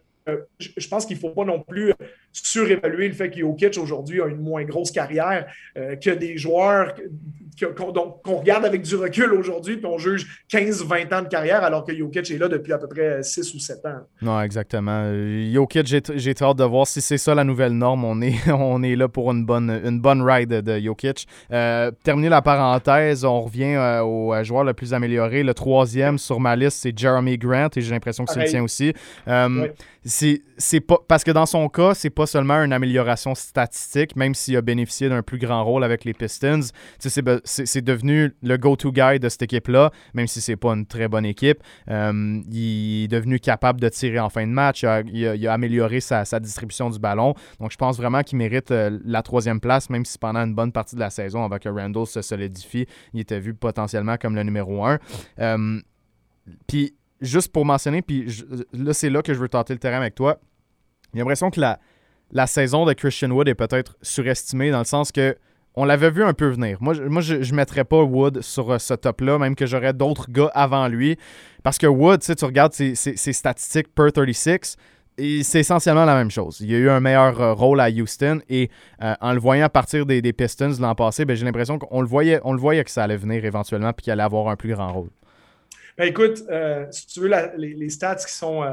je 0.60 0.88
pense 0.88 1.05
qu'il 1.05 1.15
ne 1.15 1.21
faut 1.21 1.29
pas 1.29 1.45
non 1.45 1.62
plus 1.62 1.93
surévaluer 2.32 3.08
le 3.08 3.13
fait 3.13 3.29
que 3.29 3.39
Jokic 3.39 3.77
aujourd'hui 3.77 4.21
a 4.21 4.27
une 4.27 4.41
moins 4.41 4.63
grosse 4.63 4.91
carrière 4.91 5.47
euh, 5.77 5.95
que 5.95 6.12
des 6.12 6.38
joueurs 6.38 6.93
qu'on 7.67 8.36
regarde 8.36 8.65
avec 8.65 8.84
du 8.84 8.95
recul 8.95 9.34
aujourd'hui, 9.34 9.77
puis 9.77 9.86
on 9.86 9.97
juge 9.97 10.45
15-20 10.51 11.13
ans 11.13 11.21
de 11.23 11.27
carrière, 11.27 11.63
alors 11.63 11.84
que 11.84 11.95
Jokic 11.95 12.29
est 12.32 12.38
là 12.38 12.47
depuis 12.47 12.73
à 12.73 12.77
peu 12.77 12.88
près 12.88 13.21
6 13.21 13.53
ou 13.53 13.60
7 13.60 13.86
ans. 13.86 13.99
Non, 14.21 14.41
exactement. 14.41 15.12
Jokic, 15.51 15.86
j'ai 15.88 16.34
hâte 16.41 16.58
de 16.58 16.63
voir 16.63 16.88
si 16.88 17.01
c'est 17.01 17.17
ça 17.17 17.36
la 17.36 17.43
nouvelle 17.43 17.73
norme. 17.73 18.05
On 18.05 18.21
est, 18.21 18.49
on 18.51 18.82
est 18.84 18.95
là 18.95 19.08
pour 19.08 19.32
une 19.32 19.45
bonne, 19.45 19.69
une 19.84 19.99
bonne 19.99 20.21
ride 20.21 20.49
de 20.49 20.79
Jokic. 20.79 21.27
Euh, 21.51 21.91
terminer 22.03 22.29
la 22.29 22.41
parenthèse, 22.41 23.25
on 23.25 23.41
revient 23.41 23.75
euh, 23.75 24.01
au 24.01 24.34
euh, 24.34 24.43
joueur 24.43 24.63
le 24.63 24.73
plus 24.73 24.93
amélioré. 24.93 25.43
Le 25.43 25.53
troisième 25.53 26.17
sur 26.17 26.39
ma 26.39 26.55
liste, 26.55 26.77
c'est 26.82 26.97
Jeremy 26.97 27.38
Grant, 27.38 27.69
et 27.75 27.82
j'ai 27.82 27.91
l'impression 27.91 28.25
que 28.25 28.34
c'est 28.34 28.41
le 28.41 28.47
tien 28.47 28.63
aussi. 28.63 28.93
C'est 30.05 30.79
pas 30.79 30.97
parce 31.07 31.23
que 31.23 31.31
dans 31.31 31.45
son 31.45 31.67
cas, 31.67 31.93
c'est 31.93 32.09
pas 32.09 32.25
seulement 32.25 32.63
une 32.63 32.71
amélioration 32.71 33.35
statistique, 33.35 34.15
même 34.15 34.33
s'il 34.33 34.55
a 34.55 34.62
bénéficié 34.62 35.09
d'un 35.09 35.21
plus 35.21 35.38
grand 35.38 35.63
rôle 35.63 35.83
avec 35.83 36.05
les 36.05 36.13
Pistons. 36.13 36.62
C'est 36.99 37.81
devenu 37.81 38.33
le 38.41 38.57
go-to 38.57 38.91
guy 38.91 39.19
de 39.19 39.27
cette 39.27 39.41
équipe-là, 39.41 39.91
même 40.13 40.27
si 40.27 40.39
c'est 40.39 40.55
pas 40.55 40.73
une 40.73 40.85
très 40.85 41.07
bonne 41.07 41.25
équipe. 41.25 41.59
Euh, 41.89 42.41
il 42.49 43.03
est 43.03 43.07
devenu 43.07 43.39
capable 43.39 43.81
de 43.81 43.89
tirer 43.89 44.19
en 44.19 44.29
fin 44.29 44.47
de 44.47 44.51
match. 44.51 44.85
Il 45.12 45.47
a, 45.47 45.53
amélioré 45.53 45.99
sa, 45.99 46.23
distribution 46.39 46.89
du 46.89 46.99
ballon. 46.99 47.33
Donc, 47.59 47.71
je 47.71 47.77
pense 47.77 47.97
vraiment 47.97 48.23
qu'il 48.23 48.38
mérite 48.38 48.71
euh, 48.71 48.99
la 49.03 49.21
troisième 49.21 49.59
place, 49.59 49.89
même 49.89 50.05
si 50.05 50.17
pendant 50.17 50.39
une 50.39 50.55
bonne 50.55 50.71
partie 50.71 50.95
de 50.95 51.01
la 51.01 51.09
saison, 51.09 51.43
avant 51.43 51.57
que 51.57 51.69
Randall 51.69 52.07
se 52.07 52.21
solidifie, 52.21 52.85
il 53.13 53.19
était 53.19 53.39
vu 53.39 53.53
potentiellement 53.53 54.15
comme 54.17 54.35
le 54.35 54.43
numéro 54.43 54.85
un. 54.85 54.97
Euh, 55.39 55.81
puis 56.67 56.93
juste 57.21 57.51
pour 57.51 57.65
mentionner, 57.65 58.01
puis 58.01 58.27
là, 58.73 58.93
c'est 58.93 59.10
là 59.10 59.21
que 59.21 59.34
je 59.34 59.39
veux 59.39 59.49
tenter 59.49 59.73
le 59.73 59.79
terrain 59.79 59.97
avec 59.97 60.15
toi. 60.15 60.39
J'ai 61.13 61.19
l'impression 61.19 61.49
que 61.49 61.60
la, 61.60 61.79
la 62.32 62.47
saison 62.47 62.86
de 62.86 62.93
Christian 62.93 63.32
Wood 63.32 63.47
est 63.47 63.55
peut-être 63.55 63.97
surestimée 64.01 64.71
dans 64.71 64.79
le 64.79 64.86
sens 64.86 65.12
que 65.12 65.36
on 65.75 65.86
l'avait 65.86 66.10
vu 66.10 66.23
un 66.23 66.34
peu 66.34 66.47
venir. 66.49 66.77
Moi, 66.82 66.93
je, 66.93 67.03
moi, 67.03 67.21
je, 67.21 67.53
mettrais 67.53 67.86
pas 67.86 68.01
Wood 68.01 68.41
sur 68.41 68.71
euh, 68.71 68.79
ce 68.79 68.93
top-là, 68.93 69.38
même 69.38 69.55
que 69.55 69.65
j'aurais 69.65 69.93
d'autres 69.93 70.29
gars 70.29 70.51
avant 70.53 70.88
lui. 70.88 71.17
Parce 71.63 71.77
que 71.77 71.88
Wood, 71.88 72.21
tu 72.21 72.45
regardes 72.45 72.73
ses, 72.73 72.95
statistiques 72.95 73.93
per 73.93 74.12
36, 74.12 74.75
et 75.17 75.43
c'est 75.43 75.60
essentiellement 75.60 76.05
la 76.05 76.15
même 76.15 76.32
chose. 76.32 76.58
Il 76.62 76.73
a 76.73 76.77
eu 76.77 76.89
un 76.89 76.99
meilleur 76.99 77.39
euh, 77.39 77.53
rôle 77.53 77.79
à 77.82 77.89
Houston 77.89 78.41
et 78.49 78.69
euh, 79.03 79.13
en 79.21 79.34
le 79.34 79.39
voyant 79.39 79.69
partir 79.69 80.05
des, 80.05 80.21
des 80.21 80.34
Pistons 80.34 80.73
l'an 80.79 80.95
passé, 80.95 81.25
ben, 81.25 81.36
j'ai 81.36 81.45
l'impression 81.45 81.77
qu'on 81.77 82.01
le 82.01 82.08
voyait, 82.08 82.39
on 82.43 82.53
le 82.53 82.60
voyait 82.60 82.84
que 82.84 82.91
ça 82.91 83.03
allait 83.03 83.17
venir 83.17 83.43
éventuellement 83.45 83.93
puis 83.93 84.05
qu'il 84.05 84.13
allait 84.13 84.23
avoir 84.23 84.47
un 84.47 84.55
plus 84.55 84.73
grand 84.73 84.91
rôle. 84.91 85.10
Ben, 85.99 86.07
écoute, 86.07 86.45
euh, 86.49 86.85
si 86.91 87.07
tu 87.07 87.19
veux, 87.19 87.29
les, 87.57 87.89
stats 87.89 88.15
qui 88.15 88.31
sont, 88.31 88.63
euh, 88.63 88.71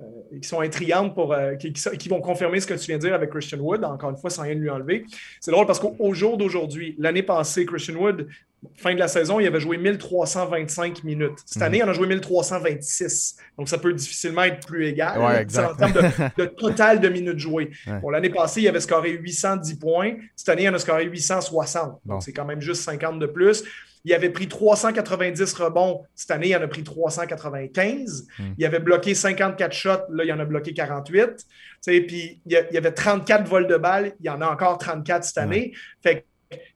euh, 0.00 0.04
qui 0.40 0.48
sont 0.48 0.62
intrigantes, 0.62 1.14
pour, 1.14 1.36
qui, 1.58 2.08
vont 2.08 2.22
confirmer 2.22 2.58
ce 2.58 2.66
que 2.66 2.72
tu 2.72 2.86
viens 2.86 2.96
de 2.96 3.02
dire 3.02 3.14
avec 3.14 3.28
Christian 3.28 3.58
Wood, 3.58 3.84
encore 3.84 4.08
une 4.08 4.16
fois, 4.16 4.30
sans 4.30 4.44
rien 4.44 4.54
lui 4.54 4.70
enlever. 4.70 5.04
C'est 5.40 5.50
drôle 5.50 5.66
parce 5.66 5.78
qu'au 5.78 6.14
jour 6.14 6.38
d'aujourd'hui, 6.38 6.94
l'année 6.98 7.22
passée, 7.22 7.66
Christian 7.66 7.96
Wood, 7.96 8.28
fin 8.76 8.94
de 8.94 8.98
la 8.98 9.08
saison, 9.08 9.40
il 9.40 9.46
avait 9.46 9.60
joué 9.60 9.76
1325 9.76 11.04
minutes. 11.04 11.38
Cette 11.44 11.60
année, 11.60 11.78
il 11.78 11.84
en 11.84 11.88
a 11.88 11.92
joué 11.92 12.06
1326. 12.06 13.36
Donc, 13.58 13.68
ça 13.68 13.76
peut 13.76 13.92
difficilement 13.92 14.44
être 14.44 14.66
plus 14.66 14.86
égal 14.86 15.20
en 15.20 15.44
termes 15.44 15.92
de, 16.38 16.44
total 16.56 16.98
de 16.98 17.10
minutes 17.10 17.38
jouées. 17.38 17.72
l'année 18.10 18.30
passée, 18.30 18.62
il 18.62 18.68
avait 18.68 18.80
scoré 18.80 19.10
810 19.10 19.74
points. 19.74 20.14
Cette 20.34 20.48
année, 20.48 20.62
il 20.62 20.70
en 20.70 20.74
a 20.74 20.78
scoré 20.78 21.04
860. 21.04 22.00
Donc, 22.06 22.22
c'est 22.22 22.32
quand 22.32 22.46
même 22.46 22.62
juste 22.62 22.84
50 22.84 23.18
de 23.18 23.26
plus. 23.26 23.64
Il 24.08 24.14
avait 24.14 24.30
pris 24.30 24.48
390 24.48 25.52
rebonds. 25.52 26.02
Cette 26.14 26.30
année, 26.30 26.48
il 26.48 26.56
en 26.56 26.62
a 26.62 26.66
pris 26.66 26.82
395. 26.82 28.26
Hmm. 28.38 28.42
Il 28.56 28.64
avait 28.64 28.78
bloqué 28.78 29.14
54 29.14 29.72
shots. 29.72 29.90
Là, 30.10 30.24
il 30.24 30.32
en 30.32 30.40
a 30.40 30.46
bloqué 30.46 30.72
48. 30.72 31.44
Puis 31.84 32.40
il 32.46 32.66
y 32.70 32.76
avait 32.76 32.92
34 32.92 33.46
vols 33.46 33.66
de 33.66 33.76
balles. 33.76 34.14
Il 34.20 34.26
y 34.26 34.30
en 34.30 34.40
a 34.40 34.46
encore 34.48 34.78
34 34.78 35.24
cette 35.24 35.38
année. 35.38 35.74
Fait 36.02 36.24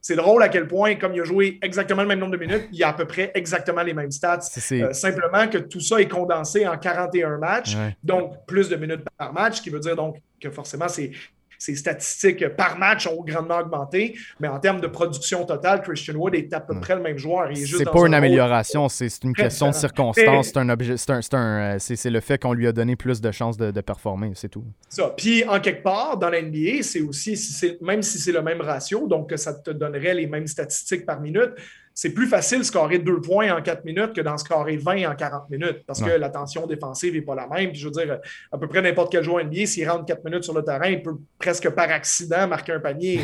c'est 0.01 0.15
drôle 0.15 0.43
à 0.43 0.49
quel 0.49 0.67
point, 0.67 0.93
comme 0.95 1.15
il 1.15 1.21
a 1.21 1.23
joué 1.23 1.57
exactement 1.63 2.03
le 2.03 2.07
même 2.07 2.19
nombre 2.19 2.33
de 2.33 2.37
minutes, 2.37 2.67
il 2.71 2.83
a 2.83 2.89
à 2.89 2.93
peu 2.93 3.05
près 3.05 3.31
exactement 3.33 3.81
les 3.81 3.95
mêmes 3.95 4.11
stats. 4.11 4.41
Euh, 4.71 4.93
simplement 4.93 5.47
que 5.47 5.57
tout 5.57 5.79
ça 5.79 5.99
est 5.99 6.07
condensé 6.07 6.67
en 6.67 6.77
41 6.77 7.39
matchs, 7.39 7.75
donc 8.03 8.45
plus 8.45 8.69
de 8.69 8.75
minutes 8.75 9.01
par 9.17 9.33
match, 9.33 9.57
ce 9.57 9.61
qui 9.63 9.71
veut 9.71 9.79
dire 9.79 9.95
donc 9.95 10.17
que 10.39 10.51
forcément, 10.51 10.87
c'est 10.87 11.09
ses 11.63 11.75
statistiques 11.75 12.45
par 12.57 12.77
match 12.77 13.07
ont 13.07 13.23
grandement 13.23 13.59
augmenté, 13.59 14.17
mais 14.41 14.49
en 14.49 14.59
termes 14.59 14.81
de 14.81 14.87
production 14.87 15.45
totale, 15.45 15.81
Christian 15.81 16.15
Wood 16.15 16.35
est 16.35 16.51
à 16.53 16.59
peu 16.59 16.77
près 16.81 16.95
le 16.95 17.01
même 17.01 17.17
joueur. 17.17 17.49
C'est 17.55 17.89
pas 17.89 18.05
une 18.05 18.13
amélioration, 18.13 18.89
c'est 18.89 19.23
une 19.23 19.33
question 19.33 19.69
de 19.69 19.75
circonstance, 19.75 20.51
c'est 21.77 22.09
le 22.09 22.19
fait 22.19 22.41
qu'on 22.41 22.53
lui 22.53 22.67
a 22.67 22.73
donné 22.73 22.97
plus 22.97 23.21
de 23.21 23.31
chances 23.31 23.55
de, 23.57 23.81
performer, 23.81 24.31
c'est 24.35 24.49
tout. 24.49 24.63
Ça. 24.89 25.13
Puis 25.15 25.43
en 25.45 25.59
quelque 25.59 25.83
part, 25.83 26.17
dans 26.17 26.29
la 26.29 26.41
NBA, 26.41 26.81
c'est 26.81 27.01
aussi, 27.01 27.37
même 27.81 28.01
si 28.01 28.17
c'est 28.17 28.31
le 28.31 28.41
même 28.41 28.61
ratio, 28.61 29.07
donc 29.07 29.31
ça 29.35 29.53
te 29.53 29.71
donnerait 29.71 30.13
les 30.13 30.27
mêmes 30.27 30.47
statistiques 30.47 31.05
par 31.05 31.21
minute, 31.21 31.53
c'est 31.93 32.13
plus 32.13 32.27
facile 32.27 32.59
de 32.59 32.63
scorer 32.63 32.99
deux 32.99 33.21
points 33.21 33.55
en 33.55 33.61
quatre 33.61 33.85
minutes 33.85 34.13
que 34.13 34.21
d'en 34.21 34.37
scorer 34.37 34.77
20 34.77 35.11
en 35.11 35.15
40 35.15 35.49
minutes 35.49 35.83
parce 35.85 36.01
que 36.01 36.09
la 36.09 36.29
tension 36.29 36.65
défensive 36.65 37.13
n'est 37.13 37.21
pas 37.21 37.35
la 37.35 37.47
même. 37.47 37.71
Puis 37.71 37.79
je 37.79 37.85
veux 37.87 37.91
dire, 37.91 38.19
à 38.51 38.57
peu 38.57 38.67
près 38.67 38.81
n'importe 38.81 39.11
quel 39.11 39.23
joueur 39.23 39.45
NBA, 39.45 39.65
s'il 39.67 39.87
rentre 39.89 40.05
quatre 40.05 40.23
minutes 40.25 40.43
sur 40.43 40.55
le 40.55 40.63
terrain, 40.63 40.87
il 40.87 41.03
peut 41.03 41.15
presque 41.37 41.69
par 41.69 41.89
accident 41.91 42.47
marquer 42.47 42.73
un 42.73 42.79
panier. 42.79 43.19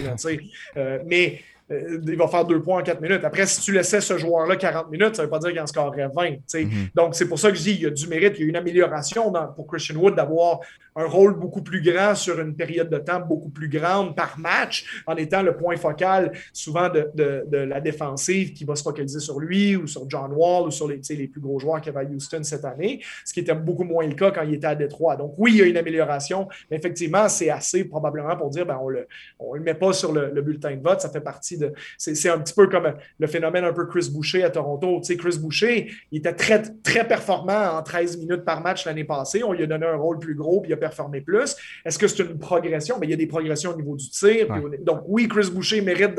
euh, 0.78 1.00
mais 1.06 1.42
euh, 1.72 2.00
il 2.08 2.18
va 2.18 2.28
faire 2.28 2.46
deux 2.46 2.62
points 2.62 2.80
en 2.80 2.84
quatre 2.84 3.02
minutes. 3.02 3.24
Après, 3.24 3.46
si 3.46 3.62
tu 3.62 3.72
laissais 3.72 4.02
ce 4.02 4.18
joueur-là 4.18 4.56
40 4.56 4.90
minutes, 4.90 5.16
ça 5.16 5.22
ne 5.22 5.28
veut 5.28 5.30
pas 5.30 5.40
dire 5.40 5.52
qu'il 5.52 5.60
en 5.60 5.68
scorerait 5.68 6.10
20. 6.14 6.30
Mhm. 6.54 6.70
Donc, 6.96 7.16
c'est 7.16 7.28
pour 7.28 7.38
ça 7.38 7.52
que 7.52 7.58
je 7.58 7.64
dis 7.64 7.74
qu'il 7.76 7.84
y 7.84 7.88
a 7.88 7.92
du 7.92 8.08
mérite, 8.08 8.34
il 8.38 8.42
y 8.42 8.46
a 8.46 8.50
une 8.50 8.56
amélioration 8.56 9.32
pour 9.56 9.68
Christian 9.68 9.96
Wood 9.96 10.16
d'avoir 10.16 10.62
un 10.96 11.06
rôle 11.06 11.38
beaucoup 11.38 11.62
plus 11.62 11.82
grand 11.82 12.16
sur 12.16 12.40
une 12.40 12.56
période 12.56 12.90
de 12.90 12.98
temps 12.98 13.20
beaucoup 13.20 13.50
plus 13.50 13.70
grande 13.70 14.16
par 14.16 14.38
match, 14.40 15.04
en 15.06 15.16
étant 15.16 15.44
le 15.44 15.56
point 15.56 15.78
focal 15.78 16.32
souvent 16.52 16.90
de, 16.90 17.46
la 17.52 17.80
défensive 17.80 18.54
qui 18.54 18.66
va 18.66 18.76
se 18.76 18.84
focaliser 18.84 19.20
sur 19.20 19.40
lui 19.40 19.76
ou 19.76 19.88
sur 19.88 20.10
John 20.10 20.32
Wall 20.34 20.68
ou 20.68 20.72
sur 20.72 20.88
les, 20.88 21.00
les 21.10 21.28
plus 21.28 21.42
gros 21.42 21.60
joueurs 21.60 21.82
qu'il 21.82 21.94
y 21.94 21.96
avait 21.96 22.06
à 22.06 22.10
Houston 22.10 22.44
cette 22.44 22.66
année, 22.66 23.02
ce 23.24 23.34
qui 23.34 23.42
était 23.42 23.54
beaucoup 23.54 23.84
moins 23.84 24.06
le 24.08 24.16
cas 24.16 24.32
quand 24.32 24.42
il 24.42 24.56
était 24.56 24.68
à 24.68 24.76
Détroit. 24.76 25.16
Donc, 25.16 25.36
oui, 25.38 25.52
il 25.54 25.58
y 25.58 25.62
a 25.62 25.66
une 25.66 25.78
amélioration, 25.78 26.48
mais 26.70 26.78
effectivement, 26.78 27.30
c'est 27.30 27.50
assez 27.50 27.86
probablement 27.86 28.36
pour 28.36 28.50
dire 28.50 28.66
ben, 28.66 28.80
on 28.82 28.90
ne 28.90 29.58
le, 29.58 29.64
met 29.64 29.76
pas 29.76 29.94
sur 29.94 30.12
le, 30.12 30.32
le 30.34 30.42
bulletin 30.42 30.76
de 30.76 30.82
vote, 30.82 31.02
ça 31.02 31.10
fait 31.10 31.22
partie 31.22 31.59
c'est 31.98 32.30
un 32.30 32.40
petit 32.40 32.54
peu 32.54 32.68
comme 32.68 32.94
le 33.20 33.28
phénomène 33.28 33.64
un 33.64 33.74
peu 33.74 33.86
Chris 33.86 34.10
Boucher 34.12 34.44
à 34.44 34.50
Toronto. 34.50 35.00
Tu 35.00 35.06
sais, 35.06 35.18
Chris 35.18 35.38
Boucher, 35.40 35.92
il 36.12 36.20
était 36.20 36.34
très, 36.34 36.62
très 36.62 37.08
performant 37.08 37.78
en 37.78 37.84
13 37.84 38.18
minutes 38.18 38.46
par 38.46 38.62
match 38.62 38.86
l'année 38.86 39.04
passée. 39.04 39.44
On 39.44 39.54
lui 39.54 39.64
a 39.64 39.68
donné 39.68 39.86
un 39.86 39.96
rôle 39.96 40.20
plus 40.20 40.36
gros, 40.36 40.62
puis 40.62 40.72
il 40.72 40.74
a 40.74 40.78
performé 40.78 41.22
plus. 41.22 41.56
Est-ce 41.86 41.98
que 41.98 42.08
c'est 42.08 42.24
une 42.24 42.38
progression? 42.38 42.98
Mais 43.00 43.08
il 43.08 43.12
y 43.12 43.14
a 43.14 43.18
des 43.18 43.28
progressions 43.28 43.72
au 43.72 43.76
niveau 43.76 43.96
du 43.96 44.10
tir. 44.10 44.48
Donc, 44.82 45.04
oui, 45.08 45.28
Chris 45.28 45.50
Boucher 45.52 45.82
mérite 45.82 46.16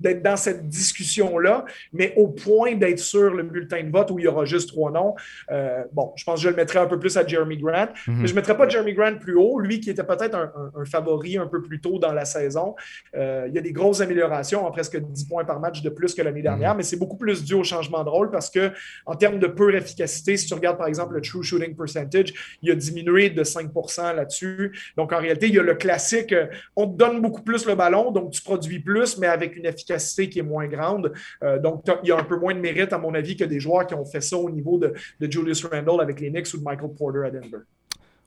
d'être 0.00 0.22
dans 0.22 0.36
cette 0.36 0.68
discussion-là, 0.68 1.64
mais 1.92 2.12
au 2.16 2.28
point 2.28 2.74
d'être 2.74 2.98
sur 2.98 3.34
le 3.34 3.42
bulletin 3.42 3.82
de 3.82 3.90
vote 3.90 4.10
où 4.10 4.18
il 4.18 4.24
y 4.24 4.28
aura 4.28 4.44
juste 4.44 4.70
trois 4.70 4.90
noms, 4.90 5.14
euh, 5.50 5.84
bon, 5.92 6.12
je 6.16 6.24
pense 6.24 6.36
que 6.36 6.42
je 6.42 6.48
le 6.48 6.56
mettrais 6.56 6.78
un 6.78 6.86
peu 6.86 6.98
plus 6.98 7.16
à 7.16 7.26
Jeremy 7.26 7.58
Grant, 7.58 7.88
mhm. 8.06 8.20
mais 8.20 8.26
je 8.26 8.32
ne 8.32 8.36
mettrais 8.36 8.56
pas 8.56 8.68
Jeremy 8.68 8.94
Grant 8.94 9.16
plus 9.18 9.36
haut, 9.36 9.58
lui 9.58 9.80
qui 9.80 9.90
était 9.90 10.04
peut-être 10.04 10.34
un, 10.34 10.84
favori 10.84 11.38
un 11.38 11.46
peu 11.46 11.62
plus 11.62 11.80
tôt 11.80 11.98
dans 11.98 12.12
la 12.12 12.24
saison. 12.24 12.74
Euh, 13.16 13.46
il 13.48 13.54
y 13.54 13.58
a 13.58 13.62
des 13.62 13.72
grosses 13.72 14.00
améliorations 14.00 14.66
en 14.66 14.72
presque 14.84 14.98
10 14.98 15.24
points 15.26 15.44
par 15.44 15.60
match 15.60 15.82
de 15.82 15.88
plus 15.88 16.14
que 16.14 16.22
l'année 16.22 16.42
dernière, 16.42 16.70
mhm. 16.70 16.78
mais 16.78 16.82
c'est 16.82 16.98
beaucoup 16.98 17.16
plus 17.16 17.42
dû 17.42 17.54
au 17.54 17.64
changement 17.64 18.04
de 18.04 18.10
rôle 18.10 18.30
parce 18.30 18.50
que 18.50 18.70
en 19.06 19.14
termes 19.14 19.38
de 19.38 19.46
pure 19.46 19.74
efficacité, 19.74 20.36
si 20.36 20.46
tu 20.46 20.54
regardes 20.54 20.76
par 20.76 20.88
exemple 20.88 21.14
le 21.14 21.20
true 21.20 21.42
shooting 21.42 21.74
percentage, 21.74 22.34
il 22.62 22.70
a 22.70 22.74
diminué 22.74 23.30
de 23.30 23.42
5% 23.42 24.14
là-dessus. 24.14 24.72
Donc 24.96 25.12
en 25.12 25.18
réalité, 25.18 25.48
il 25.48 25.54
y 25.54 25.58
a 25.58 25.62
le 25.62 25.74
classique, 25.74 26.32
euh, 26.32 26.46
on 26.76 26.86
te 26.86 26.96
donne 26.96 27.20
beaucoup 27.22 27.42
plus 27.42 27.66
le 27.66 27.74
ballon, 27.74 28.10
donc 28.10 28.32
tu 28.32 28.42
produis 28.42 28.80
plus, 28.80 29.18
mais 29.18 29.26
avec 29.26 29.56
une 29.56 29.66
efficacité 29.66 30.28
qui 30.28 30.40
est 30.40 30.42
moins 30.42 30.66
grande. 30.66 31.12
Euh, 31.42 31.58
donc 31.58 31.84
il 32.02 32.08
y 32.08 32.12
a 32.12 32.18
un 32.18 32.24
peu 32.24 32.36
moins 32.36 32.54
de 32.54 32.60
mérite, 32.60 32.92
à 32.92 32.98
mon 32.98 33.14
avis, 33.14 33.36
que 33.36 33.44
des 33.44 33.60
joueurs 33.60 33.86
qui 33.86 33.94
ont 33.94 34.04
fait 34.04 34.20
ça 34.20 34.36
au 34.36 34.50
niveau 34.50 34.78
de, 34.78 34.92
de 35.20 35.30
Julius 35.30 35.64
Randle 35.64 36.00
avec 36.00 36.20
les 36.20 36.30
Knicks 36.30 36.52
ou 36.54 36.58
de 36.58 36.64
Michael 36.64 36.90
Porter 36.94 37.26
à 37.26 37.30
Denver. 37.30 37.64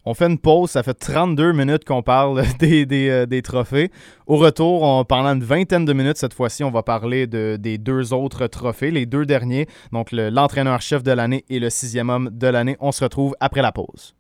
On 0.09 0.13
fait 0.13 0.27
une 0.27 0.37
pause, 0.39 0.69
ça 0.69 0.83
fait 0.83 0.93
32 0.93 1.51
minutes 1.51 1.83
qu'on 1.83 2.01
parle 2.01 2.39
euh, 2.63 3.25
des, 3.25 3.41
trophées. 3.41 3.91
Au 4.25 4.37
retour, 4.37 5.05
pendant 5.05 5.33
une 5.33 5.43
vingtaine 5.43 5.83
de 5.83 5.91
minutes, 5.91 6.15
cette 6.15 6.33
fois-ci, 6.33 6.63
on 6.63 6.71
va 6.71 6.81
parler 6.81 7.27
de, 7.27 7.57
des 7.59 7.77
deux 7.77 8.13
autres 8.13 8.47
trophées, 8.47 8.89
les 8.89 9.05
deux 9.05 9.25
derniers, 9.25 9.67
donc 9.91 10.13
l'entraîneur-chef 10.13 11.03
de 11.03 11.11
l'année 11.11 11.43
et 11.49 11.59
le 11.59 11.69
sixième 11.69 12.09
homme 12.09 12.29
de 12.31 12.47
l'année. 12.47 12.77
On 12.79 12.93
se 12.93 13.03
retrouve 13.03 13.35
après 13.41 13.61
la 13.61 13.73
pause. 13.73 14.16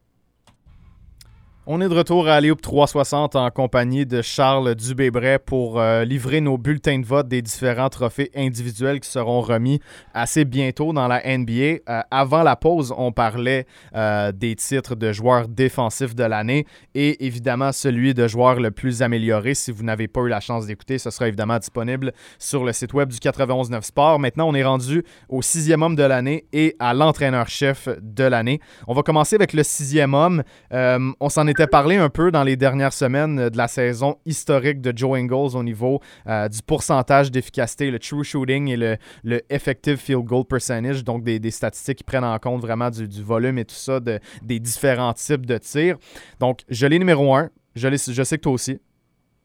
On 1.69 1.81
est 1.81 1.89
de 1.89 1.93
retour 1.93 2.29
à 2.29 2.35
Alioub 2.35 2.61
360 2.61 3.35
en 3.35 3.49
compagnie 3.51 4.05
de 4.05 4.21
Charles 4.21 4.73
Dubébret 4.73 5.37
pour 5.37 5.81
euh, 5.81 6.05
livrer 6.05 6.39
nos 6.39 6.57
bulletins 6.57 6.97
de 6.97 7.05
vote 7.05 7.27
des 7.27 7.41
différents 7.41 7.89
trophées 7.89 8.31
individuels 8.37 9.01
qui 9.01 9.09
seront 9.09 9.41
remis 9.41 9.81
assez 10.13 10.45
bientôt 10.45 10.93
dans 10.93 11.09
la 11.09 11.21
NBA. 11.25 11.51
Euh, 11.89 12.01
avant 12.09 12.43
la 12.43 12.55
pause, 12.55 12.93
on 12.97 13.11
parlait 13.11 13.65
euh, 13.93 14.31
des 14.31 14.55
titres 14.55 14.95
de 14.95 15.11
joueurs 15.11 15.49
défensifs 15.49 16.15
de 16.15 16.23
l'année 16.23 16.65
et 16.95 17.25
évidemment 17.25 17.73
celui 17.73 18.13
de 18.13 18.29
joueur 18.29 18.61
le 18.61 18.71
plus 18.71 19.01
amélioré. 19.01 19.53
Si 19.53 19.73
vous 19.73 19.83
n'avez 19.83 20.07
pas 20.07 20.21
eu 20.21 20.29
la 20.29 20.39
chance 20.39 20.67
d'écouter, 20.67 20.97
ce 20.97 21.09
sera 21.09 21.27
évidemment 21.27 21.59
disponible 21.59 22.13
sur 22.39 22.63
le 22.63 22.71
site 22.71 22.93
web 22.93 23.09
du 23.09 23.17
919 23.21 23.83
Sport. 23.83 24.19
Maintenant, 24.19 24.47
on 24.47 24.55
est 24.55 24.63
rendu 24.63 25.03
au 25.27 25.41
sixième 25.41 25.81
homme 25.81 25.97
de 25.97 26.03
l'année 26.03 26.45
et 26.53 26.77
à 26.79 26.93
l'entraîneur-chef 26.93 27.89
de 28.01 28.23
l'année. 28.23 28.61
On 28.87 28.93
va 28.93 29.03
commencer 29.03 29.35
avec 29.35 29.51
le 29.51 29.63
sixième 29.63 30.13
homme. 30.13 30.43
on 30.71 31.27
s'en 31.27 31.45
est 31.45 31.56
s'était 31.57 31.67
parlé 31.67 31.95
un 31.95 32.09
peu 32.09 32.29
dans 32.29 32.43
les 32.43 32.55
dernières 32.55 32.93
semaines 32.93 33.39
euh, 33.39 33.49
de 33.49 33.57
la 33.57 33.67
saison 33.67 34.17
historique 34.27 34.79
de 34.79 34.95
Joe 34.95 35.17
Ingles 35.17 35.55
au 35.55 35.63
niveau 35.63 36.01
euh, 36.27 36.47
du 36.47 36.61
pourcentage 36.61 37.31
d'efficacité, 37.31 37.89
le 37.89 37.97
true 37.97 38.23
shooting 38.23 38.67
et 38.67 38.77
le, 38.77 38.97
le 39.23 39.41
effective 39.49 39.97
field 39.97 40.23
goal 40.23 40.45
percentage, 40.45 41.03
donc 41.03 41.23
des, 41.23 41.49
statistiques 41.49 41.97
qui 41.97 42.03
prennent 42.03 42.23
en 42.23 42.37
compte 42.37 42.61
vraiment 42.61 42.91
du, 42.91 43.23
volume 43.23 43.57
et 43.57 43.65
tout 43.65 43.75
ça, 43.75 43.99
de, 43.99 44.19
des 44.43 44.59
différents 44.59 45.13
types 45.13 45.47
de 45.47 45.57
tirs. 45.57 45.97
Donc, 46.39 46.59
je 46.69 46.85
l'ai 46.85 46.99
numéro 46.99 47.33
un. 47.33 47.49
Je, 47.75 47.87
je 47.89 48.23
sais 48.23 48.37
que 48.37 48.43
toi 48.43 48.51
aussi. 48.51 48.79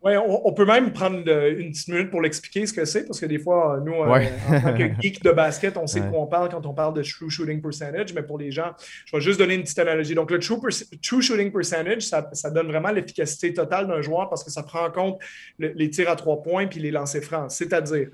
Oui, 0.04 0.14
on, 0.16 0.52
peut 0.52 0.64
même 0.64 0.92
prendre 0.92 1.18
une 1.18 1.70
petite 1.70 1.86
minute 1.86 2.10
pour 2.10 2.20
l'expliquer 2.20 2.66
ce 2.66 2.72
que 2.72 2.84
c'est, 2.84 3.04
parce 3.04 3.20
que 3.20 3.26
des 3.26 3.38
fois, 3.38 3.80
nous, 3.84 3.92
euh, 3.92 4.24
en 4.48 4.60
tant 4.60 4.76
que 4.76 5.00
geek 5.00 5.22
de 5.22 5.30
basket, 5.30 5.76
on 5.76 5.86
sait 5.86 6.00
de 6.00 6.10
quoi 6.10 6.18
on 6.18 6.26
parle 6.26 6.48
quand 6.48 6.66
on 6.66 6.74
parle 6.74 6.94
de 6.94 7.02
true 7.02 7.30
shooting 7.30 7.62
percentage, 7.62 8.12
mais 8.12 8.24
pour 8.24 8.36
les 8.36 8.50
gens, 8.50 8.72
je 9.06 9.16
vais 9.16 9.22
juste 9.22 9.38
donner 9.38 9.54
une 9.54 9.62
petite 9.62 9.78
analogie. 9.78 10.16
Donc, 10.16 10.32
le 10.32 10.40
true, 10.40 11.22
shooting 11.22 11.52
percentage, 11.52 12.02
ça, 12.02 12.50
donne 12.50 12.66
vraiment 12.66 12.90
l'efficacité 12.90 13.54
totale 13.54 13.86
d'un 13.86 14.02
joueur 14.02 14.28
parce 14.28 14.42
que 14.42 14.50
ça 14.50 14.64
prend 14.64 14.84
en 14.84 14.90
compte 14.90 15.20
les 15.60 15.88
tirs 15.88 16.10
à 16.10 16.16
trois 16.16 16.42
points 16.42 16.66
puis 16.66 16.80
les 16.80 16.90
lancers 16.90 17.22
francs. 17.22 17.52
C'est-à-dire, 17.52 18.08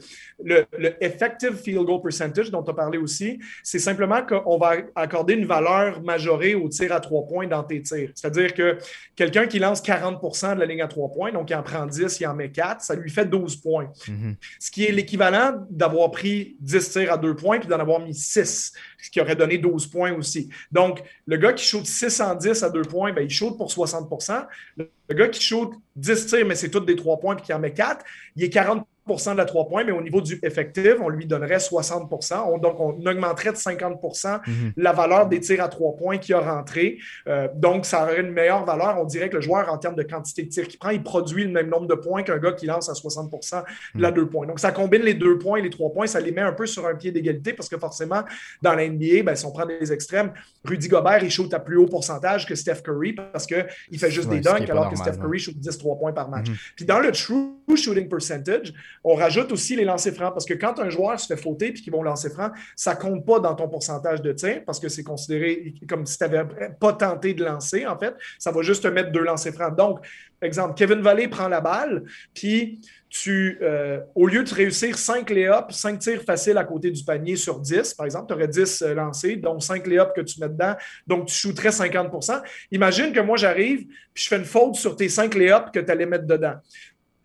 le, 0.45 0.67
effective 1.01 1.55
field 1.57 1.87
goal 1.87 2.03
percentage 2.03 2.51
dont 2.51 2.63
tu 2.63 2.71
as 2.71 2.75
parlé 2.75 2.99
aussi, 2.99 3.39
c'est 3.63 3.79
simplement 3.79 4.21
qu'on 4.27 4.59
va 4.59 4.75
accorder 4.95 5.33
une 5.35 5.47
valeur 5.47 6.03
majorée 6.03 6.55
aux 6.55 6.69
tirs 6.69 6.93
à 6.93 7.01
trois 7.01 7.27
points 7.27 7.47
dans 7.47 7.63
tes 7.63 7.81
tirs. 7.81 8.11
C'est-à-dire 8.15 8.53
que 8.53 8.77
quelqu'un 9.17 9.47
qui 9.47 9.59
lance 9.59 9.83
40% 9.83 10.55
de 10.55 10.61
la 10.61 10.67
ligne 10.67 10.83
à 10.83 10.89
trois 10.89 11.11
points, 11.11 11.33
donc 11.33 11.49
il 11.49 11.55
en 11.55 11.63
prend 11.63 11.78
10, 11.87 12.21
il 12.21 12.27
en 12.27 12.35
met 12.35 12.51
4, 12.51 12.83
ça 12.83 12.95
lui 12.95 13.11
fait 13.11 13.27
12 13.27 13.57
points. 13.57 13.91
Mhm. 14.07 14.37
Ce 14.59 14.71
qui 14.71 14.85
est 14.85 14.93
l'équivalent 14.93 15.67
d'avoir 15.71 16.11
pris 16.11 16.57
10 16.61 16.91
tirs 16.91 17.13
à 17.13 17.19
2 17.19 17.35
points 17.37 17.59
puis 17.59 17.69
d'en 17.69 17.79
avoir 17.79 18.01
mis 18.01 18.15
6, 18.15 18.73
ce 19.03 19.11
qui 19.11 19.21
aurait 19.21 19.37
donné 19.37 19.59
12 19.59 19.87
points 19.87 20.13
aussi. 20.13 20.49
Donc, 20.73 21.03
le 21.27 21.37
gars 21.37 21.53
qui 21.53 21.65
shoot 21.65 21.85
6 21.85 22.21
en 22.21 22.35
10 22.35 22.63
à 22.63 22.71
2 22.71 22.83
points, 22.83 23.13
ben, 23.13 23.23
il 23.23 23.31
shoot 23.31 23.57
pour 23.57 23.71
60% 23.71 24.47
Le 24.77 25.15
gars 25.15 25.29
qui 25.29 25.43
shoot 25.43 25.73
10 25.97 26.27
tirs, 26.27 26.47
mais 26.47 26.55
c'est 26.55 26.71
tous 26.71 26.81
des 26.81 26.97
3 26.97 27.19
points 27.19 27.37
puis 27.37 27.47
qui 27.47 27.53
en 27.53 27.59
met 27.59 27.73
4, 27.73 28.05
il 28.37 28.45
est 28.45 28.51
40 28.51 28.87
de 29.09 29.37
la 29.37 29.45
3 29.45 29.69
points, 29.69 29.85
mais 29.85 29.93
au 29.93 30.03
niveau 30.03 30.21
du 30.21 30.39
effectif, 30.43 30.95
on 31.01 31.09
lui 31.09 31.27
donnerait 31.27 31.57
60% 31.57 32.61
Donc, 32.61 32.81
on 32.81 32.91
augmenterait 33.07 33.53
de 33.53 33.57
50 33.57 34.03
mhm. 34.47 34.73
la 34.77 34.93
valeur 34.93 35.27
des 35.27 35.41
tirs 35.41 35.63
à 35.63 35.69
3 35.69 35.97
points 35.97 36.19
qui 36.19 36.33
a 36.33 36.41
rentré. 36.41 36.99
Euh, 37.27 37.49
donc, 37.55 37.87
ça 37.87 38.03
aurait 38.03 38.21
une 38.21 38.31
meilleure 38.31 38.65
valeur. 38.65 38.99
On 39.01 39.05
dirait 39.05 39.29
que 39.29 39.37
le 39.37 39.41
joueur, 39.41 39.73
en 39.73 39.79
termes 39.79 39.97
de 39.97 40.03
quantité 40.03 40.43
de 40.43 40.49
tirs 40.49 40.69
qu'il 40.69 40.79
prend, 40.79 40.91
il 40.91 41.03
produit 41.03 41.45
le 41.45 41.51
même 41.51 41.69
nombre 41.69 41.87
de 41.87 41.95
points 41.95 42.23
qu'un 42.23 42.39
gars 42.39 42.53
qui 42.53 42.67
lance 42.67 42.89
à 42.89 42.93
60% 42.93 43.65
de 43.95 44.03
la 44.03 44.11
2 44.11 44.23
mhm. 44.23 44.29
points. 44.29 44.47
Donc, 44.47 44.61
ça 44.61 44.73
combine 44.73 45.03
les 45.03 45.15
2 45.15 45.39
points 45.39 45.59
et 45.59 45.63
les 45.63 45.71
3 45.71 45.93
points. 45.93 46.07
Ça 46.07 46.21
les 46.21 46.33
met 46.33 46.43
un 46.43 46.53
peu 46.53 46.67
sur 46.67 46.87
un 46.87 46.95
pied 46.95 47.11
d'égalité 47.11 47.53
parce 47.53 47.69
que 47.69 47.79
forcément, 47.79 48.23
dans 48.63 48.75
la 48.75 48.89
NBA, 48.89 49.23
ben, 49.25 49.35
si 49.35 49.47
on 49.47 49.53
prend 49.53 49.67
des 49.67 49.93
extrêmes, 49.93 50.33
Rudy 50.65 50.89
Gobert, 50.89 51.23
il 51.23 51.31
shoot 51.31 51.53
à 51.55 51.61
plus 51.61 51.77
haut 51.77 51.87
pourcentage 51.87 52.47
que 52.47 52.55
Steph 52.55 52.83
Curry 52.85 53.13
parce 53.13 53.47
qu'il 53.47 53.99
fait 53.99 54.11
juste 54.11 54.29
des 54.29 54.41
dunks 54.41 54.69
alors 54.69 54.91
que 54.91 54.97
Steph 54.97 55.19
Curry 55.19 55.39
shoot 55.39 55.57
10-3 55.57 55.99
points 55.99 56.13
par 56.13 56.29
match. 56.29 56.49
Mhm. 56.49 56.57
Puis 56.77 56.85
dans 56.85 57.01
le 57.01 57.13
true 57.13 57.55
shooting 57.77 58.09
percentage, 58.09 58.73
on 59.09 59.15
rajoute 59.15 59.51
aussi 59.53 59.75
les 59.75 59.85
lancers 59.85 60.15
francs 60.15 60.33
parce 60.33 60.45
que 60.45 60.55
quand 60.55 60.79
un 60.79 60.91
joueur 60.91 61.19
se 61.19 61.27
fait 61.27 61.41
fauter 61.41 61.69
et 61.69 61.73
qu'ils 61.73 61.93
vont 61.93 62.03
lancer 62.03 62.29
franc, 62.29 62.51
ça 62.77 62.95
compte 62.95 63.25
pas 63.25 63.41
dans 63.41 63.55
ton 63.55 63.69
pourcentage 63.69 64.21
de 64.21 64.33
tir 64.33 64.63
parce 64.67 64.79
que 64.79 64.89
c'est 64.89 65.03
considéré 65.03 65.75
comme 65.89 66.05
si 66.05 66.19
tu 66.19 66.25
n'avais 66.25 66.45
pas 66.79 66.93
tenté 66.93 67.33
de 67.33 67.45
lancer, 67.45 67.87
en 67.87 67.99
fait. 67.99 68.15
Ça 68.39 68.51
va 68.51 68.63
juste 68.63 68.83
te 68.83 68.89
mettre 68.89 69.11
deux 69.11 69.23
lancers 69.23 69.55
francs. 69.55 69.75
Donc, 69.77 70.01
exemple, 70.43 70.75
Kevin 70.75 71.01
Valley 71.01 71.29
prend 71.29 71.49
la 71.49 71.61
balle, 71.61 72.05
puis 72.35 72.81
tu, 73.09 73.59
euh, 73.63 74.01
au 74.15 74.27
lieu 74.27 74.45
de 74.45 74.55
réussir 74.55 74.99
5 74.99 75.31
lay-ups, 75.31 75.75
5 75.75 75.99
tirs 75.99 76.23
faciles 76.23 76.59
à 76.59 76.65
côté 76.65 76.91
du 76.91 77.03
panier 77.03 77.37
sur 77.37 77.59
10, 77.59 77.95
par 77.95 78.05
exemple, 78.05 78.27
tu 78.29 78.35
aurais 78.35 78.49
10 78.49 78.83
euh, 78.83 78.95
lancés, 78.95 79.37
donc 79.37 79.63
5 79.63 79.87
lay-ups 79.87 80.13
que 80.15 80.21
tu 80.21 80.41
mets 80.41 80.49
dedans, 80.49 80.75
donc 81.07 81.27
tu 81.27 81.35
shooterais 81.35 81.71
50% 81.71 82.43
Imagine 82.71 83.13
que 83.13 83.21
moi, 83.21 83.37
j'arrive, 83.37 83.87
puis 84.13 84.25
je 84.25 84.29
fais 84.29 84.37
une 84.37 84.45
faute 84.45 84.75
sur 84.77 84.95
tes 84.95 85.09
5 85.09 85.35
lay-ups 85.35 85.71
que 85.73 85.81
tu 85.81 85.91
allais 85.91 86.07
mettre 86.07 86.27
dedans. 86.27 86.57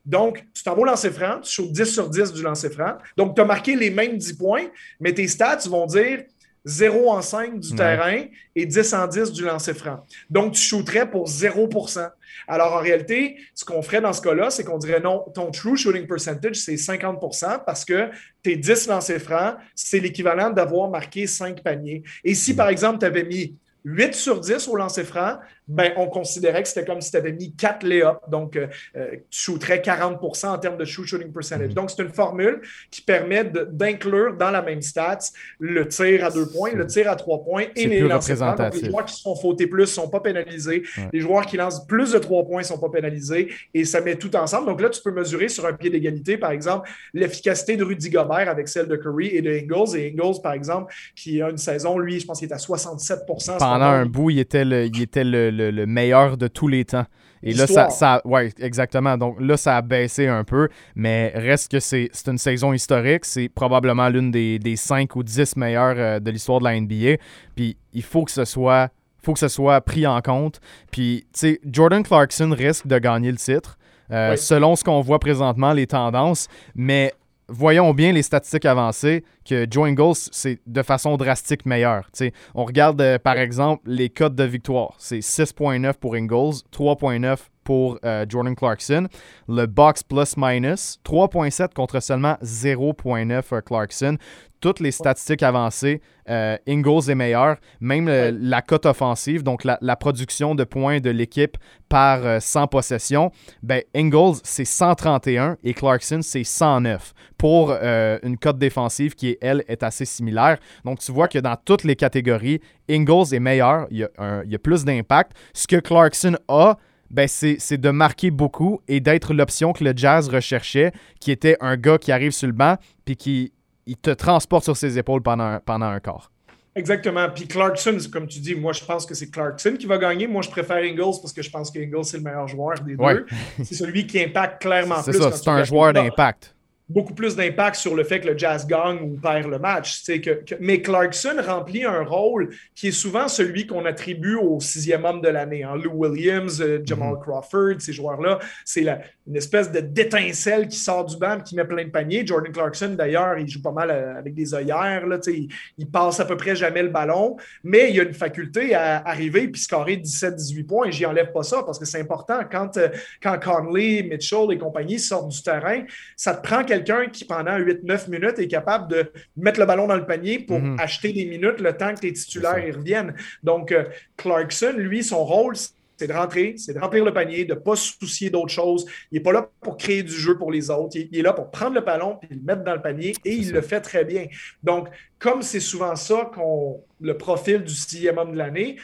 Donc, 0.05 0.43
tu 0.53 0.63
t'en 0.63 0.75
vas 0.75 0.81
au 0.81 0.85
lancer 0.85 1.11
franc, 1.11 1.39
tu 1.41 1.51
shootes 1.51 1.71
10 1.71 1.85
sur 1.85 2.09
10 2.09 2.33
du 2.33 2.43
lancer 2.43 2.69
franc. 2.69 2.97
Donc, 3.15 3.35
tu 3.35 3.41
as 3.41 3.45
marqué 3.45 3.75
les 3.75 3.89
mêmes 3.89 4.17
10 4.17 4.33
points, 4.33 4.65
mais 4.99 5.13
tes 5.13 5.27
stats 5.27 5.67
vont 5.67 5.85
dire 5.85 6.23
0 6.65 7.11
en 7.11 7.21
5 7.21 7.59
du 7.59 7.75
terrain 7.75 8.23
et 8.55 8.65
10 8.65 8.93
en 8.93 9.07
10 9.07 9.31
du 9.31 9.43
lancer 9.43 9.73
franc. 9.73 10.05
Donc, 10.29 10.53
tu 10.53 10.61
shooterais 10.61 11.09
pour 11.09 11.27
0% 11.27 12.09
Alors, 12.47 12.73
en 12.73 12.79
réalité, 12.79 13.37
ce 13.53 13.65
qu'on 13.65 13.81
ferait 13.81 14.01
dans 14.01 14.13
ce 14.13 14.21
cas-là, 14.21 14.49
c'est 14.49 14.63
qu'on 14.63 14.77
dirait 14.77 15.01
non, 15.01 15.25
ton 15.33 15.51
true 15.51 15.77
shooting 15.77 16.07
percentage, 16.07 16.55
c'est 16.55 16.75
50% 16.75 17.63
parce 17.65 17.83
que 17.85 18.09
tes 18.41 18.55
10 18.55 18.87
lancers 18.87 19.21
francs, 19.21 19.55
c'est 19.75 19.99
l'équivalent 19.99 20.49
d'avoir 20.49 20.89
marqué 20.89 21.27
5 21.27 21.61
paniers. 21.63 22.03
Et 22.23 22.33
si, 22.33 22.55
par 22.55 22.69
exemple, 22.69 22.99
tu 22.99 23.05
avais 23.05 23.23
mis 23.23 23.57
8 23.85 24.13
sur 24.13 24.39
10 24.39 24.67
au 24.69 24.75
lancer 24.75 25.03
franc, 25.03 25.37
ben, 25.67 25.93
on 25.97 26.07
considérait 26.07 26.61
que 26.63 26.67
c'était 26.67 26.85
comme 26.85 27.01
si 27.01 27.11
tu 27.11 27.17
avais 27.17 27.31
mis 27.31 27.55
4 27.55 27.83
lay-ups. 27.83 28.19
Donc, 28.29 28.55
euh, 28.55 28.67
euh, 28.95 29.11
tu 29.29 29.39
shooterais 29.39 29.79
40% 29.79 30.47
en 30.47 30.57
termes 30.57 30.77
de 30.77 30.85
shoot 30.85 31.05
shooting 31.05 31.31
percentage. 31.31 31.69
Mm-hmm. 31.69 31.73
Donc, 31.73 31.89
c'est 31.89 32.03
une 32.03 32.13
formule 32.13 32.61
qui 32.91 33.01
permet 33.01 33.43
d'inclure 33.43 34.35
dans 34.35 34.51
la 34.51 34.61
même 34.61 34.81
stats 34.81 35.29
le 35.59 35.87
tir 35.87 36.25
à 36.25 36.29
deux 36.29 36.47
points, 36.47 36.71
le 36.73 36.85
tir 36.85 37.09
à 37.09 37.15
trois 37.15 37.43
points 37.43 37.65
et 37.75 37.87
les 37.87 37.99
lancers. 38.01 38.37
Donc, 38.37 38.73
les 38.73 38.89
joueurs 38.89 39.05
qui 39.05 39.15
se 39.15 39.21
font 39.21 39.35
fauter 39.35 39.67
plus 39.67 39.81
ne 39.81 39.85
sont 39.85 40.09
pas 40.09 40.19
pénalisés. 40.19 40.83
Les 41.11 41.19
joueurs 41.19 41.45
qui 41.45 41.57
lancent 41.57 41.85
plus 41.85 42.11
de 42.11 42.19
trois 42.19 42.45
points 42.45 42.61
ne 42.61 42.65
sont 42.67 42.79
pas 42.79 42.89
pénalisés. 42.89 43.49
Et 43.73 43.85
ça 43.85 44.01
met 44.01 44.15
tout 44.15 44.35
ensemble. 44.35 44.67
Donc 44.67 44.81
là, 44.81 44.89
tu 44.89 45.01
peux 45.01 45.11
mesurer 45.11 45.49
sur 45.49 45.65
un 45.65 45.73
pied 45.73 45.89
d'égalité, 45.89 46.37
par 46.37 46.51
exemple, 46.51 46.89
l'efficacité 47.13 47.77
de 47.77 47.83
Rudy 47.83 48.09
Gobert 48.09 48.49
avec 48.49 48.67
celle 48.67 48.87
de 48.87 48.95
Curry 48.95 49.27
et 49.27 49.41
de 49.41 49.51
Ingles. 49.51 49.97
Et 49.97 50.07
Ingles, 50.07 50.41
par 50.41 50.53
exemple, 50.53 50.93
qui 51.15 51.41
a 51.41 51.49
une 51.49 51.57
saison, 51.57 51.97
lui, 51.97 52.19
je 52.19 52.25
pense 52.25 52.39
qu'il 52.39 52.49
est 52.49 52.53
à 52.53 52.57
67 52.57 53.19
Pendant 53.59 53.85
un 53.85 54.05
bout, 54.05 54.29
il 54.29 54.39
était 54.39 54.65
le, 54.65 54.85
il 54.85 55.01
était 55.01 55.23
le 55.23 55.52
le, 55.53 55.85
meilleur 55.85 56.37
de 56.37 56.47
tous 56.47 56.67
les 56.67 56.85
temps. 56.85 57.05
Et 57.41 57.53
là, 57.53 57.67
ça, 57.67 57.89
ça, 57.89 58.21
ouais, 58.23 58.51
exactement. 58.59 59.17
Donc 59.17 59.37
là, 59.39 59.57
ça 59.57 59.77
a 59.77 59.81
baissé 59.81 60.27
un 60.27 60.43
peu, 60.45 60.69
mais 60.95 61.33
reste 61.35 61.71
que 61.71 61.79
c'est 61.79 62.09
une 62.27 62.37
saison 62.37 62.71
historique. 62.71 63.25
C'est 63.25 63.49
probablement 63.49 64.07
l'une 64.07 64.31
des, 64.31 64.59
des 64.59 64.77
5 64.77 65.13
ou 65.15 65.23
10 65.23 65.57
meilleures 65.57 65.95
euh, 65.97 66.19
de 66.19 66.31
l'histoire 66.31 66.59
de 66.59 66.63
la 66.63 66.79
NBA. 66.79 67.21
Puis 67.55 67.75
il 67.91 68.03
faut 68.03 68.23
que 68.23 68.31
ce 68.31 68.45
soit, 68.45 68.89
faut 69.21 69.33
que 69.33 69.39
ce 69.39 69.49
soit 69.49 69.81
pris 69.81 70.07
en 70.07 70.21
compte. 70.21 70.61
Puis, 70.91 71.25
tu 71.33 71.39
sais, 71.39 71.59
Jordan 71.69 72.03
Clarkson 72.03 72.55
risque 72.57 72.87
de 72.87 72.97
gagner 72.97 73.31
le 73.31 73.37
titre. 73.37 73.77
Euh, 74.11 74.35
selon 74.35 74.75
ce 74.75 74.83
qu'on 74.83 75.01
voit 75.01 75.19
présentement, 75.19 75.73
les 75.73 75.87
tendances. 75.87 76.47
Mais 76.75 77.13
voyons 77.47 77.93
bien 77.93 78.11
les 78.11 78.23
statistiques 78.23 78.65
avancées 78.65 79.23
que 79.45 79.65
Joe 79.69 79.89
Ingles, 79.89 80.29
c'est 80.31 80.59
de 80.65 80.81
façon 80.81 81.17
drastique 81.17 81.65
meilleur. 81.65 82.09
on 82.55 82.65
regarde 82.65 83.01
euh, 83.01 83.19
par 83.19 83.37
exemple 83.37 83.83
les 83.85 84.09
codes 84.09 84.35
de 84.35 84.43
victoire. 84.43 84.95
C'est 84.97 85.19
6.9 85.19 85.93
pour 85.93 86.15
Ingles, 86.15 86.61
3.9 86.71 87.37
pour 87.63 87.97
euh, 88.05 88.25
Jordan 88.27 88.55
Clarkson. 88.55 89.07
Le 89.47 89.65
box 89.65 90.03
plus 90.03 90.35
minus, 90.37 90.99
3.7 91.05 91.73
contre 91.73 91.99
seulement 91.99 92.37
0.9 92.43 93.61
Clarkson 93.61 94.17
toutes 94.63 94.79
les 94.79 94.91
statistiques 94.91 95.43
avancées, 95.43 96.01
euh, 96.29 96.55
Ingles 96.65 97.11
est 97.11 97.15
meilleur. 97.15 97.57
Même 97.81 98.07
la 98.07 98.61
cote 98.61 98.85
offensive, 98.85 99.43
donc 99.43 99.65
la, 99.65 99.95
production 99.97 100.55
de 100.55 100.63
points 100.63 101.01
de 101.01 101.09
l'équipe 101.09 101.57
par 101.89 102.41
100 102.41 102.63
euh, 102.63 102.67
possessions, 102.67 103.31
ben, 103.61 103.81
Ingles, 103.93 104.37
c'est 104.43 104.63
131 104.63 105.57
et 105.65 105.73
Clarkson, 105.73 106.21
c'est 106.21 106.45
109 106.45 107.13
pour 107.37 107.71
euh, 107.71 108.17
une 108.23 108.37
cote 108.37 108.57
défensive 108.57 109.15
qui, 109.15 109.35
elle, 109.41 109.65
est 109.67 109.83
assez 109.83 110.05
similaire. 110.05 110.57
Donc, 110.85 110.99
tu 110.99 111.11
vois 111.11 111.27
que 111.27 111.39
dans 111.39 111.57
toutes 111.57 111.83
les 111.83 111.97
catégories, 111.97 112.61
Ingles 112.89 113.33
est 113.35 113.41
meilleur, 113.41 113.87
il 113.91 113.97
y 113.97 114.03
a, 114.05 114.43
il 114.45 114.51
y 114.51 114.55
a 114.55 114.59
plus 114.59 114.85
d'impact. 114.85 115.33
Ce 115.53 115.67
que 115.67 115.75
Clarkson 115.75 116.37
a, 116.47 116.77
ben 117.13 117.27
c'est 117.27 117.77
de 117.77 117.89
marquer 117.91 118.31
beaucoup 118.31 118.81
et 118.87 118.99
d'être 118.99 119.33
l'option 119.33 119.71
que 119.71 119.83
le 119.83 119.93
Jazz 119.95 120.27
recherchait, 120.27 120.91
qui 121.19 121.31
était 121.31 121.55
un 121.61 121.77
gars 121.77 121.97
qui 121.97 122.11
arrive 122.11 122.31
sur 122.31 122.47
le 122.47 122.53
banc 122.53 122.77
puis 123.05 123.15
qui 123.15 123.53
il 123.85 123.97
te 123.97 124.09
transporte 124.09 124.63
sur 124.63 124.75
ses 124.75 124.97
épaules 124.97 125.21
pendant 125.21 125.43
un, 125.43 125.59
pendant 125.59 125.87
un 125.87 125.99
quart. 125.99 126.31
Exactement. 126.75 127.29
Puis 127.29 127.47
Clarkson, 127.47 127.97
comme 128.11 128.27
tu 128.27 128.39
dis, 128.39 128.55
moi 128.55 128.73
je 128.73 128.83
pense 128.83 129.05
que 129.05 129.13
c'est 129.13 129.29
Clarkson 129.29 129.75
qui 129.77 129.85
va 129.85 129.99
gagner. 129.99 130.25
Moi 130.25 130.41
je 130.41 130.49
préfère 130.49 130.77
Ingles 130.77 131.19
parce 131.21 131.31
que 131.33 131.43
je 131.43 131.51
pense 131.51 131.69
qu'Ingles 131.69 132.05
c'est 132.05 132.17
le 132.17 132.23
meilleur 132.23 132.47
joueur 132.47 132.79
des 132.79 132.95
deux. 132.95 133.25
C'est 133.63 133.75
celui 133.75 134.07
qui 134.07 134.21
impacte 134.21 134.61
clairement 134.61 135.03
plus. 135.03 135.13
C'est 135.13 135.19
ça, 135.21 135.31
c'est 135.31 135.49
un 135.49 135.63
joueur 135.63 135.93
d'impact 135.93 136.55
beaucoup 136.89 137.13
plus 137.13 137.35
d'impact 137.35 137.77
sur 137.77 137.95
le 137.95 138.03
fait 138.03 138.19
que 138.19 138.27
le 138.27 138.37
Jazz 138.37 138.67
gagne 138.67 138.99
ou 139.01 139.17
perd 139.19 139.49
le 139.49 139.59
match. 139.59 140.03
Que, 140.05 140.43
mais 140.59 140.81
Clarkson 140.81 141.35
remplit 141.45 141.85
un 141.85 142.03
rôle 142.03 142.49
qui 142.75 142.89
est 142.89 142.91
souvent 142.91 143.27
celui 143.27 143.65
qu'on 143.65 143.85
attribue 143.85 144.35
au 144.35 144.59
sixième 144.59 145.05
homme 145.05 145.21
de 145.21 145.29
l'année. 145.29 145.63
Hein. 145.63 145.75
Lou 145.75 145.91
Williams, 145.91 146.61
euh, 146.61 146.81
Jamal 146.85 147.13
mm-hmm. 147.13 147.21
Crawford, 147.21 147.75
ces 147.79 147.93
joueurs-là, 147.93 148.39
c'est 148.65 148.85
une 149.25 149.35
espèce 149.35 149.71
de 149.71 149.79
d'étincelle 149.79 150.67
qui 150.67 150.77
sort 150.77 151.05
du 151.05 151.17
banc 151.17 151.39
qui 151.39 151.55
met 151.55 151.65
plein 151.65 151.85
de 151.85 151.89
paniers. 151.89 152.25
Jordan 152.25 152.51
Clarkson, 152.51 152.95
d'ailleurs, 152.97 153.37
il 153.37 153.47
joue 153.47 153.61
pas 153.61 153.71
mal 153.71 153.89
euh, 153.89 154.17
avec 154.17 154.33
des 154.33 154.53
œillères. 154.53 155.07
Là, 155.07 155.19
il, 155.27 155.47
il, 155.77 155.87
passe 155.89 156.19
à 156.19 156.25
peu 156.25 156.35
près 156.35 156.55
jamais 156.55 156.83
le 156.83 156.89
ballon, 156.89 157.37
mais 157.63 157.91
il 157.91 157.99
a 157.99 158.03
une 158.03 158.13
faculté 158.13 158.75
à 158.75 158.97
arriver 159.05 159.47
puis 159.47 159.61
scorer 159.61 159.97
17-18 159.97 160.65
points. 160.65 160.87
Et 160.87 160.91
j'y 160.91 161.05
enlève 161.05 161.31
pas 161.31 161.43
ça 161.43 161.63
parce 161.63 161.79
que 161.79 161.85
c'est 161.85 161.99
important. 161.99 162.41
Quand, 162.51 162.77
euh, 162.77 162.89
quand 163.21 163.39
Conley, 163.39 164.03
Mitchell 164.03 164.51
et 164.51 164.57
compagnie 164.57 164.99
sortent 164.99 165.29
du 165.29 165.41
terrain, 165.41 165.83
ça 166.15 166.33
te 166.33 166.45
prend 166.45 166.63
quelqu'un 166.73 167.07
qui, 167.07 167.25
pendant 167.25 167.57
8-9 167.57 168.09
minutes, 168.09 168.39
est 168.39 168.47
capable 168.47 168.89
de 168.89 169.11
mettre 169.37 169.59
le 169.59 169.65
ballon 169.65 169.87
dans 169.87 169.95
le 169.95 170.05
panier 170.05 170.39
pour 170.39 170.59
mhm. 170.59 170.79
acheter 170.79 171.13
des 171.13 171.25
minutes 171.25 171.59
le 171.59 171.75
temps 171.75 171.93
que 171.93 171.99
tes 172.01 172.13
titulaires 172.13 172.59
y 172.59 172.71
reviennent. 172.71 173.13
Donc, 173.43 173.71
euh, 173.71 173.85
Clarkson, 174.17 174.73
lui, 174.77 175.03
son 175.03 175.23
rôle, 175.23 175.55
c'est 175.97 176.07
de 176.07 176.13
rentrer, 176.13 176.55
c'est 176.57 176.73
de 176.73 176.79
remplir 176.79 177.05
le 177.05 177.13
panier, 177.13 177.45
de 177.45 177.53
ne 177.53 177.59
pas 177.59 177.75
se 177.75 177.93
soucier 177.99 178.29
d'autre 178.29 178.49
chose. 178.49 178.85
Il 179.11 179.15
n'est 179.15 179.23
pas 179.23 179.31
là 179.31 179.49
pour 179.61 179.77
créer 179.77 180.03
du 180.03 180.11
jeu 180.11 180.37
pour 180.37 180.51
les 180.51 180.69
autres. 180.69 180.97
Il, 180.97 181.17
est 181.17 181.21
là 181.21 181.33
pour 181.33 181.51
prendre 181.51 181.75
le 181.75 181.81
ballon 181.81 182.19
et 182.23 182.33
le 182.33 182.41
mettre 182.41 182.63
dans 182.63 182.73
le 182.73 182.81
panier 182.81 183.13
et 183.23 183.33
il 183.33 183.51
le 183.51 183.61
fait 183.61 183.81
très 183.81 184.03
bien. 184.03 184.25
Donc, 184.63 184.89
comme 185.19 185.41
c'est 185.41 185.59
souvent 185.59 185.95
ça 185.95 186.31
qu'on 186.33 186.83
le 186.99 187.17
profil 187.17 187.63
du 187.63 187.73
sixième 187.73 188.17
homme 188.17 188.33
de 188.33 188.37
l'année, 188.37 188.77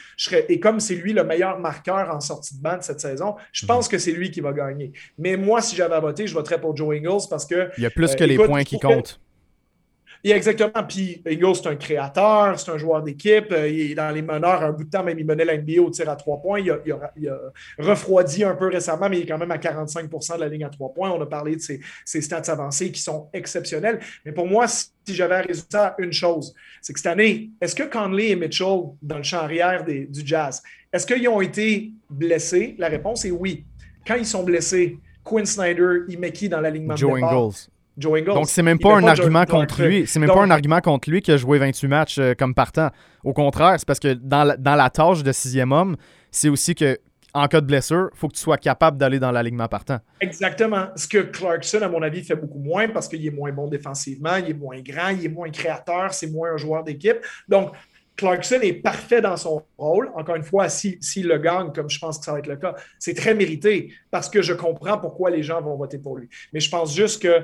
et 0.49 0.59
comme 0.59 0.79
c'est 0.79 0.95
lui 0.95 1.13
le 1.13 1.23
meilleur 1.23 1.59
marqueur 1.59 2.13
en 2.13 2.19
sortie 2.19 2.57
de 2.57 2.61
bande 2.61 2.83
cette 2.83 2.99
saison, 2.99 3.35
je 3.51 3.65
pense 3.65 3.87
mhm. 3.87 3.91
que 3.91 3.97
c'est 3.97 4.11
lui 4.11 4.29
qui 4.31 4.41
va 4.41 4.53
gagner. 4.53 4.91
Mais 5.17 5.37
moi, 5.37 5.61
si 5.61 5.75
j'avais 5.75 5.95
à 5.95 5.99
voter, 5.99 6.27
je 6.27 6.33
voterais 6.33 6.59
pour 6.59 6.75
Joe 6.75 6.95
Ingles 6.95 7.27
parce 7.29 7.45
que. 7.45 7.69
Il 7.77 7.83
y 7.83 7.87
a 7.87 7.89
plus 7.89 8.15
que 8.15 8.23
euh, 8.23 8.27
les 8.27 8.37
points 8.37 8.63
qui 8.63 8.79
comptent 8.79 9.19
exactement. 10.23 10.83
Puis 10.87 11.21
Eagles, 11.25 11.55
c'est 11.55 11.67
un 11.67 11.75
créateur, 11.75 12.59
c'est 12.59 12.71
un 12.71 12.77
joueur 12.77 13.01
d'équipe. 13.01 13.51
Euh, 13.51 13.67
il 13.69 13.91
est 13.91 13.95
dans 13.95 14.09
les 14.11 14.21
meneurs. 14.21 14.61
Un 14.63 14.71
bout 14.71 14.83
de 14.83 14.89
temps, 14.89 15.03
même, 15.03 15.17
il 15.17 15.25
menait 15.25 15.45
la 15.45 15.57
NBA 15.57 15.81
au 15.81 15.89
tir 15.89 16.09
à 16.09 16.15
trois 16.15 16.41
points. 16.41 16.59
Il 16.59 16.71
a, 16.71 17.39
refroidi 17.77 18.43
un 18.43 18.55
peu 18.55 18.67
récemment, 18.67 19.09
mais 19.09 19.19
il 19.19 19.23
est 19.23 19.25
quand 19.25 19.37
même 19.37 19.51
à 19.51 19.57
45% 19.57 20.35
de 20.35 20.41
la 20.41 20.47
ligne 20.47 20.65
à 20.65 20.69
trois 20.69 20.93
points. 20.93 21.09
On 21.11 21.21
a 21.21 21.25
parlé 21.25 21.55
de 21.55 21.61
ses, 21.61 21.81
stats 22.21 22.51
avancés 22.51 22.91
qui 22.91 23.01
sont 23.01 23.29
exceptionnels. 23.33 23.99
Mais 24.25 24.31
pour 24.31 24.47
moi, 24.47 24.67
si 24.67 24.89
j'avais 25.07 25.35
un 25.35 25.41
résultat, 25.41 25.95
une 25.99 26.13
chose, 26.13 26.53
c'est 26.81 26.93
que 26.93 26.99
cette 26.99 27.11
année, 27.11 27.49
est-ce 27.61 27.75
que 27.75 27.83
Conley 27.83 28.29
et 28.29 28.35
Mitchell, 28.35 28.81
dans 29.01 29.17
le 29.17 29.23
champ 29.23 29.39
arrière 29.39 29.85
du 29.85 30.21
Jazz, 30.25 30.61
est-ce 30.91 31.05
qu'ils 31.05 31.27
ont 31.29 31.41
été 31.41 31.91
blessés? 32.09 32.75
La 32.77 32.87
réponse 32.87 33.23
est 33.25 33.31
oui. 33.31 33.65
Quand 34.05 34.15
ils 34.15 34.25
sont 34.25 34.43
blessés, 34.43 34.97
Quinn 35.23 35.45
Snyder, 35.45 35.99
il 36.07 36.19
met 36.19 36.31
qui 36.31 36.49
dans 36.49 36.59
l'alignement 36.59 36.95
de 36.95 37.15
départ? 37.15 37.51
Donc, 37.99 38.47
c'est 38.47 38.63
même 38.63 38.79
pas 38.79 38.95
un 38.95 39.03
argument 39.03 39.45
contre 39.45 39.83
lui. 39.83 40.07
C'est 40.07 40.19
même 40.19 40.29
pas 40.29 40.41
un 40.41 40.51
argument 40.51 40.81
contre 40.81 41.09
lui 41.09 41.21
qui 41.21 41.31
a 41.31 41.37
joué 41.37 41.59
28 41.59 41.87
matchs 41.87 42.17
euh, 42.19 42.33
comme 42.33 42.53
partant. 42.53 42.89
Au 43.23 43.33
contraire, 43.33 43.75
c'est 43.77 43.87
parce 43.87 43.99
que 43.99 44.13
dans 44.13 44.43
la, 44.43 44.57
dans 44.57 44.75
la 44.75 44.89
tâche 44.89 45.23
de 45.23 45.31
sixième 45.31 45.71
homme, 45.71 45.95
c'est 46.31 46.49
aussi 46.49 46.75
que 46.75 46.97
en 47.33 47.47
cas 47.47 47.61
de 47.61 47.65
blessure, 47.65 48.09
il 48.13 48.17
faut 48.17 48.27
que 48.27 48.33
tu 48.33 48.41
sois 48.41 48.57
capable 48.57 48.97
d'aller 48.97 49.19
dans 49.19 49.31
l'alignement 49.31 49.67
partant. 49.67 49.99
Exactement. 50.19 50.87
Ce 50.95 51.07
que 51.07 51.19
Clarkson, 51.19 51.79
à 51.81 51.89
mon 51.89 52.01
avis, 52.01 52.23
fait 52.23 52.35
beaucoup 52.35 52.59
moins 52.59 52.87
parce 52.87 53.07
qu'il 53.07 53.25
est 53.25 53.31
moins 53.31 53.51
bon 53.51 53.67
défensivement, 53.67 54.35
il 54.37 54.49
est 54.49 54.53
moins 54.53 54.79
grand, 54.81 55.09
il 55.09 55.25
est 55.25 55.29
moins 55.29 55.49
créateur, 55.49 56.13
c'est 56.13 56.31
moins 56.31 56.53
un 56.53 56.57
joueur 56.57 56.83
d'équipe. 56.83 57.17
Donc, 57.47 57.73
Clarkson 58.19 58.59
est 58.61 58.73
parfait 58.73 59.21
dans 59.21 59.37
son 59.37 59.63
rôle. 59.77 60.11
Encore 60.13 60.35
une 60.35 60.43
fois, 60.43 60.67
s'il 60.67 60.97
si, 61.01 61.23
le 61.23 61.37
gagne, 61.37 61.71
comme 61.71 61.89
je 61.89 61.99
pense 61.99 62.19
que 62.19 62.25
ça 62.25 62.33
va 62.33 62.39
être 62.39 62.47
le 62.47 62.57
cas, 62.57 62.75
c'est 62.97 63.13
très 63.13 63.33
mérité 63.33 63.93
parce 64.11 64.29
que 64.29 64.41
je 64.41 64.53
comprends 64.53 64.97
pourquoi 64.97 65.29
les 65.29 65.41
gens 65.41 65.61
vont 65.61 65.77
voter 65.77 65.99
pour 65.99 66.17
lui. 66.17 66.27
Mais 66.51 66.59
je 66.59 66.69
pense 66.69 66.93
juste 66.93 67.21
que. 67.21 67.43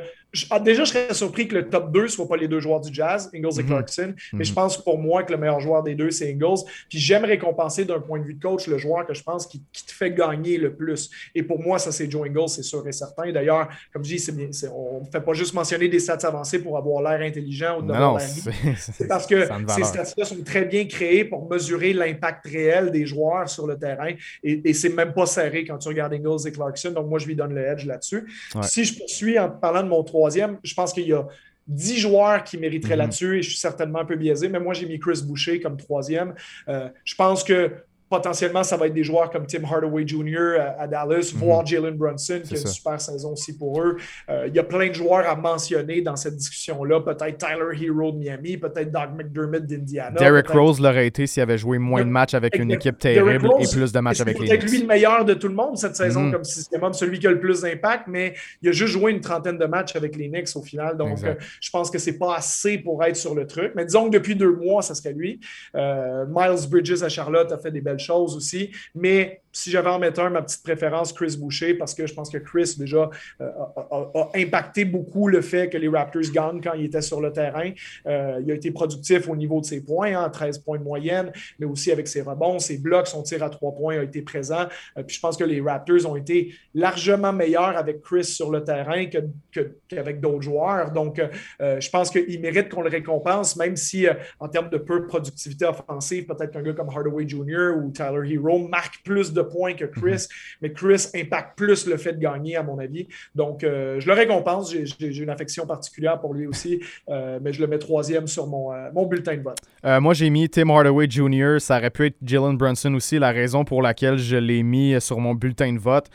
Ah, 0.50 0.60
déjà, 0.60 0.84
je 0.84 0.90
serais 0.90 1.14
surpris 1.14 1.48
que 1.48 1.56
le 1.56 1.70
top 1.70 1.92
2 1.92 2.04
ne 2.04 2.08
soit 2.08 2.28
pas 2.28 2.38
les 2.38 2.48
deux 2.48 2.60
joueurs 2.60 2.82
du 2.82 2.94
Jazz, 2.94 3.30
Ingles 3.34 3.60
et 3.60 3.64
mhm. 3.64 3.68
Clarkson. 3.68 4.14
Mais 4.34 4.44
je 4.44 4.52
mhm. 4.52 4.56
pense 4.56 4.84
pour 4.84 4.98
moi 4.98 5.24
que 5.24 5.32
le 5.32 5.38
meilleur 5.38 5.60
joueur 5.60 5.84
des 5.84 5.96
deux, 5.96 6.12
c'est 6.12 6.32
Ingles. 6.32 6.64
Puis 6.90 7.00
j'aime 7.00 7.26
récompenser 7.26 7.86
d'un 7.86 8.00
point 8.00 8.20
de 8.20 8.26
vue 8.26 8.34
de 8.34 8.42
coach 8.42 8.68
le 8.68 8.78
joueur 8.78 9.06
que 9.06 9.14
je 9.14 9.24
pense 9.24 9.48
qui, 9.48 9.60
te 9.60 9.92
fait 9.92 10.12
gagner 10.12 10.58
le 10.58 10.74
plus. 10.74 11.10
Et 11.34 11.44
pour 11.44 11.62
moi, 11.62 11.80
ça, 11.80 11.92
c'est 11.92 12.10
Joe 12.10 12.28
Ingles, 12.28 12.50
c'est 12.50 12.64
sûr 12.64 12.86
et 12.88 12.92
certain. 12.92 13.32
D'ailleurs, 13.32 13.70
comme 13.94 14.04
je 14.04 14.16
dis, 14.16 14.32
on 14.74 15.02
ne 15.02 15.06
fait 15.12 15.22
pas 15.22 15.34
juste 15.34 15.54
mentionner 15.54 15.88
des 15.88 16.00
stats 16.00 16.28
avancés 16.28 16.60
pour 16.60 16.78
avoir 16.78 17.02
l'air 17.02 17.26
intelligent 17.26 17.80
ou 17.80 17.82
de 17.84 17.92
l'air 17.92 18.18
C'est 18.78 19.08
parce 19.08 19.28
que 19.28 19.48
ces 19.70 19.84
stats-là 19.84 20.26
sont 20.26 20.44
très 20.44 20.66
bien 20.66 20.86
créé 20.86 21.26
pour 21.26 21.50
mesurer 21.50 21.94
l'impact 21.94 22.46
réel 22.48 22.92
des 22.92 23.06
joueurs 23.06 23.48
sur 23.50 23.68
le 23.68 23.78
terrain. 23.78 24.12
Et, 24.44 24.70
et 24.70 24.74
c'est 24.74 24.90
même 24.90 25.14
pas 25.14 25.26
serré 25.26 25.66
quand 25.66 25.78
tu 25.78 25.88
regardes 25.88 26.14
Ingles 26.14 26.48
et 26.48 26.52
Clarkson. 26.52 26.92
Donc, 26.92 27.08
moi, 27.08 27.20
je 27.20 27.28
lui 27.28 27.36
donne 27.36 27.54
le 27.54 27.66
edge 27.66 27.86
là-dessus. 27.86 28.26
Si 28.64 28.86
je 28.86 28.98
poursuis 28.98 29.38
en 29.38 29.50
parlant 29.50 29.84
de 29.84 29.90
mon 29.90 30.04
troisième, 30.26 30.58
je 30.64 30.74
pense 30.74 30.92
qu'il 30.92 31.08
y 31.08 31.14
a 31.14 31.28
10 31.68 32.00
joueurs 32.00 32.44
qui 32.44 32.58
mériteraient 32.58 32.96
mm-hmm. 32.96 32.98
là-dessus 32.98 33.38
et 33.38 33.42
je 33.44 33.50
suis 33.50 33.60
certainement 33.60 34.00
un 34.00 34.06
peu 34.06 34.16
biaisé, 34.16 34.50
mais 34.50 34.60
moi 34.60 34.74
j'ai 34.74 34.88
mis 34.88 35.00
Chris 35.00 35.22
Boucher 35.24 35.60
comme 35.60 35.78
troisième. 35.78 36.34
Euh, 36.68 36.90
je 37.04 37.16
pense 37.16 37.44
que 37.44 37.72
potentiellement, 38.10 38.64
ça 38.64 38.78
va 38.78 38.88
être 38.88 38.94
des 38.94 39.04
joueurs 39.04 39.30
comme 39.30 39.46
Tim 39.48 39.64
Hardaway 39.64 40.06
Jr. 40.06 40.58
à, 40.78 40.88
Dallas, 40.88 41.32
mhm. 41.34 41.40
voire 41.40 41.66
Jalen 41.66 41.96
Brunson, 41.96 42.42
qui 42.44 42.56
a 42.56 42.60
une 42.60 42.68
super 42.68 43.02
saison 43.02 43.34
aussi 43.34 43.58
pour 43.58 43.82
eux. 43.82 43.98
Euh, 44.30 44.46
il 44.48 44.56
y 44.56 44.60
a 44.60 44.64
plein 44.64 44.90
de 44.90 44.94
joueurs 44.94 45.28
à 45.28 45.36
mentionner 45.36 46.02
dans 46.02 46.16
cette 46.16 46.36
discussion-là. 46.36 47.02
Peut-être 47.02 47.38
Tyler 47.38 47.84
Hero 47.84 48.12
de 48.12 48.18
Miami, 48.18 48.58
peut-être 48.58 48.92
Doug 48.92 49.10
McDermott 49.18 49.66
d'Indiana. 49.66 50.20
Derrick 50.20 50.48
Rose 50.50 50.80
l'aurait 50.80 51.08
été 51.08 51.26
s'il 51.26 51.42
avait 51.42 51.58
joué 51.58 51.80
moins 51.80 52.04
de 52.04 52.10
matchs 52.10 52.34
avec 52.34 52.58
une 52.58 52.72
équipe 52.72 52.98
terrible 52.98 53.50
et 53.60 53.68
plus 53.68 53.92
de 53.92 54.00
matchs 54.00 54.22
avec 54.22 54.40
les 54.40 54.48
Peut-être 54.48 54.70
lui 54.70 54.82
le 54.82 54.88
meilleur 54.88 55.26
de 55.26 55.34
tout 55.34 55.48
le 55.48 55.56
monde 55.56 55.78
cette 55.78 55.96
saison, 55.96 56.22
mhm. 56.24 56.32
comme 56.32 56.44
si 56.44 56.66
même 56.78 56.94
celui 56.94 57.20
qui 57.20 57.28
a 57.28 57.32
le 57.32 57.40
plus 57.40 57.62
d'impact, 57.62 58.08
mais 58.08 58.36
il 58.62 58.70
a 58.70 58.72
juste 58.72 58.94
joué 58.94 59.12
une 59.12 59.22
trentaine 59.22 59.58
de 59.58 59.66
matchs 59.66 59.96
avec 59.96 60.16
les 60.16 60.30
Knicks 60.30 60.56
au 60.56 60.62
final. 60.62 60.98
Donc, 60.98 61.24
euh, 61.24 61.36
je 61.60 61.70
pense 61.70 61.90
que 61.90 61.98
c'est 61.98 62.18
pas 62.18 62.36
assez 62.36 62.78
pour 62.78 63.04
être 63.04 63.16
sur 63.16 63.36
le 63.36 63.48
truc. 63.48 63.74
Mais 63.76 63.86
disons 63.86 64.06
que 64.06 64.18
depuis 64.18 64.36
deux 64.36 64.56
mois, 64.56 64.82
ça 64.82 64.96
serait 64.96 65.14
lui. 65.14 65.40
Euh, 65.76 66.26
Miles 66.28 66.70
Bridges 66.70 67.04
à 67.04 67.10
Charlotte 67.10 67.52
a 67.52 67.58
fait 67.58 67.72
des 67.72 67.82
belles 67.82 67.95
choses 68.00 68.36
aussi. 68.36 68.72
Mais 68.94 69.42
si 69.56 69.72
j'avais 69.72 69.90
en 69.90 70.00
mettre 70.00 70.20
un, 70.20 70.30
ma 70.30 70.42
petite 70.42 70.64
préférence, 70.64 71.14
Chris 71.14 71.38
Boucher, 71.40 71.76
parce 71.76 71.94
que 71.94 72.06
je 72.06 72.14
pense 72.14 72.30
que 72.30 72.38
Chris, 72.38 72.76
déjà, 72.78 73.10
euh, 73.40 73.50
a, 73.90 74.30
impacté 74.36 74.84
beaucoup 74.84 75.30
le 75.30 75.40
fait 75.40 75.70
que 75.70 75.78
les 75.78 75.88
Raptors 75.88 76.30
gagnent 76.34 76.60
quand 76.62 76.74
il 76.74 76.86
était 76.86 77.02
sur 77.02 77.22
le 77.22 77.32
terrain. 77.32 77.72
Euh, 78.06 78.42
il 78.44 78.52
a 78.52 78.56
été 78.56 78.72
productif 78.72 79.30
au 79.30 79.36
niveau 79.36 79.62
de 79.62 79.66
ses 79.66 79.80
points, 79.80 80.14
hein, 80.14 80.30
13 80.30 80.60
points 80.60 80.78
de 80.78 80.84
moyenne, 80.84 81.32
mais 81.58 81.66
aussi 81.66 81.90
avec 81.90 82.10
ses 82.10 82.22
rebonds, 82.22 82.60
ses 82.60 82.78
blocs, 82.78 83.08
son 83.08 83.24
tir 83.24 83.44
à 83.44 83.50
trois 83.50 83.74
points 83.74 83.98
a 83.98 84.04
été 84.04 84.22
présent. 84.22 84.68
Euh, 84.98 85.04
puis 85.04 85.16
je 85.16 85.22
pense 85.22 85.38
que 85.38 85.46
les 85.46 85.62
Raptors 85.62 86.06
ont 86.06 86.18
été 86.18 86.54
largement 86.74 87.32
meilleurs 87.32 87.78
avec 87.78 88.02
Chris 88.02 88.26
sur 88.26 88.52
le 88.52 88.62
terrain 88.62 89.06
qu'avec 89.06 90.20
d'autres 90.20 90.42
joueurs. 90.42 90.92
Donc, 90.92 91.22
je 91.60 91.90
pense 91.90 92.10
qu'il 92.10 92.42
mérite 92.42 92.68
qu'on 92.68 92.82
le 92.82 92.90
récompense, 92.90 93.56
même 93.56 93.78
si 93.78 94.06
en 94.40 94.50
termes 94.50 94.70
de 94.70 94.78
peu 94.78 95.00
de 95.00 95.06
productivité 95.06 95.66
offensive, 95.66 96.26
peut-être 96.26 96.52
qu'un 96.52 96.62
gars 96.62 96.74
comme 96.74 96.90
Hardaway 96.90 97.28
Jr. 97.28 97.78
ou 97.78 97.92
Tyler 97.92 98.34
Hero 98.34 98.68
marque 98.68 99.02
plus 99.04 99.32
de 99.32 99.45
points 99.46 99.74
que 99.74 99.86
Chris, 99.86 100.28
mhm. 100.30 100.58
mais 100.62 100.72
Chris 100.72 101.08
impacte 101.16 101.58
plus 101.58 101.88
le 101.88 101.98
fait 101.98 102.14
de 102.14 102.20
gagner, 102.20 102.56
à 102.56 102.64
mon 102.64 102.80
avis. 102.80 103.08
Donc, 103.34 103.64
euh, 103.64 104.00
je 104.00 104.08
le 104.08 104.14
récompense. 104.14 104.74
J'ai 104.74 105.18
une 105.18 105.30
affection 105.30 105.66
particulière 105.66 106.20
pour 106.20 106.34
lui 106.34 106.48
aussi, 106.48 106.82
euh, 107.10 107.40
mais 107.42 107.54
je 107.54 107.62
le 107.62 107.68
mets 107.68 107.80
troisième 107.80 108.28
sur 108.28 108.48
mon, 108.48 108.74
euh, 108.74 108.90
mon 108.94 109.06
bulletin 109.06 109.36
de 109.36 109.42
vote. 109.42 109.58
moi, 110.02 110.14
j'ai 110.14 110.30
mis 110.30 110.50
Tim 110.50 110.70
Hardaway 110.70 111.08
Jr. 111.10 111.58
Ça 111.60 111.78
aurait 111.78 111.90
pu 111.90 112.08
être 112.08 112.18
Jalen 112.24 112.58
Brunson 112.58 112.94
aussi. 112.96 113.20
La 113.20 113.32
raison 113.32 113.64
pour 113.64 113.82
laquelle 113.82 114.18
je 114.18 114.36
l'ai 114.36 114.64
mis 114.64 115.00
sur 115.00 115.20
mon 115.20 115.36
bulletin 115.36 115.74
de 115.74 115.80
vote, 115.80 116.08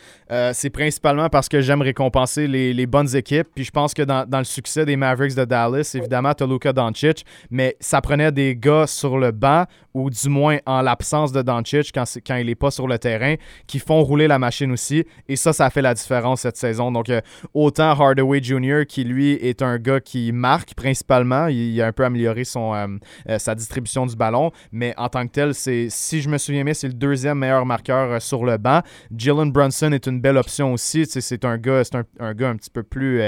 c'est 0.52 0.70
principalement 0.70 1.28
parce 1.28 1.48
que 1.48 1.60
j'aime 1.60 1.82
récompenser 1.82 2.46
les, 2.46 2.72
les, 2.72 2.86
bonnes 2.86 3.14
équipes. 3.14 3.48
Puis 3.54 3.64
je 3.64 3.70
pense 3.70 3.94
que 3.94 4.02
dans, 4.02 4.28
dans, 4.28 4.38
le 4.38 4.44
succès 4.44 4.84
des 4.84 4.96
Mavericks 4.96 5.34
de 5.34 5.44
Dallas, 5.44 5.92
évidemment, 5.94 6.34
tu 6.34 6.44
as 6.44 6.46
Luka 6.46 6.72
Doncic, 6.72 7.24
mais 7.50 7.76
ça 7.80 8.00
prenait 8.00 8.32
des 8.32 8.56
gars 8.56 8.86
sur 8.86 9.18
le 9.18 9.30
banc 9.30 9.64
ou 9.94 10.10
du 10.10 10.28
moins 10.28 10.58
en 10.66 10.82
l'absence 10.82 11.32
de 11.32 11.42
Doncic 11.42 11.90
quand, 11.92 12.04
quand 12.26 12.36
il 12.36 12.46
n'est 12.46 12.54
pas 12.54 12.70
sur 12.70 12.86
le 12.86 12.98
terrain 12.98 13.19
qui 13.66 13.78
font 13.78 14.02
rouler 14.02 14.28
la 14.28 14.38
machine 14.38 14.72
aussi. 14.72 15.04
Et 15.28 15.36
ça, 15.36 15.52
ça 15.52 15.70
fait 15.70 15.82
la 15.82 15.94
différence 15.94 16.40
cette 16.40 16.56
saison. 16.56 16.90
Donc, 16.90 17.08
euh, 17.08 17.20
autant 17.54 17.90
Hardaway 17.90 18.42
Jr., 18.42 18.82
qui 18.88 19.04
lui 19.04 19.32
est 19.32 19.62
un 19.62 19.78
gars 19.78 20.00
qui 20.00 20.32
marque 20.32 20.74
principalement, 20.74 21.46
il, 21.46 21.80
a 21.80 21.86
un 21.86 21.92
peu 21.92 22.04
amélioré 22.04 22.44
son, 22.44 22.74
euh, 22.74 22.86
euh, 23.28 23.38
sa 23.38 23.54
distribution 23.54 24.06
du 24.06 24.16
ballon, 24.16 24.50
mais 24.72 24.94
en 24.96 25.08
tant 25.08 25.26
que 25.26 25.32
tel, 25.32 25.54
c'est, 25.54 25.88
si 25.90 26.20
je 26.20 26.28
me 26.28 26.38
souviens 26.38 26.64
bien, 26.64 26.74
c'est 26.74 26.88
le 26.88 26.94
deuxième 26.94 27.38
meilleur 27.38 27.66
marqueur 27.66 28.20
sur 28.20 28.44
le 28.44 28.56
banc. 28.56 28.80
Jalen 29.14 29.52
Brunson 29.52 29.92
est 29.92 30.06
une 30.06 30.20
belle 30.20 30.36
option 30.36 30.72
aussi. 30.72 31.06
C'est 31.06 31.44
un 31.44 31.58
gars, 31.58 31.82
un, 32.18 32.34
gars 32.34 32.48
un 32.48 32.56
petit 32.56 32.70
peu 32.70 32.82
plus, 32.82 33.20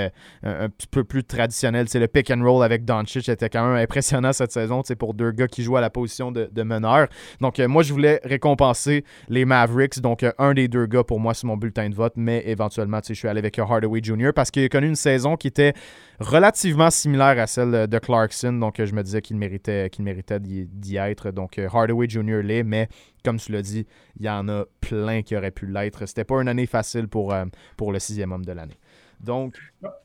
petit 0.42 0.86
peu 0.90 1.04
plus 1.04 1.24
traditionnel. 1.24 1.86
Le 1.92 2.06
pick 2.06 2.30
and 2.30 2.42
roll 2.42 2.64
avec 2.64 2.84
Doncic 2.84 3.28
était 3.28 3.48
quand 3.48 3.66
même 3.66 3.76
impressionnant 3.82 4.32
cette 4.32 4.52
saison 4.52 4.82
pour 4.98 5.14
deux 5.14 5.30
gars 5.30 5.48
qui 5.48 5.62
jouent 5.62 5.76
à 5.76 5.80
la 5.80 5.90
position 5.90 6.32
de, 6.32 6.48
de 6.50 6.62
meneur. 6.62 7.08
Donc, 7.40 7.58
moi, 7.58 7.82
je 7.82 7.92
voulais 7.92 8.20
récompenser 8.24 9.04
les 9.28 9.44
Mavericks. 9.44 9.71
Donc, 10.00 10.22
euh, 10.22 10.32
un 10.38 10.54
des 10.54 10.68
deux 10.68 10.86
gars 10.86 11.04
pour 11.04 11.20
moi, 11.20 11.34
c'est 11.34 11.46
mon 11.46 11.56
bulletin 11.56 11.88
de 11.88 11.94
vote, 11.94 12.14
mais 12.16 12.42
éventuellement, 12.46 13.00
je 13.06 13.14
suis 13.14 13.28
allé 13.28 13.38
avec 13.38 13.58
Hardaway 13.58 14.00
Jr. 14.02 14.30
parce 14.34 14.50
qu'il 14.50 14.64
a 14.64 14.68
connu 14.68 14.88
une 14.88 14.96
saison 14.96 15.36
qui 15.36 15.48
était 15.48 15.74
relativement 16.20 16.90
similaire 16.90 17.38
à 17.38 17.46
celle 17.46 17.86
de 17.86 17.98
Clarkson. 17.98 18.52
Donc, 18.52 18.80
euh, 18.80 18.86
je 18.86 18.94
me 18.94 19.02
disais 19.02 19.22
qu'il 19.22 19.36
méritait, 19.36 19.90
qu'il 19.90 20.04
méritait 20.04 20.40
d'y 20.40 20.96
être. 20.96 21.30
Donc, 21.30 21.58
euh, 21.58 21.68
Hardaway 21.72 22.08
Jr. 22.08 22.42
l'est, 22.42 22.62
mais 22.62 22.88
comme 23.24 23.38
tu 23.38 23.52
l'as 23.52 23.62
dit, 23.62 23.86
il 24.18 24.26
y 24.26 24.30
en 24.30 24.48
a 24.48 24.64
plein 24.80 25.22
qui 25.22 25.36
auraient 25.36 25.50
pu 25.50 25.66
l'être. 25.66 26.06
C'était 26.06 26.24
pas 26.24 26.40
une 26.40 26.48
année 26.48 26.66
facile 26.66 27.08
pour, 27.08 27.34
pour 27.76 27.92
le 27.92 27.98
sixième 27.98 28.32
homme 28.32 28.44
de 28.44 28.52
l'année. 28.52 28.78
Donc. 29.22 29.54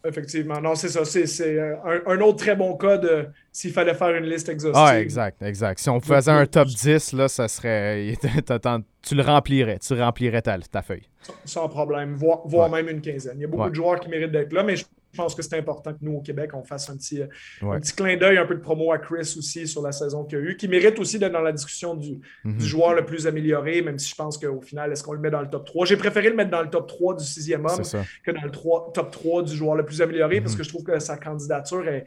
effectivement. 0.06 0.62
Non, 0.62 0.76
c'est 0.76 0.90
ça. 0.90 1.04
C'est 1.06 1.42
euh, 1.42 1.76
un, 2.06 2.20
autre 2.22 2.38
très 2.38 2.56
bon 2.56 2.78
cas 2.78 2.98
de 2.98 3.28
s'il 3.52 3.72
fallait 3.72 3.96
faire 3.96 4.16
une 4.16 4.26
liste 4.26 4.50
exhaustive. 4.50 4.84
Ah, 4.86 5.00
exact, 5.00 5.42
exact. 5.42 5.80
Si 5.80 5.90
on 5.90 6.00
faisait 6.00 6.32
un 6.32 6.46
top 6.46 6.68
10, 6.68 7.14
là, 7.14 7.28
ça 7.28 7.48
serait. 7.48 8.14
tu 9.02 9.16
le 9.16 9.24
remplirais. 9.24 9.80
Tu 9.80 10.00
remplirais 10.00 10.42
ta, 10.42 10.60
ta 10.60 10.82
feuille. 10.82 11.08
Sans 11.46 11.68
problème. 11.68 12.16
Voire, 12.16 12.70
même 12.70 12.90
une 12.90 13.02
quinzaine. 13.02 13.38
Il 13.38 13.42
y 13.42 13.46
a 13.46 13.48
beaucoup 13.48 13.70
de 13.70 13.76
joueurs 13.76 14.00
qui 14.00 14.10
méritent 14.10 14.32
d'être 14.32 14.54
là, 14.54 14.64
mais 14.64 14.76
pense 15.18 15.36
que 15.36 15.42
c'est 15.42 15.58
important 15.58 15.94
que 15.94 16.00
nous, 16.02 16.14
au 16.14 16.22
Québec, 16.22 16.52
on 16.54 16.64
fasse 16.64 16.90
un 16.90 16.96
petit, 16.96 17.22
un 17.62 17.80
petit 17.80 17.94
clin 17.94 18.16
d'œil, 18.16 18.38
un 18.38 18.46
peu 18.46 18.56
de 18.56 18.62
promo 18.62 18.92
à 18.92 18.98
Chris 19.00 19.36
aussi 19.38 19.68
sur 19.68 19.82
la 19.82 19.92
saison 19.92 20.24
qu'il 20.24 20.38
a 20.38 20.42
eu, 20.42 20.58
qui 20.58 20.68
mérite 20.68 21.00
aussi 21.00 21.20
d'être 21.20 21.34
dans 21.34 21.42
la 21.42 21.52
discussion 21.52 21.96
du, 21.96 22.20
mhm. 22.44 22.60
joueur 22.60 22.94
le 22.94 23.06
plus 23.06 23.28
amélioré, 23.28 23.82
même 23.82 24.00
si 24.00 24.10
je 24.10 24.16
pense 24.16 24.38
qu'au 24.38 24.62
final, 24.62 24.92
est-ce 24.92 25.04
qu'on 25.04 25.14
le 25.14 25.20
met 25.20 25.32
dans 25.32 25.42
le 25.42 25.50
top 25.50 25.66
3? 25.66 25.86
J'ai 25.86 25.98
préféré 25.98 26.30
le 26.30 26.36
mettre 26.36 26.52
dans 26.52 26.62
le 26.62 26.70
top 26.70 26.88
3 26.88 27.18
du 27.18 27.26
sixième 27.26 27.66
homme 27.66 27.82
que 28.24 28.32
dans 28.32 28.44
le 28.44 28.52
top 28.94 29.12
3 29.12 29.44
du 29.44 29.56
joueur 29.56 29.76
le 29.76 29.86
plus 29.86 30.02
amélioré 30.02 30.42
parce 30.42 30.54
mhm. 30.54 30.58
que 30.60 30.64
je 30.64 30.70
trouve 30.70 30.84
que 30.84 31.00
sa 31.00 31.18
candidature 31.18 31.88
est, 31.88 32.06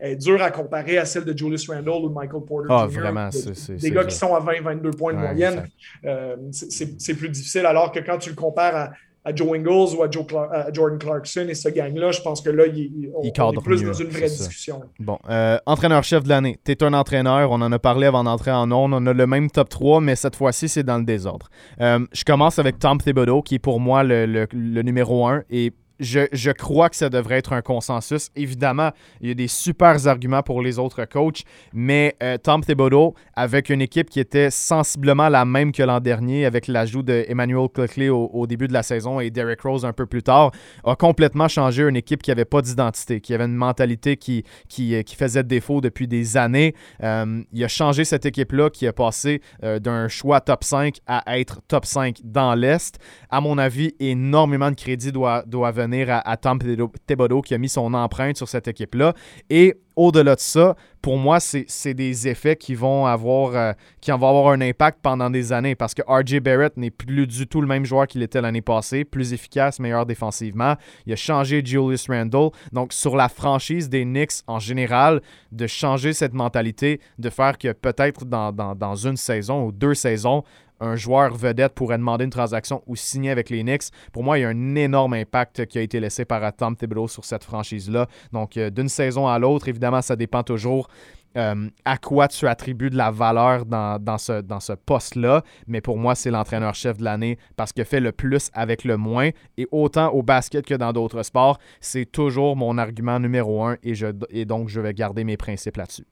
est 0.00 0.16
dure 0.16 0.42
à 0.42 0.50
comparer 0.50 0.98
à 0.98 1.04
celle 1.04 1.24
de 1.24 1.36
Julius 1.36 1.68
Randle 1.68 2.04
ou 2.04 2.08
de 2.08 2.14
Michael 2.14 2.42
Porter 2.46 2.68
ah, 2.70 2.86
Vraiment, 2.86 3.30
des 3.68 3.90
gars 3.90 4.04
qui 4.04 4.14
sont 4.14 4.34
à 4.34 4.40
20-22 4.40 4.96
points 4.96 5.14
de 5.14 5.18
moyenne. 5.18 5.66
Euh, 6.04 6.36
c'est 6.52 7.14
plus 7.14 7.28
difficile 7.28 7.66
alors 7.66 7.92
que 7.92 8.00
quand 8.00 8.18
tu 8.18 8.30
le 8.30 8.36
compares 8.36 8.76
à, 8.76 8.92
Joe 9.34 9.56
Ingles 9.56 9.96
ou 9.96 10.02
à, 10.02 10.72
Jordan 10.72 10.98
Clarkson 10.98 11.46
et 11.48 11.54
ce 11.54 11.68
gang-là, 11.68 12.12
je 12.12 12.20
pense 12.20 12.40
que 12.40 12.50
là, 12.50 12.66
il, 12.66 13.10
on, 13.14 13.22
est 13.22 13.62
plus 13.62 13.82
dans 13.82 13.92
une 13.92 14.08
vraie 14.08 14.28
discussion. 14.28 14.82
Bon, 14.98 15.18
euh, 15.28 15.58
entraîneur-chef 15.66 16.22
de 16.24 16.28
l'année. 16.28 16.58
Tu 16.64 16.72
es 16.72 16.82
un 16.82 16.92
entraîneur, 16.92 17.50
on 17.50 17.60
en 17.60 17.72
a 17.72 17.78
parlé 17.78 18.06
avant 18.06 18.24
d'entrer 18.24 18.52
en 18.52 18.70
ondes. 18.70 18.94
On 18.94 19.06
a 19.06 19.12
le 19.12 19.26
même 19.26 19.50
top 19.50 19.68
3, 19.68 20.00
mais 20.00 20.16
cette 20.16 20.36
fois-ci, 20.36 20.68
c'est 20.68 20.84
dans 20.84 20.98
le 20.98 21.04
désordre. 21.04 21.48
Euh, 21.80 22.00
je 22.12 22.24
commence 22.24 22.58
avec 22.58 22.78
Tom 22.78 22.98
Thibodeau, 22.98 23.42
qui 23.42 23.56
est 23.56 23.60
pour 23.60 23.80
moi 23.80 24.02
le, 24.02 24.26
le, 24.26 24.46
le 24.52 24.82
numéro 24.82 25.26
1 25.26 25.42
et 25.50 25.72
je, 26.00 26.50
crois 26.50 26.88
que 26.88 26.96
ça 26.96 27.08
devrait 27.08 27.38
être 27.38 27.52
un 27.52 27.62
consensus. 27.62 28.30
Évidemment, 28.36 28.90
il 29.20 29.28
y 29.28 29.30
a 29.30 29.34
des 29.34 29.48
super 29.48 30.06
arguments 30.06 30.42
pour 30.42 30.62
les 30.62 30.78
autres 30.78 31.04
coachs, 31.04 31.42
mais 31.72 32.16
euh, 32.22 32.36
Tom 32.38 32.62
Thibodeau, 32.62 33.14
avec 33.34 33.70
une 33.70 33.80
équipe 33.80 34.10
qui 34.10 34.20
était 34.20 34.50
sensiblement 34.50 35.28
la 35.28 35.44
même 35.44 35.72
que 35.72 35.82
l'an 35.82 36.00
dernier, 36.00 36.44
avec 36.44 36.66
l'ajout 36.68 37.02
d'Emmanuel 37.02 37.68
Cleckley 37.72 38.08
au, 38.08 38.46
début 38.46 38.68
de 38.68 38.72
la 38.72 38.82
saison 38.82 39.20
et 39.20 39.30
Derrick 39.30 39.62
Rose 39.62 39.84
un 39.84 39.92
peu 39.92 40.06
plus 40.06 40.22
tard, 40.22 40.52
a 40.84 40.94
complètement 40.94 41.48
changé 41.48 41.82
une 41.82 41.96
équipe 41.96 42.22
qui 42.22 42.30
n'avait 42.30 42.44
pas 42.44 42.62
d'identité, 42.62 43.20
qui 43.20 43.34
avait 43.34 43.44
une 43.44 43.54
mentalité 43.54 44.16
qui, 44.16 44.44
qui, 44.68 44.94
euh, 44.94 45.02
faisait 45.16 45.44
défaut 45.44 45.80
depuis 45.80 46.06
des 46.06 46.36
années. 46.36 46.74
Euh, 47.02 47.42
il 47.52 47.64
a 47.64 47.68
changé 47.68 48.04
cette 48.04 48.26
équipe-là 48.26 48.68
qui 48.68 48.86
a 48.86 48.92
passé 48.92 49.40
d'un 49.62 50.08
choix 50.08 50.40
top 50.40 50.62
5 50.62 50.98
à 51.06 51.38
être 51.38 51.62
top 51.68 51.86
5 51.86 52.18
dans 52.22 52.54
l'Est. 52.54 52.98
À 53.30 53.40
mon 53.40 53.56
avis, 53.56 53.94
énormément 53.98 54.70
de 54.70 54.76
crédit 54.76 55.10
doit, 55.10 55.42
doit 55.46 55.70
venir 55.70 55.85
à, 55.92 56.36
Tom 56.36 56.58
Thibodeau 57.06 57.42
qui 57.42 57.54
a 57.54 57.58
mis 57.58 57.68
son 57.68 57.94
empreinte 57.94 58.36
sur 58.36 58.48
cette 58.48 58.68
équipe-là. 58.68 59.14
Et 59.50 59.76
au-delà 59.96 60.34
de 60.34 60.40
ça, 60.40 60.76
pour 61.00 61.16
moi, 61.16 61.40
c'est 61.40 61.94
des 61.94 62.28
effets 62.28 62.56
qui 62.56 62.74
vont 62.74 63.06
avoir 63.06 63.54
euh, 63.54 63.72
qui 64.00 64.10
vont 64.10 64.16
avoir 64.16 64.52
un 64.52 64.60
impact 64.60 64.98
pendant 65.00 65.30
des 65.30 65.52
années 65.52 65.74
parce 65.74 65.94
que 65.94 66.02
RJ 66.06 66.40
Barrett 66.40 66.76
n'est 66.76 66.90
plus 66.90 67.26
du 67.26 67.46
tout 67.46 67.60
le 67.60 67.66
même 67.66 67.84
joueur 67.84 68.06
qu'il 68.06 68.22
était 68.22 68.40
l'année 68.40 68.60
passée, 68.60 69.04
plus 69.04 69.32
efficace, 69.32 69.80
meilleur 69.80 70.04
défensivement. 70.04 70.74
Il 71.06 71.12
a 71.12 71.16
changé 71.16 71.62
Julius 71.64 72.08
Randle. 72.08 72.50
Donc, 72.72 72.92
sur 72.92 73.16
la 73.16 73.28
franchise 73.28 73.88
des 73.88 74.04
Knicks 74.04 74.42
en 74.46 74.58
général, 74.58 75.22
de 75.52 75.66
changer 75.66 76.12
cette 76.12 76.34
mentalité, 76.34 77.00
de 77.18 77.30
faire 77.30 77.56
que 77.56 77.72
peut-être 77.72 78.24
dans, 78.26 78.52
dans 78.52 78.94
une 78.96 79.16
saison 79.16 79.66
ou 79.66 79.72
deux 79.72 79.94
saisons, 79.94 80.42
un 80.80 80.96
joueur 80.96 81.34
vedette 81.34 81.74
pourrait 81.74 81.98
demander 81.98 82.24
une 82.24 82.30
transaction 82.30 82.82
ou 82.86 82.96
signer 82.96 83.30
avec 83.30 83.50
les 83.50 83.62
Knicks. 83.62 83.90
Pour 84.12 84.22
moi, 84.22 84.38
il 84.38 84.42
y 84.42 84.44
a 84.44 84.48
un 84.48 84.74
énorme 84.74 85.14
impact 85.14 85.66
qui 85.66 85.78
a 85.78 85.82
été 85.82 86.00
laissé 86.00 86.24
par 86.24 86.52
Tom 86.54 86.76
Thibodeau 86.76 87.08
sur 87.08 87.24
cette 87.24 87.44
franchise-là. 87.44 88.06
Donc, 88.32 88.56
euh, 88.56 88.70
d'une 88.70 88.88
saison 88.88 89.26
à 89.26 89.38
l'autre, 89.38 89.68
évidemment, 89.68 90.02
ça 90.02 90.16
dépend 90.16 90.42
toujours 90.42 90.88
euh, 91.36 91.68
à 91.84 91.98
quoi 91.98 92.28
tu 92.28 92.46
attribues 92.46 92.88
de 92.88 92.96
la 92.96 93.10
valeur 93.10 93.66
dans, 93.66 94.18
ce 94.18 94.72
poste-là. 94.72 95.42
Mais 95.66 95.80
pour 95.80 95.98
moi, 95.98 96.14
c'est 96.14 96.30
l'entraîneur-chef 96.30 96.96
de 96.96 97.04
l'année 97.04 97.38
parce 97.56 97.72
qu'il 97.72 97.84
fait 97.84 98.00
le 98.00 98.12
plus 98.12 98.50
avec 98.54 98.84
le 98.84 98.96
moins. 98.96 99.30
Et 99.58 99.66
autant 99.70 100.08
au 100.10 100.22
basket 100.22 100.64
que 100.64 100.74
dans 100.74 100.92
d'autres 100.92 101.22
sports, 101.22 101.58
c'est 101.80 102.06
toujours 102.06 102.56
mon 102.56 102.78
argument 102.78 103.20
numéro 103.20 103.64
un 103.64 103.76
et, 103.82 103.94
je, 103.94 104.06
et 104.30 104.44
donc 104.44 104.68
je 104.68 104.80
vais 104.80 104.94
garder 104.94 105.24
mes 105.24 105.36
principes 105.36 105.76
là-dessus. 105.76 106.06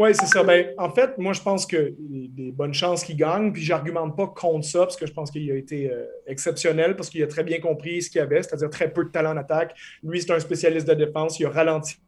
Oui, 0.00 0.14
c'est 0.14 0.24
ça. 0.24 0.42
Ben, 0.42 0.68
en 0.78 0.88
fait, 0.88 1.18
moi, 1.18 1.34
je 1.34 1.42
pense 1.42 1.66
que 1.66 1.94
des 1.98 2.52
bonnes 2.52 2.72
chances 2.72 3.04
qu'il 3.04 3.18
gagne. 3.18 3.52
Puis, 3.52 3.60
j'argumente 3.60 4.16
pas 4.16 4.28
contre 4.28 4.64
ça 4.64 4.78
parce 4.78 4.96
que 4.96 5.06
je 5.06 5.12
pense 5.12 5.30
qu'il 5.30 5.50
a 5.52 5.54
été 5.54 5.92
euh, 5.92 6.06
exceptionnel 6.26 6.96
parce 6.96 7.10
qu'il 7.10 7.22
a 7.22 7.26
très 7.26 7.44
bien 7.44 7.60
compris 7.60 8.00
ce 8.00 8.08
qu'il 8.08 8.18
y 8.18 8.22
avait, 8.22 8.42
c'est-à-dire 8.42 8.70
très 8.70 8.90
peu 8.90 9.04
de 9.04 9.10
talent 9.10 9.32
en 9.32 9.36
attaque. 9.36 9.76
Lui, 10.02 10.22
c'est 10.22 10.32
un 10.32 10.40
spécialiste 10.40 10.88
de 10.88 10.94
défense. 10.94 11.38
Il 11.38 11.44
a 11.44 11.50
ralenti 11.50 11.98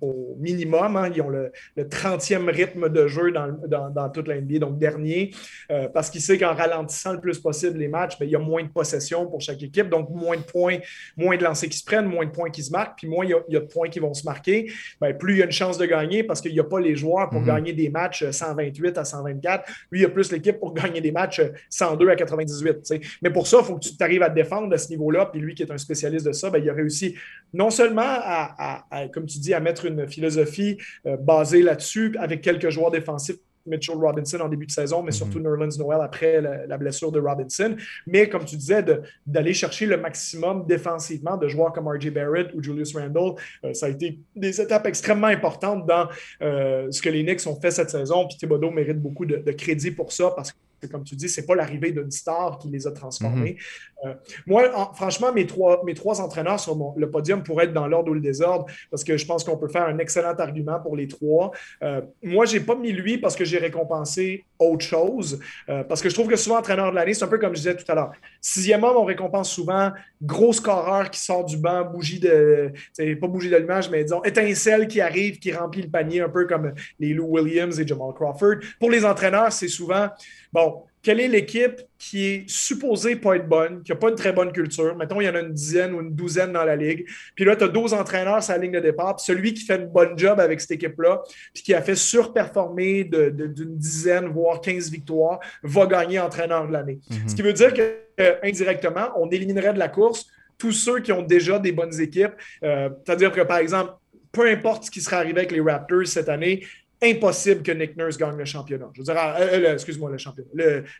au, 0.00 0.36
minimum. 0.38 0.96
Hein. 0.96 1.10
Ils 1.14 1.22
ont 1.22 1.28
le, 1.28 1.52
30e 1.76 2.48
rythme 2.50 2.88
de 2.88 3.06
jeu 3.06 3.32
dans, 3.32 3.90
dans, 3.90 4.08
toute 4.10 4.28
la 4.28 4.40
NBA, 4.40 4.58
donc 4.58 4.78
dernier, 4.78 5.32
euh, 5.70 5.88
parce 5.88 6.10
qu'il 6.10 6.20
sait 6.20 6.38
qu'en 6.38 6.54
ralentissant 6.54 7.12
le 7.12 7.20
plus 7.20 7.38
possible 7.38 7.78
les 7.78 7.88
matchs, 7.88 8.18
ben, 8.18 8.26
il 8.26 8.32
y 8.32 8.36
a 8.36 8.38
moins 8.38 8.62
de 8.62 8.68
possession 8.68 9.26
pour 9.26 9.40
chaque 9.40 9.62
équipe, 9.62 9.88
donc 9.88 10.10
moins 10.10 10.36
de 10.36 10.42
points, 10.42 10.78
moins 11.16 11.36
de 11.36 11.44
lancers 11.44 11.68
qui 11.68 11.78
se 11.78 11.84
prennent, 11.84 12.06
moins 12.06 12.26
de 12.26 12.30
points 12.30 12.50
qui 12.50 12.62
se 12.62 12.70
marquent, 12.70 12.98
puis 12.98 13.08
moins 13.08 13.24
il 13.24 13.30
y 13.30 13.56
a, 13.56 13.60
de 13.60 13.66
points 13.66 13.88
qui 13.88 13.98
vont 13.98 14.14
se 14.14 14.24
marquer, 14.24 14.70
ben, 15.00 15.16
plus 15.16 15.34
il 15.34 15.38
y 15.38 15.42
a 15.42 15.46
une 15.46 15.52
chance 15.52 15.78
de 15.78 15.86
gagner 15.86 16.22
parce 16.24 16.40
qu'il 16.40 16.52
n'y 16.52 16.60
a 16.60 16.64
pas 16.64 16.80
les 16.80 16.96
joueurs 16.96 17.30
pour 17.30 17.40
mhm. 17.40 17.46
gagner 17.46 17.72
des 17.72 17.88
matchs 17.88 18.28
128 18.30 18.98
à 18.98 19.04
124. 19.04 19.64
Lui, 19.90 20.00
il 20.00 20.02
y 20.02 20.06
a 20.06 20.08
plus 20.08 20.30
l'équipe 20.32 20.58
pour 20.58 20.74
gagner 20.74 21.00
des 21.00 21.12
matchs 21.12 21.42
102 21.70 22.08
à 22.08 22.16
98. 22.16 22.92
Mais 23.22 23.30
pour 23.30 23.46
ça, 23.46 23.58
il 23.60 23.66
faut 23.66 23.76
que 23.76 23.80
tu 23.80 23.92
arrives 24.00 24.22
à 24.22 24.30
te 24.30 24.34
défendre 24.34 24.72
à 24.74 24.78
ce 24.78 24.88
niveau-là, 24.90 25.26
puis 25.26 25.40
lui 25.40 25.54
qui 25.54 25.62
est 25.62 25.70
un 25.70 25.78
spécialiste 25.78 26.26
de 26.26 26.32
ça, 26.32 26.50
ben, 26.50 26.62
il 26.62 26.68
a 26.68 26.74
réussi 26.74 27.14
non 27.52 27.70
seulement 27.70 28.02
à 28.02 28.77
comme 29.12 29.26
tu 29.26 29.38
dis, 29.38 29.54
à 29.54 29.60
mettre 29.60 29.86
une 29.86 30.08
philosophie 30.08 30.78
euh, 31.06 31.16
basée 31.16 31.62
là-dessus 31.62 32.14
avec 32.18 32.40
quelques 32.40 32.70
joueurs 32.70 32.90
défensifs 32.90 33.36
Mitchell 33.66 33.96
Robinson 33.96 34.40
en 34.40 34.48
début 34.48 34.64
de 34.66 34.70
saison, 34.70 35.02
mais 35.02 35.12
surtout 35.12 35.38
mhm. 35.38 35.44
Nerlens 35.44 35.78
Noel 35.78 36.00
après 36.00 36.40
la, 36.40 36.78
blessure 36.78 37.12
de 37.12 37.20
Robinson. 37.20 37.76
Mais 38.06 38.28
comme 38.28 38.44
tu 38.44 38.56
disais, 38.56 38.82
d'aller 39.26 39.52
chercher 39.52 39.84
le 39.84 39.98
maximum 39.98 40.64
défensivement 40.66 41.36
de 41.36 41.48
joueurs 41.48 41.72
comme 41.72 41.86
RJ 41.86 42.10
Barrett 42.10 42.48
ou 42.54 42.62
Julius 42.62 42.96
Randle, 42.96 43.34
euh, 43.64 43.74
ça 43.74 43.86
a 43.86 43.88
été 43.90 44.18
des 44.34 44.60
étapes 44.60 44.86
extrêmement 44.86 45.26
importantes 45.26 45.86
dans 45.86 46.08
euh, 46.40 46.90
ce 46.90 47.02
que 47.02 47.10
les 47.10 47.22
Knicks 47.24 47.46
ont 47.46 47.60
fait 47.60 47.70
cette 47.70 47.90
saison. 47.90 48.26
Puis 48.26 48.38
Thibodeau 48.38 48.70
mérite 48.70 49.00
beaucoup 49.00 49.26
de, 49.26 49.36
de 49.36 49.52
crédit 49.52 49.90
pour 49.90 50.12
ça 50.12 50.32
parce 50.34 50.52
que 50.52 50.58
comme 50.86 51.04
tu 51.04 51.16
dis, 51.16 51.28
c'est 51.28 51.46
pas 51.46 51.54
l'arrivée 51.54 51.90
d'une 51.90 52.10
star 52.10 52.58
qui 52.58 52.68
les 52.68 52.86
a 52.86 52.92
transformés. 52.92 53.56
Mhm. 54.04 54.10
Euh, 54.10 54.14
moi, 54.46 54.92
franchement, 54.94 55.32
mes 55.32 55.46
trois, 55.46 55.82
mes 55.84 55.94
trois 55.94 56.20
entraîneurs 56.20 56.60
sur 56.60 56.94
le 56.96 57.10
podium 57.10 57.42
pourraient 57.42 57.64
être 57.64 57.72
dans 57.72 57.88
l'ordre 57.88 58.10
ou 58.10 58.14
le 58.14 58.20
désordre 58.20 58.66
parce 58.90 59.02
que 59.02 59.16
je 59.16 59.26
pense 59.26 59.42
qu'on 59.42 59.56
peut 59.56 59.68
faire 59.68 59.86
un 59.86 59.98
excellent 59.98 60.34
argument 60.34 60.78
pour 60.80 60.96
les 60.96 61.08
trois. 61.08 61.50
Euh, 61.82 62.00
moi, 62.22 62.46
j'ai 62.46 62.60
pas 62.60 62.76
mis 62.76 62.92
lui 62.92 63.18
parce 63.18 63.34
que 63.34 63.44
j'ai 63.44 63.58
récompensé 63.58 64.44
autre 64.58 64.84
chose. 64.84 65.40
Euh, 65.68 65.82
parce 65.82 66.00
que 66.00 66.08
je 66.08 66.14
trouve 66.14 66.28
que 66.28 66.36
souvent, 66.36 66.58
entraîneur 66.58 66.90
de 66.90 66.96
l'année, 66.96 67.14
c'est 67.14 67.24
un 67.24 67.28
peu 67.28 67.38
comme 67.38 67.54
je 67.54 67.60
disais 67.60 67.76
tout 67.76 67.90
à 67.90 67.94
l'heure. 67.94 68.12
Sixième 68.40 68.84
homme, 68.84 68.96
on 68.96 69.04
récompense 69.04 69.50
souvent 69.50 69.90
gros 70.22 70.52
scoreur 70.52 71.10
qui 71.10 71.20
sort 71.20 71.44
du 71.44 71.56
banc, 71.56 71.84
bougie 71.84 72.20
de. 72.20 72.72
Pas 72.96 73.26
bougie 73.26 73.50
d'allumage, 73.50 73.90
mais 73.90 74.04
disons 74.04 74.22
étincelle 74.24 74.88
qui 74.88 75.00
arrive, 75.00 75.38
qui 75.38 75.52
remplit 75.52 75.82
le 75.82 75.90
panier, 75.90 76.20
un 76.20 76.28
peu 76.28 76.46
comme 76.46 76.72
les 76.98 77.12
Lou 77.12 77.26
Williams 77.26 77.78
et 77.80 77.86
Jamal 77.86 78.12
Crawford. 78.14 78.56
Pour 78.78 78.90
les 78.90 79.04
entraîneurs, 79.04 79.52
c'est 79.52 79.68
souvent 79.68 80.08
Bon, 80.52 80.77
quelle 81.02 81.20
est 81.20 81.28
l'équipe 81.28 81.80
qui 81.98 82.26
est 82.26 82.44
supposée 82.48 83.16
pas 83.16 83.36
être 83.36 83.48
bonne, 83.48 83.82
qui 83.82 83.92
n'a 83.92 83.96
pas 83.96 84.08
une 84.08 84.16
très 84.16 84.32
bonne 84.32 84.52
culture? 84.52 84.96
Mettons, 84.96 85.20
il 85.20 85.24
y 85.24 85.28
en 85.28 85.34
a 85.34 85.40
une 85.40 85.52
dizaine 85.52 85.94
ou 85.94 86.00
une 86.00 86.14
douzaine 86.14 86.52
dans 86.52 86.64
la 86.64 86.76
ligue. 86.76 87.06
Puis 87.34 87.44
là, 87.44 87.56
tu 87.56 87.64
as 87.64 87.68
12 87.68 87.94
entraîneurs 87.94 88.42
sur 88.42 88.52
la 88.52 88.58
ligne 88.58 88.72
de 88.72 88.80
départ. 88.80 89.16
Puis 89.16 89.24
celui 89.24 89.54
qui 89.54 89.64
fait 89.64 89.76
une 89.76 89.86
bonne 89.86 90.18
job 90.18 90.40
avec 90.40 90.60
cette 90.60 90.72
équipe-là, 90.72 91.22
puis 91.54 91.62
qui 91.62 91.74
a 91.74 91.82
fait 91.82 91.94
surperformer 91.94 93.04
d'une 93.04 93.76
dizaine, 93.76 94.26
voire 94.26 94.60
15 94.60 94.90
victoires, 94.90 95.40
va 95.62 95.86
gagner 95.86 96.18
entraîneur 96.18 96.66
de 96.66 96.72
l'année. 96.72 96.98
Mhm. 97.10 97.28
Ce 97.28 97.34
qui 97.34 97.42
veut 97.42 97.52
dire 97.52 97.72
que 97.72 97.82
euh, 98.20 98.34
indirectement, 98.42 99.10
on 99.16 99.28
éliminerait 99.30 99.74
de 99.74 99.78
la 99.78 99.88
course 99.88 100.26
tous 100.58 100.72
ceux 100.72 100.98
qui 101.00 101.12
ont 101.12 101.22
déjà 101.22 101.58
des 101.58 101.72
bonnes 101.72 102.00
équipes. 102.00 102.32
Euh, 102.64 102.90
c'est-à-dire 103.04 103.30
que, 103.30 103.42
par 103.42 103.58
exemple, 103.58 103.92
peu 104.32 104.50
importe 104.50 104.84
ce 104.84 104.90
qui 104.90 105.00
serait 105.00 105.16
arrivé 105.16 105.38
avec 105.38 105.52
les 105.52 105.60
Raptors 105.60 106.06
cette 106.06 106.28
année, 106.28 106.66
impossible 107.02 107.62
que 107.62 107.72
Nick 107.72 107.96
Nurse 107.96 108.16
gagne 108.16 108.36
le 108.36 108.44
championnat. 108.44 108.90
Je 108.92 109.00
veux 109.00 109.04
dire, 109.04 109.16
euh, 109.16 109.38
euh, 109.38 109.72
excuse-moi, 109.74 110.10
le 110.10 110.18
championnat, 110.18 110.48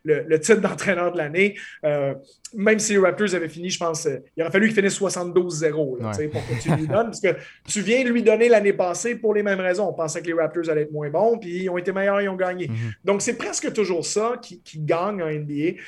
le, 0.05 0.40
titre 0.40 0.61
d'entraîneur 0.61 1.12
de 1.12 1.18
l'année. 1.18 1.57
Euh, 1.84 2.14
même 2.55 2.78
si 2.78 2.92
les 2.92 2.99
Raptors 2.99 3.34
avaient 3.34 3.49
fini, 3.49 3.68
je 3.68 3.78
pense, 3.78 4.09
il 4.36 4.42
aurait 4.42 4.53
fallu 4.53 4.66
qu'il 4.68 4.76
finisse 4.76 4.99
72-0 4.99 6.30
pour 6.30 6.46
que 6.46 6.62
tu 6.62 6.70
lui 6.76 6.86
donnes. 6.86 7.07
Parce 7.07 7.20
que 7.20 7.36
tu 7.66 7.80
viens 7.80 8.05
de 8.05 8.11
lui 8.11 8.22
donner 8.22 8.49
l'année 8.49 8.72
passée 8.72 9.16
pour 9.16 9.34
les 9.34 9.42
mêmes 9.42 9.61
raisons. 9.61 9.88
On 9.88 9.92
pensait 9.92 10.22
que 10.22 10.26
les 10.26 10.34
Raptors 10.34 10.70
allaient 10.70 10.82
être 10.82 10.92
moins 10.92 11.11
bons, 11.11 11.38
puis 11.38 11.64
ils 11.64 11.70
ont 11.70 11.78
été 11.78 11.92
meilleurs, 11.92 12.20
ils 12.20 12.28
ont 12.28 12.36
gagné. 12.36 12.68
Mm-hmm. 12.68 12.94
Donc, 13.05 13.22
c'est 13.22 13.36
presque 13.36 13.72
toujours 13.72 14.07
ça 14.07 14.38
qui, 14.40 14.62
qui 14.62 14.78
gagne 14.80 15.22
en 15.22 15.30
NBA, 15.30 15.80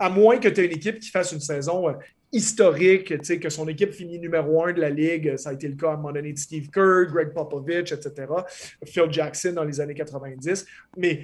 à 0.00 0.08
moins 0.08 0.38
que 0.38 0.48
tu 0.48 0.60
aies 0.60 0.66
une 0.66 0.72
équipe 0.72 0.98
qui 0.98 1.10
fasse 1.10 1.32
une 1.32 1.40
saison 1.40 1.94
historique, 2.32 3.18
que 3.40 3.50
son 3.50 3.66
équipe 3.68 3.92
finit 3.92 4.18
numéro 4.18 4.64
un 4.64 4.72
de 4.72 4.80
la 4.80 4.90
ligue. 4.90 5.36
Ça 5.36 5.50
a 5.50 5.52
été 5.52 5.68
le 5.68 5.74
cas 5.74 5.90
à 5.90 5.92
un 5.94 5.96
moment 5.96 6.12
donné 6.12 6.32
de 6.32 6.38
Steve 6.38 6.70
Kerr, 6.70 7.06
Greg 7.12 7.32
Popovich, 7.32 7.92
etc. 7.92 8.26
Phil 8.84 9.06
Jackson 9.10 9.52
dans 9.54 9.64
les 9.64 9.80
années 9.80 9.94
90. 9.94 10.66
Mais 10.96 11.22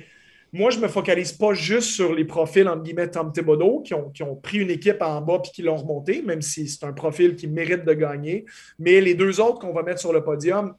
moi, 0.52 0.70
je 0.70 0.78
ne 0.78 0.82
me 0.82 0.88
focalise 0.88 1.32
pas 1.32 1.54
juste 1.54 1.90
sur 1.90 2.14
les 2.14 2.24
profils, 2.24 2.66
entre 2.68 2.82
guillemets, 2.82 3.10
Tom 3.10 3.32
Thibodeau, 3.32 3.80
qui 3.80 3.94
ont, 3.94 4.10
qui 4.10 4.22
ont 4.22 4.36
pris 4.36 4.58
une 4.58 4.70
équipe 4.70 5.02
en 5.02 5.20
bas 5.20 5.40
puis 5.42 5.52
qui 5.52 5.62
l'ont 5.62 5.76
remonté, 5.76 6.22
même 6.22 6.42
si 6.42 6.68
c'est 6.68 6.84
un 6.84 6.92
profil 6.92 7.36
qui 7.36 7.46
mérite 7.46 7.84
de 7.84 7.92
gagner. 7.92 8.44
Mais 8.78 9.00
les 9.00 9.14
deux 9.14 9.40
autres 9.40 9.58
qu'on 9.60 9.72
va 9.72 9.82
mettre 9.82 10.00
sur 10.00 10.12
le 10.12 10.22
podium 10.22 10.74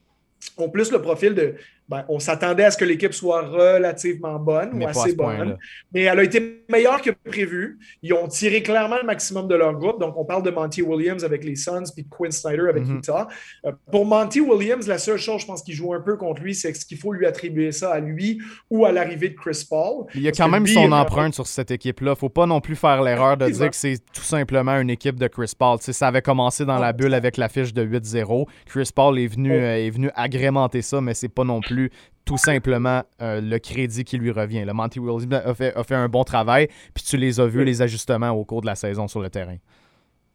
ont 0.57 0.69
plus 0.69 0.91
le 0.91 1.01
profil 1.01 1.35
de 1.35 1.55
ben, 1.89 2.03
on 2.09 2.19
s'attendait 2.19 2.65
à 2.65 2.71
ce 2.71 2.77
que 2.77 2.83
l'équipe 2.83 3.13
soit 3.13 3.43
relativement 3.43 4.39
bonne 4.39 4.81
ou 4.81 4.87
assez 4.87 5.15
bonne. 5.15 5.57
Mais 5.93 6.01
elle 6.01 6.19
a 6.19 6.23
été 6.23 6.63
meilleure 6.69 7.01
que 7.01 7.11
prévu. 7.11 7.79
Ils 8.03 8.13
ont 8.13 8.27
tiré 8.27 8.61
clairement 8.61 8.97
le 8.97 9.05
maximum 9.05 9.47
de 9.47 9.55
leur 9.55 9.73
groupe. 9.73 9.99
Donc, 9.99 10.17
on 10.17 10.25
parle 10.25 10.43
de 10.43 10.49
Monty 10.49 10.81
Williams 10.81 11.23
avec 11.23 11.45
les 11.45 11.55
Suns 11.55 11.85
puis 11.95 12.05
Quinn 12.05 12.31
Snyder 12.31 12.67
avec 12.69 12.83
mm-hmm. 12.83 12.97
Utah. 12.97 13.27
Euh, 13.65 13.71
pour 13.89 14.05
Monty 14.05 14.41
Williams, 14.41 14.85
la 14.87 14.97
seule 14.97 15.17
chose, 15.17 15.41
je 15.41 15.45
pense, 15.45 15.63
qu'il 15.63 15.75
joue 15.75 15.93
un 15.93 16.01
peu 16.01 16.17
contre 16.17 16.41
lui, 16.41 16.53
c'est 16.53 16.73
qu'il 16.73 16.97
faut 16.97 17.13
lui 17.13 17.25
attribuer 17.25 17.71
ça 17.71 17.93
à 17.93 17.99
lui 18.01 18.41
ou 18.69 18.85
à 18.85 18.91
l'arrivée 18.91 19.29
de 19.29 19.35
Chris 19.35 19.65
Paul. 19.69 20.05
Il 20.13 20.21
y 20.21 20.27
a 20.27 20.31
quand 20.31 20.49
même 20.49 20.67
son 20.67 20.91
empreinte 20.91 21.35
sur 21.35 21.47
cette 21.47 21.71
équipe-là. 21.71 22.15
faut 22.15 22.27
pas 22.27 22.45
non 22.45 22.59
plus 22.59 22.75
faire 22.75 23.01
l'erreur 23.01 23.37
de 23.37 23.49
dire 23.49 23.69
que 23.69 23.75
c'est 23.75 23.97
tout 24.13 24.21
simplement 24.21 24.77
une 24.77 24.89
équipe 24.89 25.17
de 25.17 25.27
Chris 25.27 25.53
Paul. 25.57 25.77
ça 25.79 26.07
avait 26.07 26.21
commencé 26.21 26.65
dans 26.65 26.79
la 26.79 26.91
bulle 26.91 27.13
avec 27.13 27.37
la 27.37 27.47
fiche 27.47 27.73
de 27.73 27.85
8-0. 27.85 28.45
Chris 28.65 28.89
Paul 28.93 29.17
est 29.17 29.27
venu, 29.27 29.53
euh, 29.53 29.77
est 29.77 29.89
venu 29.89 30.09
agrémenter 30.15 30.81
ça, 30.81 30.99
mais 30.99 31.13
c'est 31.13 31.29
pas 31.29 31.45
non 31.45 31.61
plus 31.61 31.76
tout 32.25 32.37
simplement 32.37 33.03
euh, 33.21 33.41
le 33.41 33.57
crédit 33.57 34.03
qui 34.03 34.17
lui 34.17 34.31
revient. 34.31 34.65
Le 34.65 34.73
Monty 34.73 34.99
Williams 34.99 35.27
a 35.31 35.53
fait, 35.53 35.75
a 35.75 35.83
fait, 35.83 35.95
un 35.95 36.09
bon 36.09 36.23
travail, 36.23 36.67
puis 36.93 37.03
tu 37.03 37.17
les 37.17 37.39
as 37.39 37.47
vus, 37.47 37.63
les 37.63 37.81
ajustements 37.81 38.31
au 38.31 38.43
cours 38.43 38.61
de 38.61 38.65
la 38.67 38.75
saison 38.75 39.07
sur 39.07 39.21
le 39.21 39.29
terrain. 39.29 39.57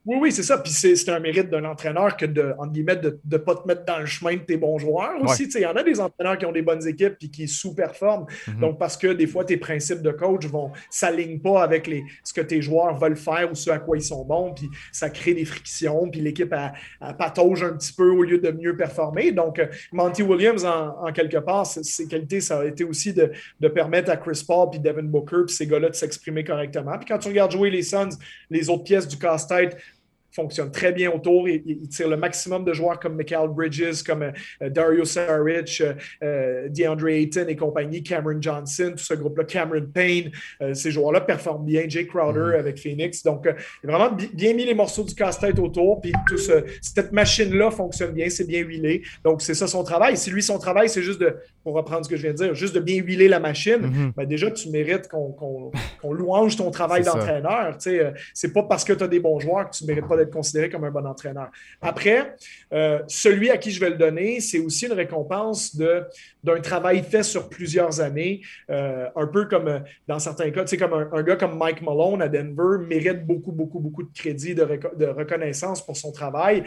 Oui, 0.05 0.17
oui, 0.21 0.33
c'est 0.33 0.43
ça. 0.43 0.59
Puis 0.59 0.73
c'est 0.73 1.09
un 1.09 1.21
mérite 1.21 1.49
d'un 1.49 1.65
entraîneur 1.65 2.17
que 2.17 2.27
de, 2.27 2.55
guillemets, 2.73 2.97
de 2.97 3.21
ne 3.31 3.37
pas 3.37 3.55
te 3.55 3.67
mettre 3.69 3.85
dans 3.85 4.01
le 4.01 4.07
chemin 4.07 4.35
de 4.35 4.41
tes 4.41 4.57
bons 4.57 4.79
joueurs 4.79 5.23
aussi. 5.23 5.45
Il 5.55 5.61
y 5.61 5.67
en 5.67 5.77
a 5.77 5.83
des 5.83 6.01
entraîneurs 6.01 6.37
qui 6.39 6.47
ont 6.47 6.53
des 6.53 6.63
bonnes 6.63 6.87
équipes 6.87 7.15
et 7.23 7.29
qui 7.29 7.47
sous-performent. 7.47 8.27
Mhm. 8.49 8.61
Donc, 8.61 8.79
parce 8.79 8.97
que 8.97 9.09
des 9.09 9.29
fois, 9.29 9.45
tes 9.45 9.57
principes 9.57 10.03
de 10.03 10.11
coach 10.11 10.47
vont 10.47 10.73
s'alignent 10.91 11.39
pas 11.41 11.63
avec 11.63 11.87
les, 11.87 12.05
ce 12.25 12.33
que 12.33 12.41
tes 12.41 12.61
joueurs 12.61 12.99
veulent 12.99 13.17
faire 13.17 13.51
ou 13.51 13.55
ce 13.55 13.71
à 13.71 13.79
quoi 13.79 13.97
ils 13.97 14.03
sont 14.03 14.25
bons. 14.25 14.53
Puis 14.55 14.69
ça 14.91 15.09
crée 15.09 15.35
des 15.35 15.45
frictions. 15.45 16.09
Puis 16.11 16.21
l'équipe 16.21 16.53
patauge 17.19 17.63
un 17.63 17.75
petit 17.75 17.93
peu 17.93 18.11
au 18.11 18.23
lieu 18.23 18.39
de 18.39 18.51
mieux 18.51 18.77
performer. 18.77 19.31
Donc, 19.31 19.59
euh, 19.59 19.67
Monty 19.93 20.23
Williams, 20.23 20.65
en, 20.65 21.13
quelque 21.13 21.39
part, 21.39 21.67
ses 21.67 22.09
qualités, 22.09 22.41
ça 22.41 22.61
a 22.61 22.65
été 22.65 22.83
aussi 22.85 23.13
de, 23.13 23.31
permettre 23.69 24.11
à 24.11 24.17
Chris 24.17 24.45
Paul 24.47 24.69
puis 24.71 24.81
Devin 24.81 25.05
Booker 25.05 25.45
puis 25.47 25.55
ces 25.55 25.67
gars-là 25.67 25.89
de 25.89 25.95
s'exprimer 25.95 26.45
correctement. 26.45 26.99
Puis 26.99 27.07
quand 27.07 27.19
tu 27.19 27.29
regardes 27.29 27.53
jouer 27.53 27.71
les 27.71 27.83
Suns, 27.83 28.11
les 28.51 28.69
autres 28.69 28.85
pièces 28.85 29.09
du 29.09 29.17
casse-tête, 29.17 29.77
fonctionne 30.33 30.71
très 30.71 30.93
bien 30.93 31.11
autour. 31.11 31.49
Il, 31.49 31.89
tire 31.89 32.09
le 32.09 32.17
maximum 32.17 32.65
de 32.65 32.73
joueurs 32.73 32.99
comme 32.99 33.17
Michael 33.17 33.49
Bridges, 33.51 34.03
comme 34.05 34.23
euh, 34.23 34.71
Dario 34.71 35.05
Saric, 35.05 35.81
euh, 35.81 35.95
euh, 36.23 36.69
DeAndre 36.69 37.09
Ayton 37.09 37.47
et 37.49 37.57
compagnie, 37.57 38.03
Cameron 38.03 38.41
Johnson, 38.41 38.93
tout 38.97 39.05
ce 39.05 39.15
groupe-là, 39.15 39.45
Cameron 39.45 39.87
Payne. 39.93 40.31
ces 40.73 40.91
joueurs-là 40.91 41.21
performent 41.21 41.65
bien. 41.65 41.85
Jay 41.89 42.07
Crowder 42.07 42.41
mm-hmm. 42.41 42.59
avec 42.59 42.79
Phoenix. 42.79 43.23
Donc, 43.23 43.47
il 43.85 43.91
a 43.91 43.99
vraiment 43.99 44.17
bien 44.33 44.55
mis 44.55 44.65
les 44.65 44.75
morceaux 44.75 45.05
du 45.05 45.15
casse-tête 45.15 45.59
autour. 45.59 46.01
Puis 46.01 46.13
tout 46.27 46.39
cette 46.39 47.13
machine-là 47.13 47.71
fonctionne 47.71 48.13
bien, 48.13 48.29
c'est 48.31 48.47
bien 48.47 48.61
huilé. 48.61 49.03
Donc, 49.25 49.43
c'est 49.43 49.55
ça 49.55 49.67
son 49.67 49.85
travail. 49.85 50.17
Si 50.17 50.31
lui, 50.31 50.43
son 50.43 50.59
travail, 50.59 50.89
c'est 50.89 51.03
juste 51.03 51.21
de, 51.21 51.37
pour 51.63 51.75
reprendre 51.75 52.05
ce 52.05 52.11
que 52.11 52.17
je 52.17 52.23
viens 52.23 52.33
de 52.33 52.37
dire, 52.37 52.55
juste 52.55 52.75
de 52.75 52.81
bien 52.81 52.97
huiler 52.97 53.29
la 53.29 53.41
machine, 53.41 53.79
mm-hmm. 53.79 54.13
ben, 54.17 54.27
déjà, 54.27 54.51
tu 54.51 54.71
mérites 54.71 55.09
qu'on 55.09 56.13
louange 56.13 56.57
ton 56.57 56.71
travail 56.71 57.03
d'entraîneur. 57.05 57.77
C'est 58.35 58.53
pas 58.53 58.63
parce 58.63 58.85
que 58.85 58.93
tu 58.93 59.05
as 59.05 59.09
des 59.09 59.21
bons 59.21 59.41
joueurs 59.41 59.69
que 59.69 59.77
tu 59.77 59.85
mérites 59.85 60.09
pas 60.09 60.17
être 60.23 60.31
considéré 60.31 60.69
comme 60.69 60.85
un 60.85 60.91
bon 60.91 61.07
entraîneur. 61.07 61.51
Après, 61.81 62.37
euh, 62.73 63.01
celui 63.09 63.51
à 63.51 63.59
qui 63.59 63.71
je 63.71 63.81
vais 63.81 63.91
le 63.91 63.97
donner, 63.97 64.41
c'est 64.41 64.59
aussi 64.59 64.87
une 64.87 64.93
récompense 64.93 65.77
d'un 65.77 66.61
travail 66.61 67.03
fait 67.03 67.23
sur 67.23 67.49
plusieurs 67.49 68.01
années, 68.01 68.43
euh, 68.71 69.09
un 69.15 69.27
peu 69.27 69.47
comme 69.47 69.69
euh, 69.69 69.79
dans 70.09 70.19
certains 70.19 70.51
cas, 70.51 70.65
tu 70.65 70.71
sais, 70.71 70.77
comme 70.77 70.93
un, 70.93 71.23
gars 71.23 71.37
comme 71.37 71.57
Mike 71.57 71.83
Malone 71.83 72.23
à 72.23 72.29
Denver 72.29 72.85
mérite 72.87 73.25
beaucoup, 73.25 73.53
beaucoup, 73.53 73.79
beaucoup 73.79 74.03
de 74.03 74.13
crédit, 74.13 74.55
de, 74.55 74.67
de 74.97 75.07
reconnaissance 75.07 75.85
pour 75.85 75.97
son 75.97 76.13
travail, 76.13 76.65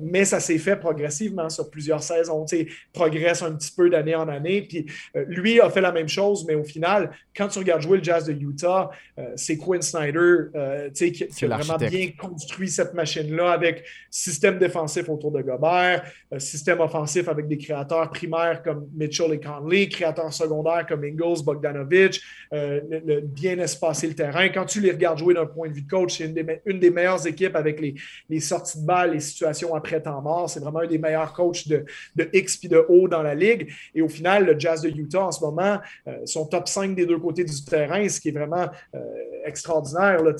mais 0.00 0.24
ça 0.24 0.40
s'est 0.40 0.58
fait 0.58 0.76
progressivement 0.76 1.48
sur 1.48 1.70
plusieurs 1.70 2.02
saisons, 2.02 2.44
tu 2.44 2.56
sais, 2.56 2.66
progresse 2.92 3.42
un 3.42 3.52
petit 3.52 3.72
peu 3.72 3.90
d'année 3.90 4.14
en 4.14 4.28
année, 4.28 4.62
puis 4.62 4.86
lui 5.26 5.60
a 5.60 5.70
fait 5.70 5.80
la 5.80 5.92
même 5.92 6.08
chose, 6.08 6.44
mais 6.46 6.54
au 6.54 6.64
final, 6.64 7.10
quand 7.36 7.48
tu 7.48 7.58
regardes 7.58 7.82
jouer 7.82 7.98
le 7.98 8.04
Jazz 8.04 8.26
de 8.26 8.32
Utah, 8.32 8.90
c'est 9.34 9.56
Quinn 9.56 9.82
Snyder, 9.82 10.36
tu 10.52 10.90
sais, 10.94 11.12
qui, 11.12 11.26
qui 11.26 11.44
a 11.44 11.48
vraiment 11.48 11.76
bien 11.76 12.10
construit 12.18 12.68
cette 12.68 12.94
machine-là 12.96 13.52
avec 13.52 13.84
système 14.10 14.58
défensif 14.58 15.08
autour 15.08 15.30
de 15.30 15.42
Gobert, 15.42 16.04
système 16.38 16.80
offensif 16.80 17.28
avec 17.28 17.46
des 17.46 17.58
créateurs 17.58 18.10
primaires 18.10 18.62
comme 18.62 18.88
Mitchell 18.94 19.32
et 19.32 19.40
Conley, 19.40 19.88
créateurs 19.88 20.32
secondaires 20.32 20.86
comme 20.88 21.04
Ingles, 21.04 21.42
Bogdanovic, 21.44 22.20
euh, 22.52 22.80
bien 23.22 23.58
espacer 23.58 24.06
le 24.06 24.14
terrain. 24.14 24.48
Quand 24.48 24.64
tu 24.64 24.80
les 24.80 24.90
regardes 24.90 25.18
jouer 25.18 25.34
d'un 25.34 25.46
point 25.46 25.68
de 25.68 25.74
vue 25.74 25.82
de 25.82 25.90
coach, 25.90 26.18
c'est 26.18 26.32
une 26.66 26.78
des, 26.78 26.90
meilleures 26.90 27.26
équipes 27.26 27.56
avec 27.56 27.80
les, 27.80 28.40
sorties 28.40 28.80
de 28.80 28.86
balles, 28.86 29.12
les 29.12 29.20
situations 29.20 29.74
après 29.74 30.00
temps 30.00 30.20
mort. 30.22 30.48
C'est 30.48 30.60
vraiment 30.60 30.80
un 30.80 30.86
des 30.86 30.98
meilleurs 30.98 31.32
coachs 31.32 31.66
de, 31.68 31.84
X 32.32 32.56
puis 32.56 32.68
de 32.68 32.84
O 32.88 33.08
dans 33.08 33.22
la 33.22 33.34
ligue. 33.34 33.72
Et 33.94 34.02
au 34.02 34.08
final, 34.08 34.46
le 34.46 34.58
Jazz 34.58 34.82
de 34.82 34.88
Utah 34.88 35.24
en 35.24 35.32
ce 35.32 35.40
moment 35.40 35.78
euh, 36.06 36.24
sont 36.24 36.46
top 36.46 36.68
5 36.68 36.94
des 36.94 37.06
deux 37.06 37.18
côtés 37.18 37.44
du 37.44 37.64
terrain, 37.64 38.08
ce 38.08 38.20
qui 38.20 38.28
est 38.28 38.32
vraiment 38.32 38.68
euh, 38.94 38.98
extraordinaire. 39.44 40.22
Là, 40.22 40.32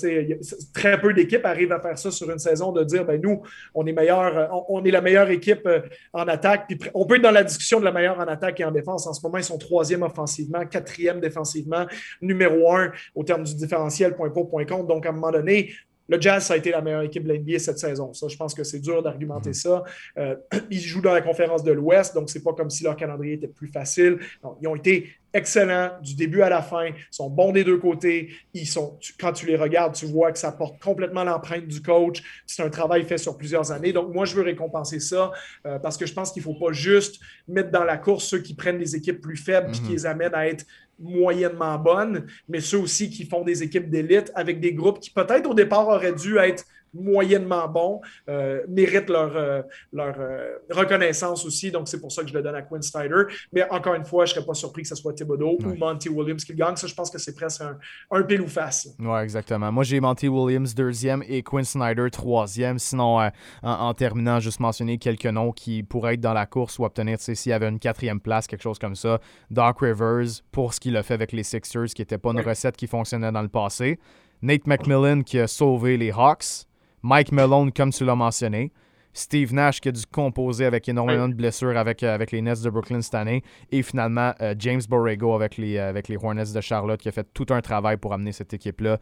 très 0.73 1.01
peu 1.01 1.13
d'équipes 1.13 1.45
arrivent 1.45 1.73
à 1.73 1.81
faire 1.81 1.99
ça 1.99 2.11
sur 2.11 2.31
une 2.31 2.39
saison 2.49 2.73
de 2.73 2.85
dire 2.85 3.05
ben, 3.05 3.21
nous, 3.21 3.43
on 3.75 3.87
est 3.87 3.93
meilleur, 3.93 4.65
on, 4.69 4.85
est 4.85 4.91
la 4.91 5.01
meilleure 5.01 5.31
équipe 5.31 5.67
euh, 5.67 5.81
en 6.13 6.27
attaque. 6.29 6.67
Puis 6.69 6.79
on 6.95 7.07
peut 7.07 7.17
être 7.17 7.23
dans 7.23 7.31
la 7.31 7.45
discussion 7.45 7.81
de 7.81 7.85
la 7.85 7.93
meilleure 7.93 8.19
en 8.19 8.27
attaque 8.27 8.61
et 8.61 8.65
en 8.65 8.71
défense. 8.71 9.07
En 9.07 9.13
ce 9.13 9.23
moment, 9.23 9.39
ils 9.39 9.45
sont 9.45 9.59
troisième 9.59 10.03
offensivement, 10.03 10.65
quatrième 10.67 11.21
défensivement, 11.21 11.87
numéro 12.21 12.73
un 12.73 12.93
au 13.15 13.25
terme 13.25 13.45
du 13.45 13.55
différentiel, 13.55 14.15
point 14.15 14.31
pour, 14.31 14.49
point 14.49 14.65
contre. 14.65 14.87
Donc, 14.87 15.07
à 15.07 15.11
un 15.11 15.13
moment 15.13 15.33
donné, 15.33 15.73
le 16.09 16.21
Jazz, 16.21 16.45
ça 16.45 16.55
a 16.55 16.57
été 16.57 16.71
la 16.71 16.81
meilleure 16.81 17.03
équipe 17.03 17.25
de 17.25 17.33
l'NBA 17.33 17.59
cette 17.59 17.79
saison. 17.79 18.13
Ça, 18.13 18.29
je 18.29 18.37
pense 18.37 18.55
que 18.55 18.63
c'est 18.65 18.79
dur 18.79 19.03
d'argumenter 19.03 19.51
mm-hmm. 19.51 19.55
ça. 19.55 19.85
Euh, 20.19 20.37
ils 20.71 20.81
jouent 20.81 21.03
dans 21.03 21.13
la 21.13 21.21
conférence 21.23 21.65
de 21.65 21.73
l'Ouest, 21.73 22.15
donc 22.15 22.31
c'est 22.31 22.43
pas 22.43 22.53
comme 22.53 22.71
si 22.71 22.85
leur 22.85 22.97
calendrier 22.97 23.35
était 23.35 23.49
plus 23.49 23.69
facile. 23.69 24.19
ils 24.61 24.69
ont 24.69 24.77
été 24.77 25.11
excellents 25.37 25.91
du 26.03 26.15
début 26.15 26.43
à 26.43 26.49
la 26.49 26.63
fin. 26.63 26.91
Sont 27.11 27.31
bons 27.31 27.53
des 27.53 27.65
deux 27.65 27.79
côtés. 27.79 28.31
Ils 28.55 28.67
sont, 28.67 28.99
quand 29.21 29.33
tu 29.33 29.47
les 29.47 29.57
regardes, 29.57 29.95
tu 29.95 30.07
vois 30.07 30.33
que 30.33 30.39
ça 30.39 30.53
porte 30.53 30.83
complètement 30.83 31.25
l'empreinte 31.25 31.67
du 31.67 31.83
coach. 31.83 32.23
C'est 32.47 32.63
un 32.63 32.71
travail 32.71 33.05
fait 33.05 33.19
sur 33.19 33.37
plusieurs 33.37 33.71
années. 33.73 33.93
Donc, 33.93 34.13
moi, 34.13 34.25
je 34.25 34.35
veux 34.35 34.43
récompenser 34.43 35.01
ça 35.01 35.31
euh, 35.67 35.79
parce 35.79 35.97
que 35.97 36.07
je 36.07 36.15
pense 36.15 36.33
qu'il 36.33 36.41
ne 36.41 36.45
faut 36.45 36.59
pas 36.59 36.73
juste 36.73 37.21
mettre 37.47 37.71
dans 37.71 37.85
la 37.85 37.97
course 37.97 38.25
ceux 38.25 38.39
qui 38.39 38.55
prennent 38.55 38.79
des 38.79 38.97
équipes 38.97 39.21
plus 39.21 39.37
faibles 39.37 39.69
et 39.69 39.73
qui 39.73 39.83
mm-hmm. 39.83 39.91
les 39.91 40.07
amènent 40.07 40.35
à 40.35 40.47
être 40.47 40.65
moyennement 40.99 41.79
bonnes, 41.79 42.27
mais 42.49 42.61
ceux 42.61 42.79
aussi 42.79 43.11
qui 43.11 43.27
font 43.27 43.45
des 43.45 43.63
équipes 43.63 43.91
d'élite 43.91 44.33
avec 44.35 44.61
des 44.61 44.73
groupes 44.73 45.01
qui 45.01 45.11
peut-être 45.11 45.49
au 45.49 45.55
départ 45.55 45.87
auraient 45.89 46.15
dû 46.15 46.39
être 46.39 46.65
moyennement 46.97 47.69
bons, 47.69 48.01
euh, 48.29 48.63
méritent 48.69 49.09
leur, 49.09 49.37
euh, 49.37 49.63
leur 49.93 50.15
euh, 50.19 50.57
reconnaissance 50.71 51.45
aussi. 51.45 51.71
Donc, 51.71 51.89
c'est 51.89 52.01
pour 52.01 52.13
ça 52.13 52.23
que 52.23 52.29
je 52.29 52.35
le 52.35 52.43
donne 52.43 52.55
à 52.55 52.63
Quinn 52.63 52.83
Snyder. 52.83 53.25
Mais 53.53 53.69
encore 53.71 53.95
une 53.95 54.05
fois, 54.05 54.25
je 54.25 54.33
ne 54.33 54.35
serais 54.37 54.47
pas 54.47 54.55
surpris 54.55 54.83
que 54.83 54.89
ce 54.89 54.95
soit 54.95 55.13
Thibodeau 55.13 55.59
ou 55.65 55.75
Monty 55.75 56.09
Williams 56.09 56.45
qui 56.45 56.53
le 56.53 56.59
gagne. 56.59 56.77
Ça, 56.77 56.87
je 56.87 56.95
pense 56.95 57.11
que 57.11 57.19
c'est 57.19 57.35
presque 57.35 57.61
un, 57.61 57.79
un 58.11 58.23
pile 58.23 58.41
ou 58.41 58.49
face. 58.49 58.89
Oui, 58.99 59.21
exactement. 59.21 59.71
Moi, 59.73 59.85
j'ai 59.85 60.01
Monty 60.01 60.29
Williams 60.29 60.75
deuxième 60.75 61.23
et 61.29 61.43
Quinn 61.43 61.65
Snyder 61.65 62.09
troisième. 62.11 62.79
Sinon, 62.79 63.19
en, 63.19 63.31
en, 63.63 63.95
terminant, 63.95 64.41
juste 64.41 64.61
mentionner 64.61 64.99
quelques 64.99 65.27
noms 65.27 65.53
qui 65.53 65.83
pourraient 65.83 66.15
être 66.15 66.21
dans 66.21 66.35
la 66.35 66.47
course 66.47 66.79
ou 66.79 66.85
obtenir, 66.85 67.19
s'il 67.21 67.51
y 67.51 67.53
avait 67.53 67.69
une 67.69 67.79
quatrième 67.79 68.21
place, 68.21 68.47
quelque 68.47 68.63
chose 68.63 68.79
comme 68.79 68.97
ça. 68.97 69.21
Doc 69.51 69.81
Rivers, 69.81 70.43
pour 70.53 70.75
ce 70.75 70.81
qu'il 70.81 70.97
a 70.97 71.03
fait 71.03 71.15
avec 71.15 71.33
les 71.33 71.43
Sixers, 71.43 71.87
qui 71.87 72.03
n'était 72.03 72.19
pas 72.19 72.31
une 72.31 72.41
recette 72.41 72.77
qui 72.77 72.87
fonctionnait 72.87 73.33
dans 73.33 73.43
le 73.43 73.49
passé. 73.49 73.99
Nate 74.43 74.67
McMillan 74.67 75.23
qui 75.23 75.39
a 75.39 75.47
sauvé 75.47 75.97
les 75.97 76.11
Hawks. 76.11 76.66
Mike 77.07 77.31
Malone, 77.31 77.71
comme 77.71 77.93
tu 77.93 78.05
l'as 78.05 78.17
mentionné. 78.17 78.73
Steve 79.13 79.55
Nash 79.55 79.81
qui 79.81 79.89
a 79.89 79.93
dû 79.93 80.05
composer 80.07 80.65
avec 80.65 80.89
énormément 80.89 81.29
de 81.29 81.35
blessures 81.35 81.79
avec, 81.79 82.03
euh, 82.03 82.13
avec 82.13 82.33
les 82.33 82.43
Nets 82.43 82.63
de 82.65 82.69
Brooklyn 82.69 83.01
cette 83.01 83.15
année. 83.15 83.45
Et 83.71 83.85
finalement, 83.85 84.35
euh, 84.41 84.57
James 84.59 84.83
Borrego 84.89 85.33
avec 85.33 85.57
les, 85.57 85.77
euh, 85.77 85.89
avec 85.89 86.09
les 86.09 86.17
Hornets 86.17 86.53
de 86.53 86.61
Charlotte 86.61 87.01
qui 87.01 87.09
a 87.09 87.13
fait 87.13 87.27
tout 87.33 87.47
un 87.51 87.61
travail 87.61 87.97
pour 87.97 88.13
amener 88.13 88.33
cette 88.33 88.53
équipe-là 88.53 88.99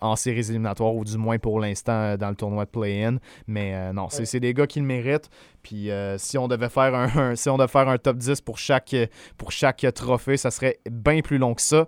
en 0.00 0.16
séries 0.16 0.50
éliminatoires, 0.50 0.96
ou 0.96 1.04
du 1.04 1.16
moins 1.16 1.38
pour 1.38 1.60
l'instant 1.60 2.16
dans 2.16 2.28
le 2.28 2.34
tournoi 2.34 2.64
de 2.64 2.70
play-in. 2.70 3.18
Mais 3.46 3.92
non, 3.92 4.08
c'est 4.10 4.40
des 4.40 4.52
gars 4.52 4.66
qui 4.66 4.80
le 4.80 4.86
méritent. 4.86 5.30
Puis 5.62 5.90
si, 6.16 6.36
on 6.36 6.48
devait 6.48 6.68
faire 6.68 6.94
un, 6.94 7.36
si 7.36 7.48
on 7.48 7.56
devait 7.56 7.68
faire 7.68 7.88
un 7.88 7.98
top 7.98 8.16
10 8.16 8.40
pour 8.40 8.58
chaque, 8.58 8.96
pour 9.38 9.52
chaque 9.52 9.86
trophée, 9.94 10.36
ça 10.36 10.50
serait 10.50 10.80
bien 10.90 11.20
plus 11.20 11.38
long 11.38 11.54
que 11.54 11.62
ça. 11.62 11.86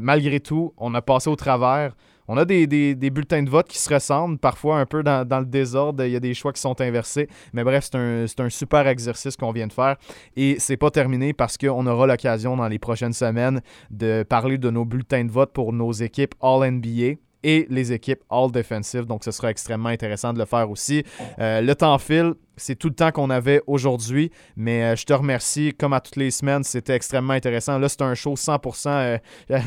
malgré 0.00 0.40
tout, 0.40 0.72
on 0.78 0.94
a 0.94 1.02
passé 1.02 1.28
au 1.28 1.36
travers. 1.36 1.92
On 2.28 2.36
a 2.36 2.44
des, 2.44 2.66
bulletins 3.10 3.42
de 3.42 3.50
vote 3.50 3.68
qui 3.68 3.78
se 3.78 3.92
ressemblent, 3.92 4.38
parfois 4.38 4.78
un 4.78 4.86
peu 4.86 5.02
dans, 5.02 5.40
le 5.40 5.46
désordre. 5.46 6.04
Il 6.04 6.12
y 6.12 6.16
a 6.16 6.20
des 6.20 6.34
choix 6.34 6.52
qui 6.52 6.60
sont 6.60 6.80
inversés. 6.80 7.28
Mais 7.52 7.64
bref, 7.64 7.88
c'est 7.90 8.40
un, 8.40 8.48
super 8.48 8.86
exercice 8.86 9.36
qu'on 9.36 9.52
vient 9.52 9.66
de 9.66 9.72
faire. 9.72 9.96
Et 10.36 10.56
c'est 10.58 10.76
pas 10.76 10.90
terminé 10.90 11.32
parce 11.32 11.56
qu'on 11.56 11.86
aura 11.86 12.06
l'occasion 12.06 12.56
dans 12.56 12.68
les 12.68 12.78
prochaines 12.78 13.12
semaines 13.12 13.60
de 13.90 14.24
parler 14.28 14.58
de 14.58 14.70
nos 14.70 14.84
bulletins 14.84 15.24
de 15.24 15.30
vote 15.30 15.52
pour 15.52 15.72
nos 15.72 15.92
équipes 15.92 16.34
All-NBA 16.40 17.18
et 17.46 17.64
les 17.70 17.92
équipes 17.92 18.24
All 18.28 18.50
Defensive. 18.50 19.06
Donc, 19.06 19.22
ce 19.22 19.30
sera 19.30 19.50
extrêmement 19.50 19.88
intéressant 19.88 20.32
de 20.32 20.38
le 20.40 20.44
faire 20.46 20.68
aussi. 20.68 21.04
Euh, 21.38 21.60
le 21.60 21.74
temps 21.76 21.96
file. 21.98 22.34
C'est 22.58 22.74
tout 22.74 22.88
le 22.88 22.94
temps 22.94 23.10
qu'on 23.10 23.28
avait 23.28 23.60
aujourd'hui, 23.66 24.30
mais 24.56 24.82
euh, 24.82 24.96
je 24.96 25.04
te 25.04 25.12
remercie. 25.12 25.74
Comme 25.78 25.92
à 25.92 26.00
toutes 26.00 26.16
les 26.16 26.30
semaines, 26.30 26.64
c'était 26.64 26.94
extrêmement 26.94 27.34
intéressant. 27.34 27.78
Là, 27.78 27.88
c'est 27.88 28.00
un 28.00 28.14
show 28.14 28.32
100%, 28.32 29.20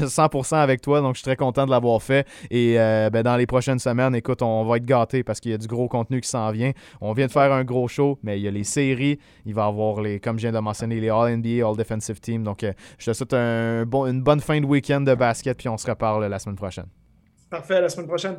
100 0.08 0.54
avec 0.58 0.82
toi, 0.82 1.00
donc 1.00 1.14
je 1.14 1.20
suis 1.20 1.24
très 1.24 1.36
content 1.36 1.68
de 1.68 1.72
l'avoir 1.72 2.02
fait. 2.02 2.28
Et 2.50 2.76
ben, 2.76 3.22
dans 3.22 3.38
les 3.38 3.46
prochaines 3.46 3.78
semaines, 3.78 4.16
écoute, 4.16 4.42
on 4.42 4.66
va 4.66 4.78
être 4.78 4.86
gâtés 4.86 5.24
parce 5.24 5.40
qu'il 5.40 5.52
y 5.52 5.54
a 5.54 5.60
du 5.60 5.68
gros 5.68 5.88
contenu 5.88 6.20
qui 6.20 6.28
s'en 6.28 6.50
vient. 6.52 6.72
On 7.00 7.14
vient 7.14 7.28
de 7.28 7.32
faire 7.32 7.54
un 7.54 7.64
gros 7.64 7.88
show, 7.88 8.18
mais 8.24 8.40
il 8.40 8.44
y 8.44 8.48
a 8.48 8.52
les 8.52 8.64
séries. 8.64 9.20
Il 9.46 9.54
va 9.54 9.66
y 9.66 9.68
avoir, 9.68 10.02
les, 10.02 10.20
comme 10.20 10.38
je 10.38 10.48
viens 10.48 10.52
de 10.52 10.60
mentionner, 10.60 11.00
les 11.00 11.10
All-NBA, 11.10 11.64
All-Defensive 11.64 12.20
Team. 12.20 12.44
Donc, 12.44 12.66
je 12.98 13.06
te 13.06 13.14
souhaite 13.14 13.34
une 13.36 14.22
bonne 14.24 14.42
fin 14.42 14.60
de 14.60 14.66
week-end 14.66 15.02
de 15.02 15.14
basket, 15.14 15.60
puis 15.60 15.70
on 15.70 15.78
se 15.78 15.88
reparle 15.88 16.26
la 16.26 16.40
semaine 16.40 16.56
prochaine. 16.56 16.88
Parfait, 17.50 17.82
la 17.82 17.90
semaine 17.90 18.08
prochaine. 18.08 18.38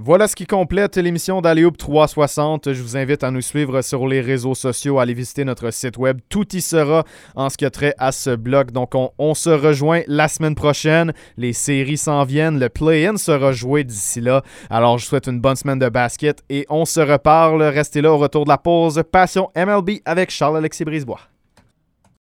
Voilà 0.00 0.28
ce 0.28 0.36
qui 0.36 0.46
complète 0.46 0.96
l'émission 0.96 1.40
d'Aléoup 1.40 1.72
360. 1.72 2.72
Je 2.72 2.82
vous 2.82 2.96
invite 2.96 3.24
à 3.24 3.32
nous 3.32 3.40
suivre 3.40 3.82
sur 3.82 4.06
les 4.06 4.20
réseaux 4.20 4.54
sociaux, 4.54 5.00
à 5.00 5.02
aller 5.02 5.12
visiter 5.12 5.44
notre 5.44 5.72
site 5.72 5.96
web. 5.96 6.20
Tout 6.28 6.54
y 6.54 6.60
sera 6.60 7.02
en 7.34 7.50
ce 7.50 7.56
qui 7.56 7.64
a 7.64 7.70
trait 7.70 7.94
à 7.98 8.12
ce 8.12 8.36
blog. 8.36 8.70
Donc, 8.70 8.92
on, 8.94 9.34
se 9.34 9.50
rejoint 9.50 10.02
la 10.06 10.28
semaine 10.28 10.54
prochaine. 10.54 11.12
Les 11.36 11.52
séries 11.52 11.96
s'en 11.96 12.22
viennent. 12.22 12.60
Le 12.60 12.68
play-in 12.68 13.16
sera 13.16 13.50
joué 13.50 13.82
d'ici 13.82 14.20
là. 14.20 14.42
Alors, 14.70 14.98
je 14.98 15.04
vous 15.04 15.08
souhaite 15.08 15.26
une 15.26 15.40
bonne 15.40 15.56
semaine 15.56 15.80
de 15.80 15.88
basket 15.88 16.44
et 16.48 16.64
on 16.70 16.84
se 16.84 17.00
reparle. 17.00 17.60
Restez 17.60 18.00
là 18.00 18.12
au 18.12 18.18
retour 18.18 18.44
de 18.44 18.50
la 18.50 18.58
pause. 18.58 19.02
Passion 19.10 19.50
MLB 19.56 19.98
avec 20.04 20.30
Charles-Alexis 20.30 20.84
Brisebois. 20.84 21.20